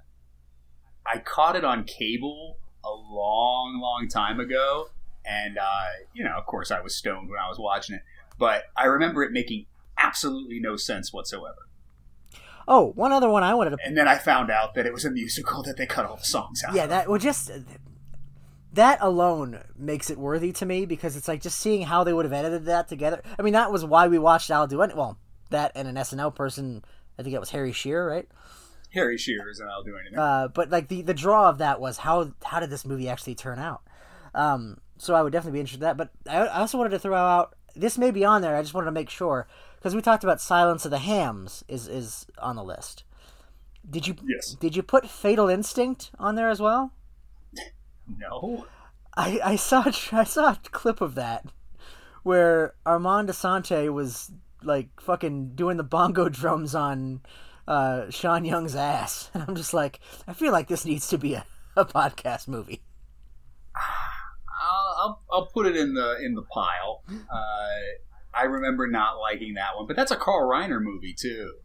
I 1.07 1.19
caught 1.19 1.57
it 1.57 1.65
on 1.65 1.85
cable 1.85 2.60
a 2.85 2.91
long, 2.91 3.79
long 3.81 4.09
time 4.09 4.41
ago, 4.41 4.89
and 5.25 5.59
uh, 5.59 5.87
you 6.15 6.25
know, 6.25 6.37
of 6.37 6.47
course, 6.47 6.71
I 6.71 6.81
was 6.81 6.95
stoned 6.95 7.29
when 7.29 7.39
I 7.39 7.49
was 7.49 7.59
watching 7.59 7.97
it, 7.97 8.03
but 8.39 8.65
I 8.77 8.87
remember 8.87 9.23
it 9.23 9.33
making 9.33 9.67
absolutely 9.99 10.61
no 10.61 10.77
sense 10.77 11.13
whatsoever. 11.13 11.67
Oh, 12.67 12.93
one 12.93 13.13
other 13.13 13.29
one 13.29 13.43
I 13.43 13.55
wanted 13.55 13.71
to. 13.71 13.79
And 13.85 13.97
then 13.97 14.07
I 14.07 14.17
found 14.17 14.51
out 14.51 14.75
that 14.75 14.87
it 14.87 14.93
was 14.93 15.05
a 15.05 15.11
musical 15.11 15.63
that 15.65 15.77
they 15.77 15.87
cut 15.87 16.07
all 16.07 16.17
the 16.17 16.25
songs 16.25 16.63
out. 16.67 16.75
Yeah, 16.75 16.87
that 16.87 17.09
well, 17.09 17.19
just 17.19 17.51
that 18.73 18.99
alone 19.01 19.61
makes 19.77 20.11
it 20.11 20.19
worthy 20.19 20.53
to 20.53 20.67
me 20.67 20.87
because 20.87 21.17
it's 21.17 21.27
like 21.27 21.43
just 21.43 21.59
seeing 21.59 21.83
how 21.83 22.05
they 22.05 22.13
would 22.13 22.25
have 22.25 22.33
edited 22.33 22.67
that 22.67 22.89
together. 22.89 23.23
I 23.39 23.43
mean, 23.43 23.55
that 23.55 23.73
was 23.73 23.85
why 23.85 24.09
we 24.09 24.19
watched 24.19 24.51
I'll 24.51 24.67
Do 24.67 24.83
It. 24.83 24.97
Well, 24.97 25.19
that 25.51 25.73
and 25.75 25.89
an 25.89 25.97
SNL 25.97 26.35
person. 26.35 26.85
I 27.19 27.23
think 27.23 27.35
it 27.35 27.41
was 27.41 27.51
Harry 27.51 27.73
Shearer, 27.73 28.07
right? 28.07 28.29
Harry 28.93 29.17
Shearer's 29.17 29.61
and 29.61 29.71
I'll 29.71 29.83
do 29.83 29.97
anything. 29.97 30.19
Uh, 30.19 30.49
but 30.49 30.71
like 30.71 30.89
the 30.89 31.03
the 31.03 31.15
draw 31.15 31.49
of 31.49 31.59
that 31.59 31.81
was 31.81 31.99
how 31.99 32.33
how 32.45 32.61
did 32.61 32.71
this 32.71 32.85
movie 32.85 33.09
actually 33.09 33.35
turn 33.35 33.59
out? 33.59 33.83
Um, 34.35 34.79
so 34.99 35.15
I 35.15 35.23
would 35.23 35.33
definitely 35.33 35.57
be 35.59 35.61
interested 35.61 35.83
in 35.83 35.87
that. 35.87 35.97
But 35.97 36.11
I, 36.29 36.47
I 36.47 36.61
also 36.61 36.79
wanted 36.79 36.91
to 36.91 36.99
throw 36.99 37.17
out 37.17 37.55
this 37.75 37.99
may 37.99 38.11
be 38.11 38.25
on 38.25 38.43
there. 38.43 38.57
I 38.57 38.63
just 38.63 38.75
wanted 38.75 38.87
to 38.87 38.93
make 38.93 39.11
sure 39.11 39.47
because 39.77 39.95
we 39.95 40.03
talked 40.03 40.25
about 40.25 40.41
Silence 40.41 40.85
of 40.85 40.91
the 40.91 40.99
Hams 40.99 41.65
is 41.69 41.89
is 41.89 42.27
on 42.39 42.57
the 42.57 42.65
list. 42.65 43.05
Did 43.89 44.07
you 44.07 44.17
Yes. 44.27 44.55
did 44.55 44.77
you 44.77 44.83
put 44.83 45.09
Fatal 45.09 45.49
Instinct 45.49 46.11
on 46.19 46.35
there 46.35 46.51
as 46.51 46.61
well? 46.61 46.93
no. 48.19 48.67
I, 49.17 49.41
I 49.45 49.57
saw 49.57 49.85
I 50.13 50.25
saw 50.25 50.53
a 50.53 50.59
clip 50.71 51.01
of 51.01 51.15
that 51.15 51.47
where 52.23 52.75
Armand 52.85 53.29
Assante 53.29 53.93
was 53.93 54.31
like 54.63 54.89
fucking 55.01 55.55
doing 55.55 55.77
the 55.79 55.83
bongo 55.83 56.29
drums 56.29 56.75
on 56.75 57.21
uh, 57.71 58.11
Sean 58.11 58.45
Young's 58.45 58.75
ass, 58.75 59.31
and 59.33 59.45
I'm 59.49 59.55
just 59.55 59.73
like, 59.73 60.01
I 60.27 60.33
feel 60.33 60.53
like 60.53 60.67
this 60.67 60.85
needs 60.85 61.09
to 61.09 61.19
be 61.19 61.35
a, 61.35 61.47
a 61.77 61.85
podcast 61.85 62.49
movie. 62.49 62.83
I'll, 63.77 64.97
I'll 64.99 65.23
I'll 65.31 65.47
put 65.47 65.67
it 65.67 65.77
in 65.77 65.95
the 65.95 66.17
in 66.23 66.35
the 66.35 66.43
pile. 66.43 67.05
Uh, 67.09 67.69
I 68.35 68.43
remember 68.43 68.89
not 68.89 69.19
liking 69.19 69.55
that 69.55 69.77
one, 69.77 69.87
but 69.87 69.95
that's 69.97 70.11
a 70.11 70.17
Carl 70.17 70.51
Reiner 70.51 70.83
movie 70.83 71.15
too. 71.15 71.59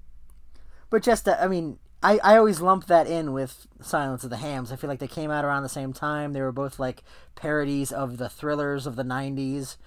But 0.91 1.01
just 1.01 1.25
that, 1.25 1.41
I 1.41 1.47
mean, 1.47 1.79
I, 2.03 2.19
I 2.23 2.37
always 2.37 2.61
lump 2.61 2.85
that 2.85 3.07
in 3.07 3.33
with 3.33 3.65
Silence 3.81 4.23
of 4.23 4.29
the 4.29 4.37
Hams. 4.37 4.71
I 4.71 4.75
feel 4.75 4.87
like 4.87 4.99
they 4.99 5.07
came 5.07 5.31
out 5.31 5.43
around 5.43 5.63
the 5.63 5.69
same 5.69 5.91
time. 5.91 6.33
They 6.33 6.41
were 6.41 6.51
both 6.51 6.77
like 6.77 7.01
parodies 7.33 7.91
of 7.91 8.17
the 8.17 8.29
thrillers 8.29 8.85
of 8.85 8.95
the 8.95 9.03
'90s. 9.03 9.77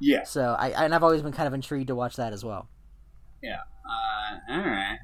Yeah. 0.00 0.24
So 0.24 0.56
I 0.58 0.70
and 0.70 0.94
I've 0.94 1.04
always 1.04 1.20
been 1.20 1.32
kind 1.32 1.46
of 1.46 1.52
intrigued 1.52 1.88
to 1.88 1.94
watch 1.94 2.16
that 2.16 2.32
as 2.32 2.42
well. 2.42 2.68
Yeah. 3.42 3.60
Uh, 3.88 4.96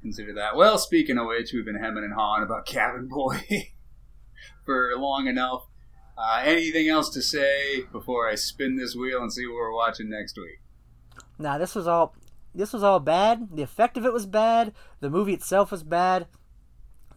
consider 0.00 0.34
that. 0.34 0.56
Well, 0.56 0.78
speaking 0.78 1.18
of 1.18 1.26
which, 1.26 1.52
we've 1.52 1.64
been 1.64 1.80
hemming 1.80 2.04
and 2.04 2.14
hawing 2.14 2.42
about 2.42 2.66
Cabin 2.66 3.08
Boy 3.08 3.72
for 4.64 4.92
long 4.96 5.26
enough. 5.26 5.66
Uh, 6.18 6.42
anything 6.44 6.88
else 6.88 7.10
to 7.10 7.20
say 7.20 7.82
before 7.92 8.28
I 8.28 8.36
spin 8.36 8.76
this 8.76 8.96
wheel 8.96 9.20
and 9.20 9.32
see 9.32 9.46
what 9.46 9.56
we're 9.56 9.74
watching 9.74 10.08
next 10.08 10.38
week? 10.38 10.60
Nah, 11.38 11.58
this 11.58 11.74
was 11.74 11.86
all 11.86 12.14
this 12.54 12.72
was 12.72 12.82
all 12.82 13.00
bad. 13.00 13.48
The 13.52 13.62
effect 13.62 13.98
of 13.98 14.06
it 14.06 14.14
was 14.14 14.24
bad. 14.24 14.72
The 15.00 15.10
movie 15.10 15.34
itself 15.34 15.70
was 15.70 15.82
bad. 15.82 16.26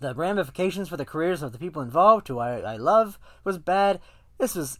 The 0.02 0.14
ramifications 0.14 0.89
for 0.89 0.97
the 0.97 1.06
careers 1.06 1.41
of 1.41 1.54
the 1.54 1.58
people 1.58 1.82
involved, 1.82 2.28
who 2.28 2.39
I, 2.39 2.60
I 2.60 2.76
love, 2.76 3.18
was 3.43 3.58
bad. 3.58 4.02
This 4.38 4.56
was 4.56 4.80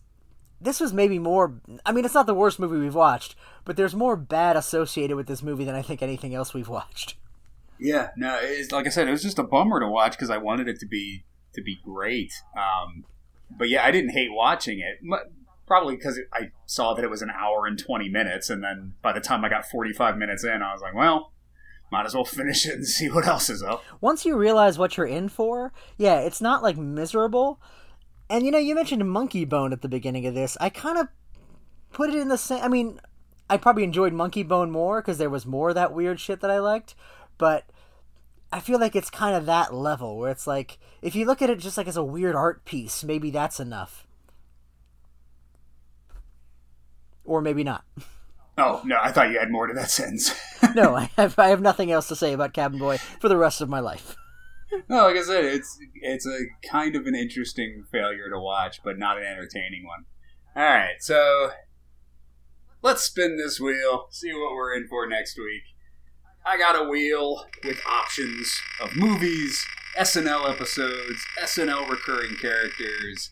this 0.62 0.82
was 0.82 0.92
maybe 0.92 1.20
more 1.20 1.62
I 1.86 1.94
mean 1.94 2.04
it's 2.04 2.14
not 2.14 2.26
the 2.26 2.34
worst 2.34 2.60
movie 2.60 2.78
we've 2.78 2.96
watched, 2.96 3.36
but 3.64 3.78
there's 3.78 3.96
more 3.96 4.18
bad 4.18 4.58
associated 4.58 5.16
with 5.16 5.28
this 5.28 5.44
movie 5.44 5.64
than 5.64 5.76
I 5.76 5.82
think 5.82 6.02
anything 6.02 6.36
else 6.36 6.54
we've 6.54 6.68
watched. 6.80 7.16
Yeah, 7.80 8.10
no, 8.18 8.38
it's 8.42 8.72
like 8.72 8.86
I 8.86 8.90
said, 8.90 9.08
it 9.08 9.12
was 9.12 9.24
just 9.24 9.40
a 9.40 9.44
bummer 9.44 9.80
to 9.80 9.88
watch 9.88 10.12
because 10.12 10.30
I 10.30 10.38
wanted 10.38 10.68
it 10.68 10.80
to 10.82 10.86
be 10.86 11.24
to 11.56 11.62
be 11.62 11.78
great. 11.84 12.34
Um, 12.56 13.06
but 13.58 13.70
yeah, 13.70 13.86
I 13.86 13.92
didn't 13.92 14.12
hate 14.12 14.30
watching 14.32 14.80
it. 14.80 15.00
Probably 15.66 15.96
because 15.96 16.20
I 16.34 16.52
saw 16.66 16.94
that 16.94 17.04
it 17.04 17.10
was 17.10 17.22
an 17.22 17.32
hour 17.32 17.66
and 17.66 17.80
twenty 17.80 18.10
minutes, 18.10 18.50
and 18.50 18.64
then 18.64 18.94
by 19.02 19.14
the 19.14 19.22
time 19.22 19.46
I 19.46 19.50
got 19.50 19.66
forty 19.66 19.94
five 19.94 20.18
minutes 20.18 20.44
in, 20.44 20.62
I 20.62 20.74
was 20.74 20.82
like, 20.82 20.94
well, 20.94 21.32
might 21.92 22.06
as 22.06 22.14
well 22.14 22.26
finish 22.26 22.66
it 22.66 22.76
and 22.76 22.88
see 22.88 23.10
what 23.10 23.28
else 23.28 23.50
is 23.50 23.64
up. 23.64 23.84
Once 24.02 24.26
you 24.26 24.36
realize 24.36 24.78
what 24.78 24.98
you're 24.98 25.06
in 25.06 25.30
for, 25.30 25.72
yeah, 25.98 26.20
it's 26.20 26.42
not 26.42 26.64
like 26.64 26.78
miserable. 26.78 27.62
And 28.30 28.46
you 28.46 28.52
know, 28.52 28.60
you 28.60 28.76
mentioned 28.76 29.02
Monkeybone 29.04 29.72
at 29.72 29.82
the 29.82 29.90
beginning 29.90 30.26
of 30.26 30.34
this. 30.34 30.58
I 30.60 30.70
kind 30.70 30.98
of 30.98 31.08
put 31.92 32.10
it 32.10 32.16
in 32.16 32.28
the 32.28 32.38
same. 32.38 32.64
I 32.64 32.68
mean, 32.68 33.00
I 33.50 33.58
probably 33.58 33.84
enjoyed 33.84 34.14
Monkeybone 34.14 34.70
more 34.70 35.02
because 35.02 35.18
there 35.18 35.30
was 35.30 35.46
more 35.46 35.70
of 35.70 35.76
that 35.76 35.94
weird 35.94 36.20
shit 36.20 36.42
that 36.42 36.52
I 36.52 36.60
liked, 36.60 36.94
but 37.40 37.66
I 38.52 38.60
feel 38.60 38.80
like 38.80 38.96
it's 38.96 39.10
kind 39.10 39.36
of 39.36 39.48
that 39.48 39.74
level 39.74 40.18
where 40.18 40.30
it's 40.30 40.46
like 40.46 40.78
if 41.02 41.16
you 41.16 41.26
look 41.26 41.42
at 41.42 41.50
it 41.50 41.58
just 41.58 41.78
like 41.78 41.88
as 41.88 41.98
a 41.98 42.04
weird 42.04 42.36
art 42.36 42.66
piece, 42.66 43.04
maybe 43.04 43.32
that's 43.32 43.60
enough. 43.60 44.06
Or 47.24 47.42
maybe 47.42 47.64
not. 47.64 47.86
Oh 48.58 48.82
no, 48.86 48.98
I 49.02 49.12
thought 49.12 49.32
you 49.32 49.40
had 49.40 49.50
more 49.52 49.68
to 49.68 49.74
that 49.74 49.90
sentence. 49.90 50.36
no, 50.76 50.96
I 50.96 51.10
have 51.18 51.40
I 51.40 51.48
have 51.48 51.62
nothing 51.62 51.92
else 51.92 52.08
to 52.10 52.16
say 52.16 52.34
about 52.34 52.54
Cabin 52.54 52.78
Boy 52.78 52.98
for 52.98 53.30
the 53.30 53.38
rest 53.38 53.62
of 53.62 53.70
my 53.70 53.80
life. 53.80 54.16
no, 54.90 55.08
like 55.08 55.16
I 55.16 55.24
said, 55.24 55.46
it's 55.46 55.80
it's 55.96 56.28
a 56.28 56.46
kind 56.68 56.96
of 56.96 57.08
an 57.08 57.16
interesting 57.16 57.86
failure 57.92 58.30
to 58.30 58.40
watch, 58.40 58.82
but 58.84 59.00
not 59.00 59.18
an 59.18 59.24
entertaining 59.24 59.86
one. 59.88 60.06
All 60.56 60.64
right, 60.64 60.96
so 61.00 61.52
let's 62.82 63.04
spin 63.04 63.38
this 63.38 63.60
wheel, 63.60 64.08
see 64.10 64.34
what 64.34 64.54
we're 64.54 64.76
in 64.76 64.88
for 64.88 65.08
next 65.08 65.38
week. 65.38 65.64
I 66.46 66.58
got 66.58 66.80
a 66.80 66.90
wheel 66.90 67.46
with 67.64 67.82
options 67.86 68.62
of 68.82 68.96
movies, 68.96 69.66
SNL 69.98 70.50
episodes, 70.50 71.26
SNL 71.42 71.90
recurring 71.90 72.36
characters, 72.38 73.32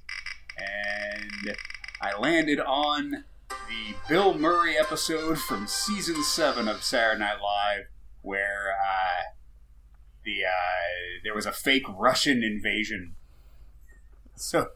and 0.57 1.55
I 2.01 2.17
landed 2.17 2.59
on 2.59 3.23
the 3.49 3.95
Bill 4.09 4.37
Murray 4.37 4.77
episode 4.77 5.39
from 5.39 5.67
season 5.67 6.21
seven 6.21 6.67
of 6.67 6.83
Saturday 6.83 7.19
Night 7.21 7.41
Live, 7.41 7.85
where 8.21 8.73
uh, 8.73 9.23
the 10.25 10.43
uh, 10.45 11.21
there 11.23 11.33
was 11.33 11.45
a 11.45 11.53
fake 11.53 11.85
Russian 11.89 12.43
invasion. 12.43 13.15
So, 14.35 14.71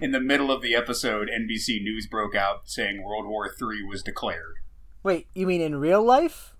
in 0.00 0.10
the 0.10 0.20
middle 0.20 0.50
of 0.50 0.60
the 0.60 0.74
episode, 0.74 1.30
NBC 1.30 1.82
News 1.82 2.06
broke 2.06 2.34
out 2.34 2.62
saying 2.68 3.02
World 3.02 3.26
War 3.26 3.46
III 3.46 3.84
was 3.84 4.02
declared. 4.02 4.56
Wait, 5.02 5.28
you 5.34 5.46
mean 5.46 5.60
in 5.60 5.76
real 5.76 6.02
life? 6.02 6.53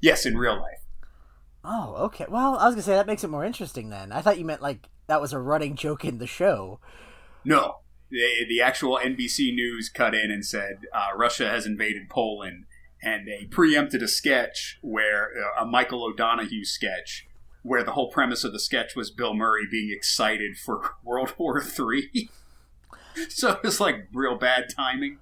Yes, 0.00 0.26
in 0.26 0.36
real 0.36 0.56
life. 0.56 0.80
Oh, 1.64 1.94
okay. 2.04 2.26
Well, 2.28 2.56
I 2.56 2.66
was 2.66 2.74
gonna 2.74 2.82
say 2.82 2.94
that 2.94 3.06
makes 3.06 3.24
it 3.24 3.30
more 3.30 3.44
interesting. 3.44 3.90
Then 3.90 4.12
I 4.12 4.20
thought 4.20 4.38
you 4.38 4.44
meant 4.44 4.62
like 4.62 4.88
that 5.08 5.20
was 5.20 5.32
a 5.32 5.38
running 5.38 5.74
joke 5.74 6.04
in 6.04 6.18
the 6.18 6.26
show. 6.26 6.80
No, 7.44 7.78
the, 8.10 8.44
the 8.48 8.60
actual 8.60 8.98
NBC 9.02 9.54
News 9.54 9.88
cut 9.88 10.14
in 10.14 10.30
and 10.30 10.44
said 10.44 10.80
uh, 10.94 11.16
Russia 11.16 11.48
has 11.48 11.66
invaded 11.66 12.08
Poland, 12.08 12.66
and 13.02 13.26
they 13.26 13.46
preempted 13.46 14.02
a 14.02 14.08
sketch 14.08 14.78
where 14.82 15.30
uh, 15.30 15.62
a 15.62 15.66
Michael 15.66 16.04
O'Donoghue 16.04 16.64
sketch 16.64 17.26
where 17.62 17.82
the 17.82 17.92
whole 17.92 18.10
premise 18.10 18.44
of 18.44 18.52
the 18.52 18.60
sketch 18.60 18.94
was 18.94 19.10
Bill 19.10 19.34
Murray 19.34 19.66
being 19.68 19.90
excited 19.90 20.56
for 20.56 20.94
World 21.04 21.34
War 21.36 21.60
Three. 21.60 22.30
so 23.28 23.52
it 23.52 23.62
was 23.62 23.80
like 23.80 24.06
real 24.12 24.36
bad 24.36 24.66
timing. 24.74 25.18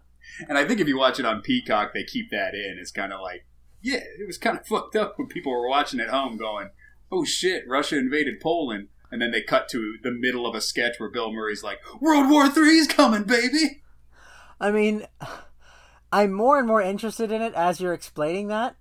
And 0.49 0.59
I 0.59 0.66
think 0.66 0.81
if 0.81 0.89
you 0.89 0.99
watch 0.99 1.18
it 1.18 1.27
on 1.27 1.43
Peacock, 1.43 1.95
they 1.95 2.05
keep 2.05 2.31
that 2.31 2.55
in. 2.55 2.77
It's 2.81 2.91
kind 2.91 3.12
of 3.12 3.20
like, 3.20 3.47
yeah, 3.85 4.01
it 4.18 4.26
was 4.26 4.39
kind 4.39 4.59
of 4.59 4.66
fucked 4.66 4.97
up 4.97 5.18
when 5.18 5.28
people 5.28 5.53
were 5.53 5.68
watching 5.68 6.01
at 6.01 6.09
home 6.09 6.37
going, 6.37 6.70
oh 7.12 7.24
shit, 7.24 7.68
Russia 7.68 7.99
invaded 7.99 8.41
Poland 8.41 8.89
and 9.14 9.22
then 9.22 9.30
they 9.30 9.43
cut 9.43 9.68
to 9.68 9.97
the 10.03 10.11
middle 10.11 10.45
of 10.45 10.57
a 10.57 10.61
sketch 10.61 10.99
where 10.99 11.09
Bill 11.09 11.32
Murray's 11.32 11.62
like, 11.62 11.78
"World 12.01 12.28
War 12.28 12.49
Three's 12.49 12.89
coming, 12.89 13.22
baby." 13.22 13.82
I 14.61 14.72
mean, 14.72 15.07
I'm 16.12 16.32
more 16.32 16.59
and 16.59 16.66
more 16.66 16.82
interested 16.82 17.30
in 17.30 17.41
it 17.41 17.55
as 17.55 17.80
you're 17.80 17.95
explaining 17.95 18.49
that. 18.49 18.74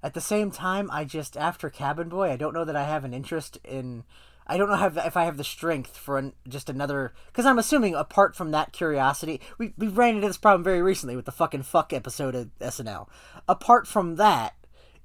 At 0.00 0.14
the 0.14 0.20
same 0.20 0.52
time, 0.52 0.88
I 0.92 1.04
just 1.04 1.36
after 1.36 1.68
Cabin 1.68 2.08
Boy, 2.08 2.30
I 2.30 2.36
don't 2.36 2.54
know 2.54 2.64
that 2.64 2.76
I 2.76 2.84
have 2.84 3.04
an 3.04 3.12
interest 3.12 3.58
in. 3.64 4.04
I 4.46 4.56
don't 4.56 4.68
know 4.68 5.02
if 5.04 5.16
I 5.16 5.24
have 5.24 5.36
the 5.36 5.44
strength 5.44 5.96
for 5.96 6.18
an, 6.18 6.32
just 6.48 6.68
another. 6.68 7.12
Because 7.26 7.46
I'm 7.46 7.58
assuming, 7.58 7.94
apart 7.94 8.34
from 8.34 8.50
that 8.50 8.72
curiosity, 8.72 9.40
we 9.58 9.72
we 9.76 9.88
ran 9.88 10.16
into 10.16 10.26
this 10.26 10.38
problem 10.38 10.64
very 10.64 10.82
recently 10.82 11.16
with 11.16 11.26
the 11.26 11.32
fucking 11.32 11.62
fuck 11.62 11.92
episode 11.92 12.34
of 12.34 12.50
SNL. 12.60 13.08
Apart 13.48 13.86
from 13.86 14.16
that, 14.16 14.54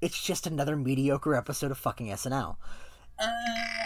it's 0.01 0.21
just 0.21 0.47
another 0.47 0.75
mediocre 0.75 1.35
episode 1.35 1.71
of 1.71 1.77
fucking 1.77 2.07
SNL. 2.07 2.57
Uh, 3.19 3.27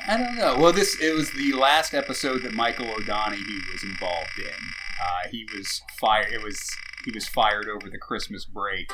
I 0.07 0.17
don't 0.17 0.35
know. 0.35 0.57
Well, 0.57 0.73
this 0.73 0.99
it 1.01 1.15
was 1.15 1.31
the 1.31 1.53
last 1.53 1.93
episode 1.93 2.43
that 2.43 2.53
Michael 2.53 2.89
O'Donoghue 2.89 3.61
was 3.71 3.83
involved 3.83 4.37
in. 4.37 4.45
Uh, 5.01 5.29
he 5.29 5.45
was 5.55 5.81
fired. 5.99 6.31
It 6.31 6.43
was 6.43 6.59
he 7.05 7.11
was 7.11 7.27
fired 7.27 7.67
over 7.69 7.89
the 7.89 7.97
Christmas 7.97 8.45
break. 8.45 8.91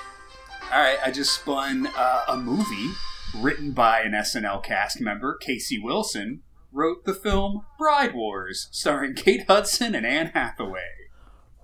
All 0.72 0.82
right, 0.82 1.00
I 1.04 1.12
just 1.12 1.34
spun 1.34 1.88
uh, 1.96 2.24
a 2.28 2.38
movie 2.38 2.92
written 3.36 3.72
by 3.72 4.02
an 4.02 4.12
SNL 4.12 4.64
cast 4.64 5.00
member, 5.00 5.38
Casey 5.38 5.80
Wilson, 5.80 6.44
wrote 6.72 7.06
the 7.06 7.14
film 7.14 7.66
Bride 7.78 8.14
Wars, 8.14 8.68
starring 8.72 9.14
Kate 9.14 9.46
Hudson 9.48 9.96
and 9.96 10.06
Anne 10.06 10.32
Hathaway. 10.34 11.10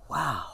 Wow. 0.08 0.46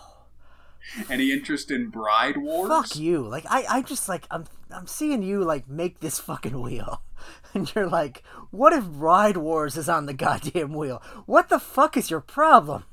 Any 1.08 1.30
interest 1.30 1.70
in 1.70 1.88
Bride 1.88 2.36
Wars? 2.36 2.68
Fuck 2.68 2.96
you. 2.96 3.26
Like 3.26 3.44
I, 3.48 3.64
I 3.68 3.82
just 3.82 4.08
like 4.08 4.26
I'm 4.30 4.44
I'm 4.70 4.86
seeing 4.86 5.22
you 5.22 5.44
like 5.44 5.68
make 5.68 6.00
this 6.00 6.18
fucking 6.18 6.60
wheel. 6.60 7.02
And 7.52 7.70
you're 7.74 7.88
like, 7.88 8.22
what 8.50 8.72
if 8.72 8.84
Bride 8.84 9.36
Wars 9.36 9.76
is 9.76 9.88
on 9.88 10.06
the 10.06 10.14
goddamn 10.14 10.72
wheel? 10.72 11.02
What 11.26 11.48
the 11.48 11.58
fuck 11.58 11.96
is 11.96 12.08
your 12.08 12.20
problem? 12.20 12.84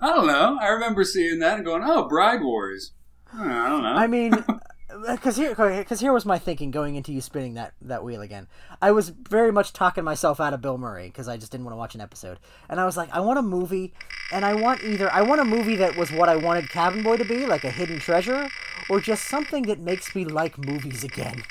I 0.00 0.10
don't 0.10 0.26
know. 0.26 0.58
I 0.60 0.68
remember 0.68 1.04
seeing 1.04 1.38
that 1.40 1.56
and 1.56 1.64
going, 1.64 1.82
"Oh, 1.84 2.06
Bride 2.08 2.42
Wars." 2.42 2.92
Hmm, 3.26 3.50
I 3.50 3.68
don't 3.68 3.82
know. 3.82 3.94
I 3.94 4.06
mean, 4.06 4.32
because 5.10 5.36
here, 5.36 5.54
because 5.54 6.00
here 6.00 6.12
was 6.12 6.26
my 6.26 6.38
thinking 6.38 6.70
going 6.70 6.96
into 6.96 7.12
you 7.12 7.20
spinning 7.20 7.54
that 7.54 7.74
that 7.80 8.04
wheel 8.04 8.20
again. 8.20 8.48
I 8.80 8.92
was 8.92 9.08
very 9.08 9.52
much 9.52 9.72
talking 9.72 10.04
myself 10.04 10.40
out 10.40 10.54
of 10.54 10.60
Bill 10.60 10.78
Murray 10.78 11.06
because 11.06 11.28
I 11.28 11.36
just 11.36 11.52
didn't 11.52 11.64
want 11.64 11.72
to 11.72 11.78
watch 11.78 11.94
an 11.94 12.00
episode, 12.00 12.38
and 12.68 12.80
I 12.80 12.84
was 12.84 12.96
like, 12.96 13.10
I 13.12 13.20
want 13.20 13.38
a 13.38 13.42
movie, 13.42 13.92
and 14.32 14.44
I 14.44 14.54
want 14.54 14.82
either 14.82 15.12
I 15.12 15.22
want 15.22 15.40
a 15.40 15.44
movie 15.44 15.76
that 15.76 15.96
was 15.96 16.10
what 16.12 16.28
I 16.28 16.36
wanted 16.36 16.68
Cabin 16.70 17.02
Boy 17.02 17.16
to 17.16 17.24
be, 17.24 17.46
like 17.46 17.64
a 17.64 17.70
hidden 17.70 17.98
treasure, 17.98 18.48
or 18.88 19.00
just 19.00 19.24
something 19.24 19.64
that 19.64 19.80
makes 19.80 20.14
me 20.14 20.24
like 20.24 20.58
movies 20.58 21.04
again. 21.04 21.42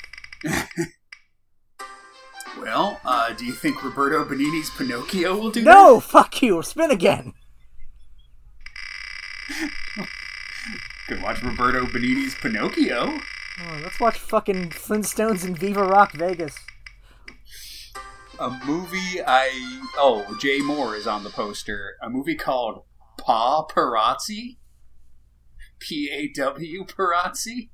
well, 2.58 3.00
uh, 3.04 3.32
do 3.32 3.44
you 3.44 3.52
think 3.52 3.82
Roberto 3.82 4.24
Benigni's 4.24 4.70
Pinocchio 4.70 5.36
will 5.36 5.50
do 5.50 5.62
no, 5.62 5.96
that? 5.96 6.02
fuck 6.02 6.42
you. 6.42 6.62
Spin 6.62 6.90
again. 6.90 7.32
Could 11.12 11.22
watch 11.22 11.42
Roberto 11.42 11.84
Benigni's 11.84 12.34
Pinocchio. 12.34 13.20
Oh, 13.60 13.80
let's 13.82 14.00
watch 14.00 14.18
fucking 14.18 14.70
Flintstones 14.70 15.44
and 15.44 15.58
Viva 15.58 15.84
Rock 15.84 16.12
Vegas. 16.14 16.56
A 18.40 18.48
movie 18.64 19.20
I 19.26 19.50
oh 19.98 20.38
Jay 20.40 20.60
Mohr 20.60 20.96
is 20.96 21.06
on 21.06 21.22
the 21.22 21.28
poster. 21.28 21.96
A 22.02 22.08
movie 22.08 22.34
called 22.34 22.84
Pa 23.18 23.66
Parazzi. 23.66 24.56
P 25.80 26.08
A 26.10 26.32
W 26.34 26.86
Parazzi. 26.86 27.68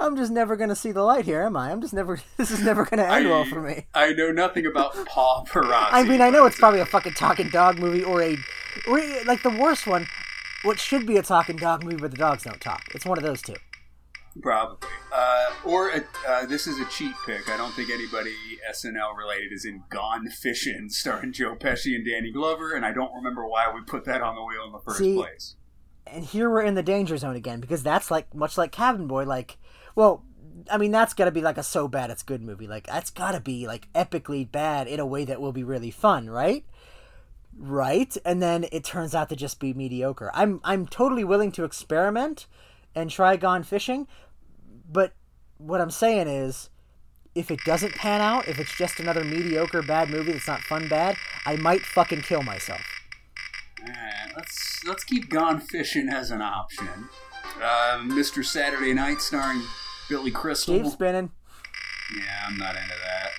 I'm 0.00 0.16
just 0.16 0.32
never 0.32 0.56
gonna 0.56 0.74
see 0.74 0.90
the 0.90 1.04
light 1.04 1.26
here, 1.26 1.42
am 1.42 1.56
I? 1.56 1.70
I'm 1.70 1.80
just 1.80 1.94
never. 1.94 2.18
This 2.38 2.50
is 2.50 2.64
never 2.64 2.84
gonna 2.84 3.04
end 3.04 3.28
I, 3.28 3.30
well 3.30 3.44
for 3.44 3.62
me. 3.62 3.86
I 3.94 4.12
know 4.14 4.32
nothing 4.32 4.66
about 4.66 4.94
Pa 5.06 5.44
Parazzi. 5.46 5.90
I 5.92 6.02
mean, 6.02 6.20
I 6.20 6.30
know 6.30 6.44
it's 6.44 6.58
probably 6.58 6.80
a 6.80 6.86
fucking 6.86 7.12
talking 7.12 7.50
dog 7.50 7.78
movie 7.78 8.02
or 8.02 8.20
a, 8.20 8.36
or 8.88 9.00
like 9.26 9.44
the 9.44 9.56
worst 9.56 9.86
one, 9.86 10.08
what 10.62 10.78
should 10.78 11.06
be 11.06 11.16
a 11.16 11.22
talking 11.22 11.56
dog 11.56 11.84
movie, 11.84 11.96
but 11.96 12.10
the 12.10 12.16
dogs 12.16 12.44
don't 12.44 12.60
talk. 12.60 12.82
It's 12.94 13.06
one 13.06 13.18
of 13.18 13.24
those 13.24 13.42
two. 13.42 13.54
Probably. 14.40 14.88
Uh, 15.12 15.46
or 15.64 15.90
a, 15.90 16.04
uh, 16.26 16.46
this 16.46 16.66
is 16.66 16.78
a 16.78 16.86
cheat 16.86 17.12
pick. 17.26 17.50
I 17.50 17.56
don't 17.56 17.72
think 17.72 17.90
anybody 17.90 18.32
SNL 18.70 19.16
related 19.16 19.52
is 19.52 19.64
in 19.64 19.82
Gone 19.90 20.28
Fishing, 20.28 20.88
starring 20.88 21.32
Joe 21.32 21.54
Pesci 21.54 21.94
and 21.94 22.06
Danny 22.06 22.32
Glover, 22.32 22.72
and 22.72 22.84
I 22.84 22.92
don't 22.92 23.14
remember 23.14 23.46
why 23.46 23.70
we 23.72 23.82
put 23.82 24.04
that 24.06 24.22
on 24.22 24.34
the 24.34 24.42
wheel 24.42 24.64
in 24.66 24.72
the 24.72 24.78
first 24.78 24.98
See, 24.98 25.16
place. 25.16 25.56
And 26.06 26.24
here 26.24 26.48
we're 26.48 26.62
in 26.62 26.74
the 26.74 26.82
danger 26.82 27.16
zone 27.16 27.36
again 27.36 27.60
because 27.60 27.82
that's 27.82 28.10
like 28.10 28.34
much 28.34 28.56
like 28.56 28.72
Cabin 28.72 29.06
Boy. 29.06 29.24
Like, 29.24 29.58
well, 29.94 30.24
I 30.70 30.78
mean, 30.78 30.90
that's 30.90 31.14
got 31.14 31.26
to 31.26 31.30
be 31.30 31.40
like 31.40 31.58
a 31.58 31.62
so 31.62 31.86
bad 31.86 32.10
it's 32.10 32.22
good 32.22 32.42
movie. 32.42 32.66
Like 32.66 32.86
that's 32.86 33.10
got 33.10 33.32
to 33.32 33.40
be 33.40 33.66
like 33.66 33.92
epically 33.92 34.50
bad 34.50 34.88
in 34.88 35.00
a 35.00 35.06
way 35.06 35.24
that 35.24 35.40
will 35.40 35.52
be 35.52 35.64
really 35.64 35.90
fun, 35.90 36.28
right? 36.28 36.64
Right, 37.64 38.16
and 38.24 38.42
then 38.42 38.66
it 38.72 38.82
turns 38.82 39.14
out 39.14 39.28
to 39.28 39.36
just 39.36 39.60
be 39.60 39.72
mediocre. 39.72 40.32
I'm 40.34 40.60
I'm 40.64 40.84
totally 40.84 41.22
willing 41.22 41.52
to 41.52 41.62
experiment 41.62 42.48
and 42.92 43.08
try 43.08 43.36
Gone 43.36 43.62
Fishing, 43.62 44.08
but 44.90 45.12
what 45.58 45.80
I'm 45.80 45.92
saying 45.92 46.26
is, 46.26 46.70
if 47.36 47.52
it 47.52 47.60
doesn't 47.64 47.94
pan 47.94 48.20
out, 48.20 48.48
if 48.48 48.58
it's 48.58 48.76
just 48.76 48.98
another 48.98 49.22
mediocre 49.22 49.80
bad 49.80 50.10
movie 50.10 50.32
that's 50.32 50.48
not 50.48 50.62
fun 50.62 50.88
bad, 50.88 51.14
I 51.46 51.54
might 51.54 51.82
fucking 51.82 52.22
kill 52.22 52.42
myself. 52.42 52.82
Alright, 53.80 54.36
let's 54.36 54.80
let's 54.84 55.04
keep 55.04 55.30
Gone 55.30 55.60
Fishing 55.60 56.08
as 56.08 56.32
an 56.32 56.42
option. 56.42 57.08
Uh, 57.62 57.98
Mr. 58.02 58.44
Saturday 58.44 58.92
Night, 58.92 59.20
starring 59.20 59.62
Billy 60.08 60.32
Crystal. 60.32 60.82
Keep 60.82 60.90
spinning. 60.90 61.30
Yeah, 62.12 62.48
I'm 62.48 62.58
not 62.58 62.74
into 62.74 62.88
that. 62.88 63.30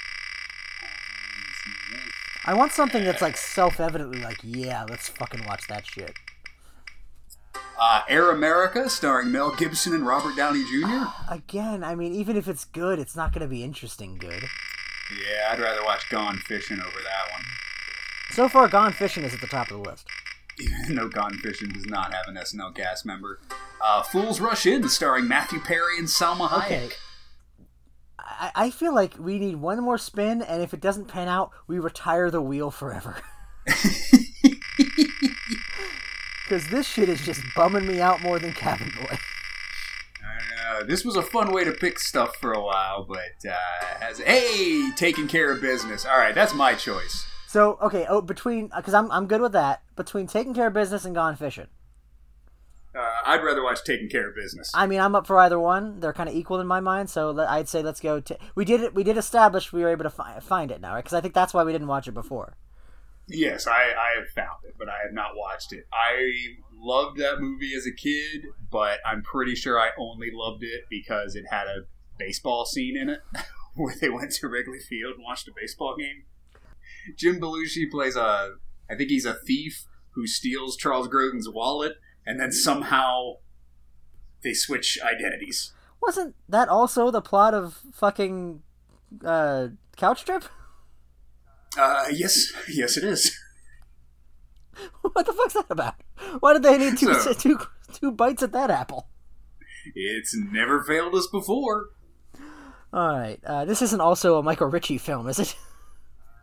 I 2.45 2.53
want 2.53 2.71
something 2.73 3.03
that's 3.03 3.21
like 3.21 3.37
self-evidently 3.37 4.21
like, 4.21 4.37
yeah, 4.43 4.85
let's 4.89 5.07
fucking 5.09 5.45
watch 5.45 5.67
that 5.67 5.85
shit. 5.85 6.13
Uh, 7.79 8.01
Air 8.07 8.31
America, 8.31 8.89
starring 8.89 9.31
Mel 9.31 9.55
Gibson 9.55 9.93
and 9.93 10.05
Robert 10.05 10.35
Downey 10.35 10.63
Jr. 10.63 11.05
Again, 11.29 11.83
I 11.83 11.95
mean, 11.95 12.13
even 12.13 12.37
if 12.37 12.47
it's 12.47 12.65
good, 12.65 12.99
it's 12.99 13.15
not 13.15 13.33
going 13.33 13.41
to 13.41 13.47
be 13.47 13.63
interesting 13.63 14.17
good. 14.17 14.43
Yeah, 15.11 15.51
I'd 15.51 15.59
rather 15.59 15.83
watch 15.83 16.09
Gone 16.09 16.37
Fishing 16.37 16.79
over 16.79 16.89
that 16.89 17.31
one. 17.33 17.43
So 18.31 18.49
far, 18.49 18.67
Gone 18.67 18.93
Fishing 18.93 19.23
is 19.23 19.33
at 19.33 19.41
the 19.41 19.47
top 19.47 19.69
of 19.71 19.83
the 19.83 19.89
list. 19.89 20.07
Even 20.59 20.95
though 20.95 21.09
Gone 21.09 21.37
Fishing 21.39 21.69
does 21.69 21.85
not 21.85 22.13
have 22.13 22.27
an 22.27 22.35
SNL 22.35 22.75
cast 22.75 23.05
member. 23.05 23.39
Uh, 23.83 24.01
Fools 24.03 24.39
Rush 24.39 24.65
In, 24.65 24.87
starring 24.87 25.27
Matthew 25.27 25.59
Perry 25.59 25.97
and 25.97 26.07
Salma 26.07 26.47
Hayek. 26.47 26.65
Okay. 26.65 26.89
I, 28.19 28.51
I 28.55 28.69
feel 28.69 28.93
like 28.93 29.15
we 29.19 29.39
need 29.39 29.55
one 29.57 29.81
more 29.81 29.97
spin, 29.97 30.41
and 30.41 30.61
if 30.61 30.73
it 30.73 30.81
doesn't 30.81 31.07
pan 31.07 31.27
out, 31.27 31.51
we 31.67 31.79
retire 31.79 32.29
the 32.31 32.41
wheel 32.41 32.71
forever. 32.71 33.17
Because 36.43 36.67
this 36.67 36.85
shit 36.85 37.09
is 37.09 37.25
just 37.25 37.41
bumming 37.55 37.87
me 37.87 38.01
out 38.01 38.21
more 38.21 38.37
than 38.37 38.53
Cabin 38.53 38.91
Boy. 38.95 39.17
Uh, 40.69 40.83
this 40.83 41.05
was 41.05 41.15
a 41.15 41.21
fun 41.21 41.51
way 41.51 41.63
to 41.63 41.71
pick 41.71 41.97
stuff 41.97 42.35
for 42.39 42.53
a 42.53 42.61
while, 42.61 43.05
but 43.07 43.49
uh, 43.49 43.97
as 44.01 44.19
hey, 44.19 44.91
taking 44.95 45.27
care 45.27 45.51
of 45.51 45.61
business. 45.61 46.05
All 46.05 46.17
right, 46.17 46.35
that's 46.35 46.53
my 46.53 46.73
choice. 46.73 47.25
So 47.47 47.77
okay, 47.81 48.05
oh, 48.09 48.21
between 48.21 48.69
because 48.75 48.93
I'm 48.93 49.09
I'm 49.11 49.27
good 49.27 49.41
with 49.41 49.53
that. 49.53 49.81
Between 49.95 50.27
taking 50.27 50.53
care 50.53 50.67
of 50.67 50.73
business 50.73 51.05
and 51.05 51.15
gone 51.15 51.35
fishing, 51.35 51.67
Uh, 52.95 53.17
I'd 53.25 53.43
rather 53.43 53.63
watch 53.63 53.83
Taking 53.83 54.07
Care 54.09 54.29
of 54.29 54.35
Business. 54.35 54.71
I 54.73 54.85
mean 54.85 54.99
I'm 54.99 55.15
up 55.15 55.25
for 55.25 55.39
either 55.39 55.59
one. 55.59 55.99
They're 55.99 56.13
kind 56.13 56.29
of 56.29 56.35
equal 56.35 56.59
in 56.59 56.67
my 56.67 56.79
mind. 56.79 57.09
So 57.09 57.31
let, 57.31 57.49
I'd 57.49 57.67
say 57.67 57.81
let's 57.81 57.99
go. 57.99 58.19
To, 58.19 58.37
we 58.55 58.65
did 58.65 58.81
it. 58.81 58.93
We 58.93 59.03
did 59.03 59.17
establish 59.17 59.73
we 59.73 59.81
were 59.81 59.89
able 59.89 60.03
to 60.03 60.09
fi- 60.09 60.39
find 60.39 60.71
it 60.71 60.81
now, 60.81 60.93
right? 60.93 61.03
Because 61.03 61.13
I 61.13 61.21
think 61.21 61.33
that's 61.33 61.53
why 61.53 61.63
we 61.63 61.71
didn't 61.71 61.87
watch 61.87 62.07
it 62.07 62.13
before. 62.13 62.55
Yes, 63.27 63.67
I, 63.67 63.71
I 63.71 64.19
have 64.19 64.29
found 64.35 64.65
it, 64.65 64.75
but 64.77 64.89
I 64.89 64.97
have 65.03 65.13
not 65.13 65.31
watched 65.35 65.71
it. 65.71 65.87
I 65.93 66.55
loved 66.73 67.17
that 67.19 67.39
movie 67.39 67.73
as 67.73 67.87
a 67.87 67.91
kid, 67.91 68.47
but 68.69 68.99
I'm 69.05 69.23
pretty 69.23 69.55
sure 69.55 69.79
I 69.79 69.91
only 69.97 70.29
loved 70.31 70.63
it 70.63 70.83
because 70.89 71.35
it 71.35 71.45
had 71.49 71.67
a 71.67 71.85
baseball 72.19 72.65
scene 72.65 72.97
in 72.97 73.09
it 73.09 73.21
where 73.75 73.95
they 73.99 74.09
went 74.09 74.31
to 74.33 74.47
Wrigley 74.47 74.79
Field 74.79 75.15
and 75.15 75.23
watched 75.23 75.47
a 75.47 75.51
baseball 75.55 75.95
game. 75.97 76.23
Jim 77.17 77.39
Belushi 77.39 77.89
plays 77.89 78.15
a, 78.15 78.55
I 78.89 78.95
think 78.95 79.09
he's 79.09 79.25
a 79.25 79.33
thief 79.33 79.85
who 80.11 80.27
steals 80.27 80.75
Charles 80.75 81.07
Grodin's 81.07 81.49
wallet, 81.49 81.93
and 82.25 82.39
then 82.39 82.51
somehow 82.51 83.33
they 84.43 84.53
switch 84.53 84.97
identities. 85.03 85.73
Wasn't 86.01 86.35
that 86.49 86.67
also 86.69 87.09
the 87.11 87.21
plot 87.21 87.53
of 87.53 87.79
fucking 87.93 88.61
uh, 89.25 89.67
Couch 89.97 90.25
Trip? 90.25 90.43
Uh, 91.75 92.05
yes, 92.11 92.53
yes, 92.69 92.97
it 92.97 93.03
is. 93.03 93.35
what 95.01 95.25
the 95.25 95.33
fuck's 95.33 95.53
that 95.53 95.65
about? 95.71 95.95
Why 96.39 96.53
did 96.53 96.61
they 96.61 96.77
need 96.77 96.99
two 96.99 97.13
So- 97.15 97.33
two 97.33 97.57
two 97.93 98.11
bites 98.11 98.43
at 98.43 98.51
that 98.51 98.69
apple? 98.69 99.07
It's 99.95 100.35
never 100.37 100.83
failed 100.83 101.15
us 101.15 101.25
before. 101.31 101.85
All 102.93 103.17
right, 103.17 103.39
uh, 103.43 103.65
this 103.65 103.81
isn't 103.81 104.01
also 104.01 104.37
a 104.37 104.43
Michael 104.43 104.67
Ritchie 104.67 104.99
film, 104.99 105.27
is 105.27 105.39
it? 105.39 105.55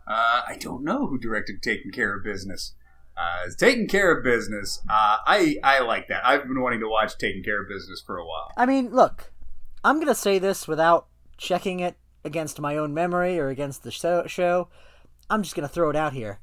Uh, 0.07 0.41
I 0.45 0.57
don't 0.59 0.83
know 0.83 1.07
who 1.07 1.17
directed 1.17 1.61
Taking 1.61 1.91
Care 1.91 2.17
of 2.17 2.23
Business. 2.25 2.73
Uh, 3.17 3.49
Taking 3.57 3.87
Care 3.87 4.17
of 4.17 4.23
Business. 4.23 4.81
Uh, 4.89 5.17
I 5.25 5.57
I 5.63 5.79
like 5.81 6.07
that. 6.07 6.25
I've 6.25 6.43
been 6.43 6.61
wanting 6.61 6.79
to 6.79 6.89
watch 6.89 7.17
Taking 7.17 7.43
Care 7.43 7.61
of 7.61 7.69
Business 7.69 8.01
for 8.05 8.17
a 8.17 8.25
while. 8.25 8.51
I 8.57 8.65
mean, 8.65 8.89
look, 8.89 9.31
I'm 9.83 9.99
gonna 9.99 10.15
say 10.15 10.39
this 10.39 10.67
without 10.67 11.07
checking 11.37 11.79
it 11.79 11.97
against 12.23 12.59
my 12.59 12.77
own 12.77 12.93
memory 12.93 13.39
or 13.39 13.49
against 13.49 13.83
the 13.83 13.91
show. 13.91 14.25
show. 14.27 14.69
I'm 15.29 15.43
just 15.43 15.55
gonna 15.55 15.67
throw 15.67 15.89
it 15.89 15.95
out 15.95 16.13
here. 16.13 16.39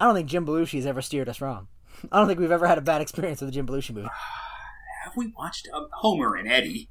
I 0.00 0.06
don't 0.06 0.14
think 0.14 0.28
Jim 0.28 0.46
Belushi's 0.46 0.86
ever 0.86 1.02
steered 1.02 1.28
us 1.28 1.40
wrong. 1.40 1.68
I 2.10 2.18
don't 2.18 2.26
think 2.26 2.40
we've 2.40 2.50
ever 2.50 2.66
had 2.66 2.78
a 2.78 2.82
bad 2.82 3.02
experience 3.02 3.40
with 3.40 3.50
a 3.50 3.52
Jim 3.52 3.66
Belushi 3.66 3.94
movie. 3.94 4.08
Have 5.04 5.16
we 5.16 5.32
watched 5.36 5.68
um, 5.72 5.88
Homer 5.92 6.36
and 6.36 6.50
Eddie? 6.50 6.88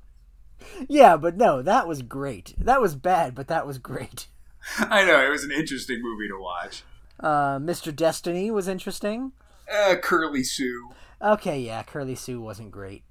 Yeah, 0.88 1.16
but 1.18 1.38
no, 1.38 1.62
that 1.62 1.88
was 1.88 2.02
great. 2.02 2.54
That 2.58 2.82
was 2.82 2.96
bad, 2.96 3.34
but 3.36 3.48
that 3.48 3.66
was 3.66 3.78
great. 3.78 4.28
I 4.78 5.06
know 5.06 5.26
it 5.26 5.30
was 5.30 5.44
an 5.44 5.52
interesting 5.52 6.02
movie 6.02 6.28
to 6.28 6.40
watch. 6.40 6.84
Uh, 7.20 7.60
Mr. 7.60 7.96
Destiny 7.96 8.50
was 8.52 8.68
interesting. 8.68 9.34
Uh, 9.72 9.96
Curly 9.96 10.44
Sue. 10.44 10.92
Okay, 11.22 11.60
yeah, 11.60 11.84
Curly 11.84 12.16
Sue 12.16 12.42
wasn't 12.42 12.72
great. 12.72 13.04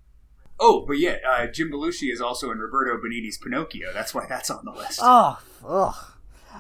Oh, 0.61 0.85
but 0.87 0.99
yeah, 0.99 1.19
uh, 1.27 1.47
Jim 1.47 1.71
Belushi 1.71 2.13
is 2.13 2.21
also 2.21 2.51
in 2.51 2.59
Roberto 2.59 2.97
Benigni's 2.97 3.39
Pinocchio. 3.39 3.93
That's 3.93 4.13
why 4.15 4.27
that's 4.29 4.51
on 4.51 4.65
the 4.65 4.73
list. 4.73 4.99
Oh, 5.03 5.39
ugh. 5.65 5.95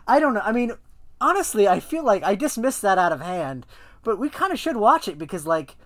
I 0.06 0.20
don't 0.20 0.34
know. 0.34 0.42
I 0.44 0.52
mean, 0.52 0.72
honestly, 1.20 1.66
I 1.66 1.80
feel 1.80 2.04
like 2.04 2.22
I 2.22 2.34
dismissed 2.34 2.82
that 2.82 2.98
out 2.98 3.12
of 3.12 3.20
hand, 3.20 3.66
but 4.04 4.18
we 4.18 4.28
kind 4.28 4.52
of 4.52 4.58
should 4.58 4.76
watch 4.76 5.08
it 5.08 5.18
because, 5.18 5.46
like, 5.46 5.76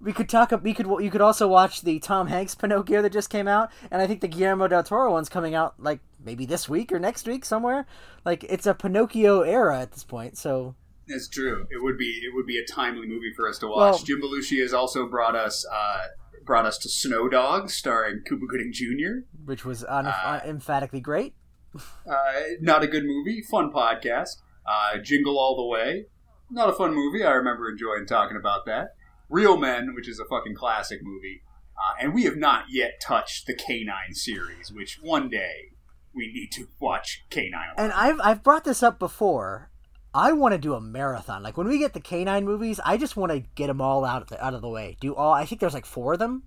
we 0.00 0.12
could 0.12 0.28
talk. 0.28 0.52
We 0.62 0.74
could. 0.74 0.86
You 0.86 1.10
could 1.10 1.20
also 1.20 1.48
watch 1.48 1.82
the 1.82 1.98
Tom 1.98 2.28
Hanks 2.28 2.54
Pinocchio 2.54 3.02
that 3.02 3.12
just 3.12 3.30
came 3.30 3.48
out, 3.48 3.70
and 3.90 4.00
I 4.02 4.06
think 4.06 4.20
the 4.20 4.28
Guillermo 4.28 4.68
del 4.68 4.82
Toro 4.82 5.12
one's 5.12 5.28
coming 5.28 5.54
out 5.54 5.74
like 5.78 6.00
maybe 6.24 6.44
this 6.44 6.68
week 6.68 6.92
or 6.92 6.98
next 6.98 7.26
week 7.26 7.44
somewhere. 7.44 7.86
Like, 8.24 8.44
it's 8.44 8.66
a 8.66 8.74
Pinocchio 8.74 9.42
era 9.42 9.80
at 9.80 9.92
this 9.92 10.04
point. 10.04 10.36
So 10.36 10.74
That's 11.12 11.28
true. 11.28 11.66
It 11.70 11.82
would 11.82 11.96
be 11.98 12.20
it 12.24 12.34
would 12.34 12.46
be 12.46 12.58
a 12.58 12.64
timely 12.66 13.06
movie 13.06 13.32
for 13.36 13.48
us 13.48 13.58
to 13.58 13.66
watch. 13.68 13.76
Well- 13.94 13.98
Jim 13.98 14.20
Belushi 14.20 14.60
has 14.62 14.72
also 14.72 15.06
brought 15.08 15.36
us 15.36 15.64
uh, 15.72 16.06
brought 16.44 16.66
us 16.66 16.78
to 16.78 16.88
Snow 16.88 17.28
Dogs, 17.28 17.74
starring 17.74 18.22
Cuba 18.26 18.46
Gooding 18.46 18.72
Jr. 18.72 19.26
which 19.44 19.64
was 19.64 19.84
un- 19.84 20.06
emphatically 20.44 21.00
great. 21.00 21.34
Uh, 22.06 22.14
not 22.60 22.82
a 22.82 22.86
good 22.86 23.04
movie. 23.04 23.40
Fun 23.50 23.72
podcast. 23.72 24.42
Uh, 24.66 24.98
Jingle 24.98 25.38
All 25.38 25.56
the 25.56 25.64
Way. 25.66 26.06
Not 26.50 26.68
a 26.68 26.72
fun 26.74 26.94
movie. 26.94 27.24
I 27.24 27.30
remember 27.30 27.70
enjoying 27.70 28.04
talking 28.06 28.36
about 28.36 28.66
that. 28.66 28.88
Real 29.30 29.56
Men, 29.56 29.94
which 29.94 30.06
is 30.06 30.18
a 30.20 30.26
fucking 30.26 30.54
classic 30.54 30.98
movie. 31.02 31.42
Uh, 31.74 31.94
and 31.98 32.12
we 32.12 32.24
have 32.24 32.36
not 32.36 32.64
yet 32.68 33.00
touched 33.00 33.46
the 33.46 33.54
K-9 33.54 34.14
series, 34.14 34.70
which 34.70 34.98
one 35.00 35.30
day 35.30 35.72
we 36.14 36.30
need 36.30 36.50
to 36.52 36.66
watch 36.78 37.24
K-9. 37.30 37.52
And 37.78 37.90
I've 37.94 38.20
I've 38.22 38.42
brought 38.42 38.64
this 38.64 38.82
up 38.82 38.98
before. 38.98 39.70
I 40.14 40.32
want 40.32 40.52
to 40.52 40.58
do 40.58 40.74
a 40.74 40.80
marathon. 40.80 41.42
Like 41.42 41.56
when 41.56 41.68
we 41.68 41.78
get 41.78 41.94
the 41.94 42.00
K-9 42.00 42.44
movies, 42.44 42.80
I 42.84 42.96
just 42.96 43.16
want 43.16 43.32
to 43.32 43.40
get 43.54 43.68
them 43.68 43.80
all 43.80 44.04
out 44.04 44.22
of 44.22 44.28
the, 44.28 44.44
out 44.44 44.54
of 44.54 44.60
the 44.60 44.68
way. 44.68 44.96
Do 45.00 45.14
all. 45.14 45.32
I 45.32 45.46
think 45.46 45.60
there's 45.60 45.74
like 45.74 45.86
four 45.86 46.14
of 46.14 46.18
them. 46.18 46.44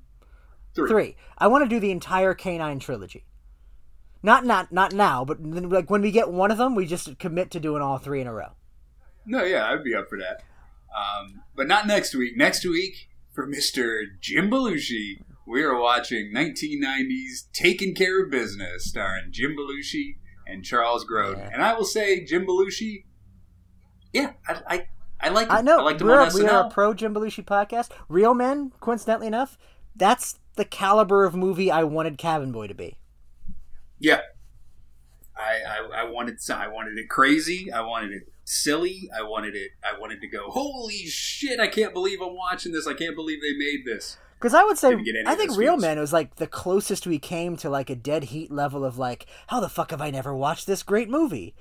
Three. 0.75 1.15
I 1.37 1.47
want 1.47 1.63
to 1.63 1.69
do 1.69 1.79
the 1.79 1.91
entire 1.91 2.33
K-9 2.33 2.79
trilogy. 2.81 3.25
Not 4.21 4.43
not 4.43 4.71
not 4.71 4.91
now, 4.91 5.23
but 5.23 5.37
then, 5.39 5.69
like 5.69 5.89
when 5.89 6.01
we 6.01 6.09
get 6.09 6.31
one 6.31 6.49
of 6.49 6.57
them, 6.57 6.73
we 6.73 6.87
just 6.87 7.19
commit 7.19 7.51
to 7.51 7.59
doing 7.59 7.81
all 7.81 7.99
three 7.99 8.21
in 8.21 8.27
a 8.27 8.33
row. 8.33 8.53
No, 9.25 9.43
yeah, 9.43 9.69
I'd 9.69 9.83
be 9.83 9.93
up 9.93 10.09
for 10.09 10.17
that. 10.17 10.43
Um, 10.95 11.43
but 11.55 11.67
not 11.67 11.85
next 11.85 12.15
week. 12.15 12.35
Next 12.35 12.65
week, 12.65 13.09
for 13.33 13.47
Mr. 13.47 14.03
Jim 14.19 14.49
Belushi, 14.49 15.21
we 15.45 15.61
are 15.61 15.79
watching 15.79 16.31
1990s 16.33 17.51
Taking 17.53 17.93
Care 17.93 18.23
of 18.23 18.31
Business, 18.31 18.85
starring 18.85 19.31
Jim 19.31 19.55
Belushi 19.55 20.15
and 20.47 20.63
Charles 20.63 21.05
Grodin. 21.05 21.53
And 21.53 21.61
I 21.61 21.73
will 21.75 21.85
say, 21.85 22.23
Jim 22.23 22.47
Belushi, 22.47 23.03
yeah, 24.15 24.31
I, 24.47 24.61
I, 24.67 24.87
I 25.19 25.29
like 25.29 25.47
him. 25.47 25.51
I 25.51 25.61
know 25.61 25.79
I 25.79 25.83
liked 25.83 26.01
him 26.01 26.07
we're 26.07 26.33
we 26.33 26.47
are 26.47 26.67
a 26.67 26.69
pro 26.69 26.93
Jim 26.93 27.13
Belushi 27.13 27.43
podcast. 27.43 27.89
Real 28.07 28.33
Men, 28.33 28.71
coincidentally 28.79 29.27
enough, 29.27 29.57
that's 29.95 30.39
the 30.55 30.63
caliber 30.63 31.25
of 31.25 31.35
movie 31.35 31.69
I 31.69 31.83
wanted 31.83 32.17
Cabin 32.17 32.53
Boy 32.53 32.67
to 32.67 32.73
be. 32.73 32.97
Yeah. 33.99 34.21
I, 35.35 35.59
I, 35.67 36.01
I 36.01 36.09
wanted 36.09 36.37
I 36.49 36.69
wanted 36.69 36.97
it 36.97 37.09
crazy. 37.09 37.69
I 37.71 37.81
wanted 37.81 38.13
it 38.13 38.23
silly. 38.45 39.09
I 39.17 39.21
wanted 39.23 39.53
it. 39.53 39.71
I 39.83 39.99
wanted 39.99 40.21
to 40.21 40.27
go. 40.27 40.49
Holy 40.49 41.05
shit! 41.07 41.59
I 41.59 41.67
can't 41.67 41.93
believe 41.93 42.21
I'm 42.21 42.35
watching 42.35 42.71
this. 42.71 42.87
I 42.87 42.93
can't 42.93 43.17
believe 43.17 43.41
they 43.41 43.57
made 43.57 43.83
this. 43.85 44.17
Because 44.39 44.53
I 44.53 44.63
would 44.63 44.77
say, 44.77 44.91
Didn't 44.91 45.03
get 45.05 45.15
any 45.17 45.27
I 45.27 45.35
think 45.35 45.57
Real. 45.57 45.75
Men 45.75 45.99
was 45.99 46.13
like 46.13 46.35
the 46.35 46.47
closest 46.47 47.05
we 47.05 47.19
came 47.19 47.57
to 47.57 47.69
like 47.69 47.89
a 47.89 47.95
dead 47.95 48.25
heat 48.25 48.49
level 48.49 48.85
of 48.85 48.97
like, 48.97 49.25
how 49.47 49.59
the 49.59 49.67
fuck 49.67 49.91
have 49.91 50.01
I 50.01 50.09
never 50.09 50.33
watched 50.33 50.67
this 50.67 50.83
great 50.83 51.09
movie? 51.09 51.53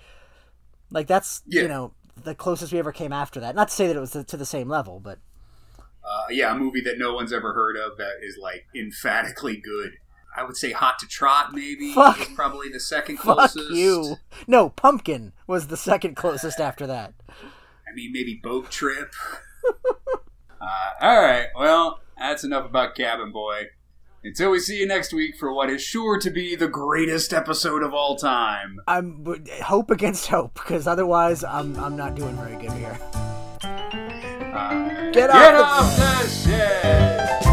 Like 0.90 1.09
that's 1.09 1.42
Yeah. 1.46 1.62
you 1.62 1.68
know 1.68 1.94
the 2.22 2.34
closest 2.34 2.72
we 2.72 2.78
ever 2.78 2.92
came 2.92 3.12
after 3.12 3.40
that. 3.40 3.54
Not 3.54 3.68
to 3.68 3.74
say 3.74 3.86
that 3.86 3.96
it 3.96 4.00
was 4.00 4.12
to 4.12 4.36
the 4.36 4.46
same 4.46 4.68
level, 4.68 5.00
but 5.00 5.18
Uh, 6.04 6.26
yeah, 6.30 6.54
a 6.54 6.58
movie 6.58 6.80
that 6.82 6.98
no 6.98 7.14
one's 7.14 7.32
ever 7.32 7.52
heard 7.54 7.76
of 7.76 7.96
that 7.98 8.16
is 8.22 8.36
like 8.36 8.66
emphatically 8.74 9.56
good. 9.56 9.92
I 10.36 10.42
would 10.42 10.56
say 10.56 10.72
Hot 10.72 10.98
to 10.98 11.06
Trot, 11.06 11.54
maybe. 11.54 11.94
Fuck. 11.94 12.20
is 12.20 12.28
probably 12.34 12.68
the 12.68 12.80
second 12.80 13.18
closest. 13.18 13.68
Fuck 13.68 13.76
you. 13.76 14.16
No, 14.48 14.68
Pumpkin 14.70 15.32
was 15.46 15.68
the 15.68 15.76
second 15.76 16.16
closest 16.16 16.58
after 16.60 16.86
that. 16.88 17.14
I 17.30 17.94
mean, 17.94 18.10
maybe 18.12 18.40
Boat 18.42 18.70
Trip. 18.70 19.12
uh, 20.60 20.90
all 21.00 21.22
right, 21.22 21.46
well, 21.56 22.00
that's 22.18 22.42
enough 22.44 22.64
about 22.66 22.94
Cabin 22.96 23.30
Boy. 23.32 23.68
Until 24.26 24.52
we 24.52 24.58
see 24.58 24.78
you 24.78 24.86
next 24.86 25.12
week 25.12 25.36
for 25.36 25.52
what 25.52 25.68
is 25.68 25.82
sure 25.82 26.18
to 26.18 26.30
be 26.30 26.56
the 26.56 26.66
greatest 26.66 27.34
episode 27.34 27.82
of 27.82 27.92
all 27.92 28.16
time. 28.16 28.80
I'm 28.88 29.22
hope 29.62 29.90
against 29.90 30.28
hope 30.28 30.54
because 30.54 30.86
otherwise 30.86 31.44
I'm 31.44 31.76
I'm 31.76 31.94
not 31.94 32.14
doing 32.14 32.34
very 32.36 32.56
good 32.56 32.72
here. 32.72 32.98
Uh, 33.62 35.10
Get 35.12 35.12
Get 35.12 35.30
off 35.30 35.84
off 35.84 35.96
the 35.98 36.28
shed! 36.28 37.43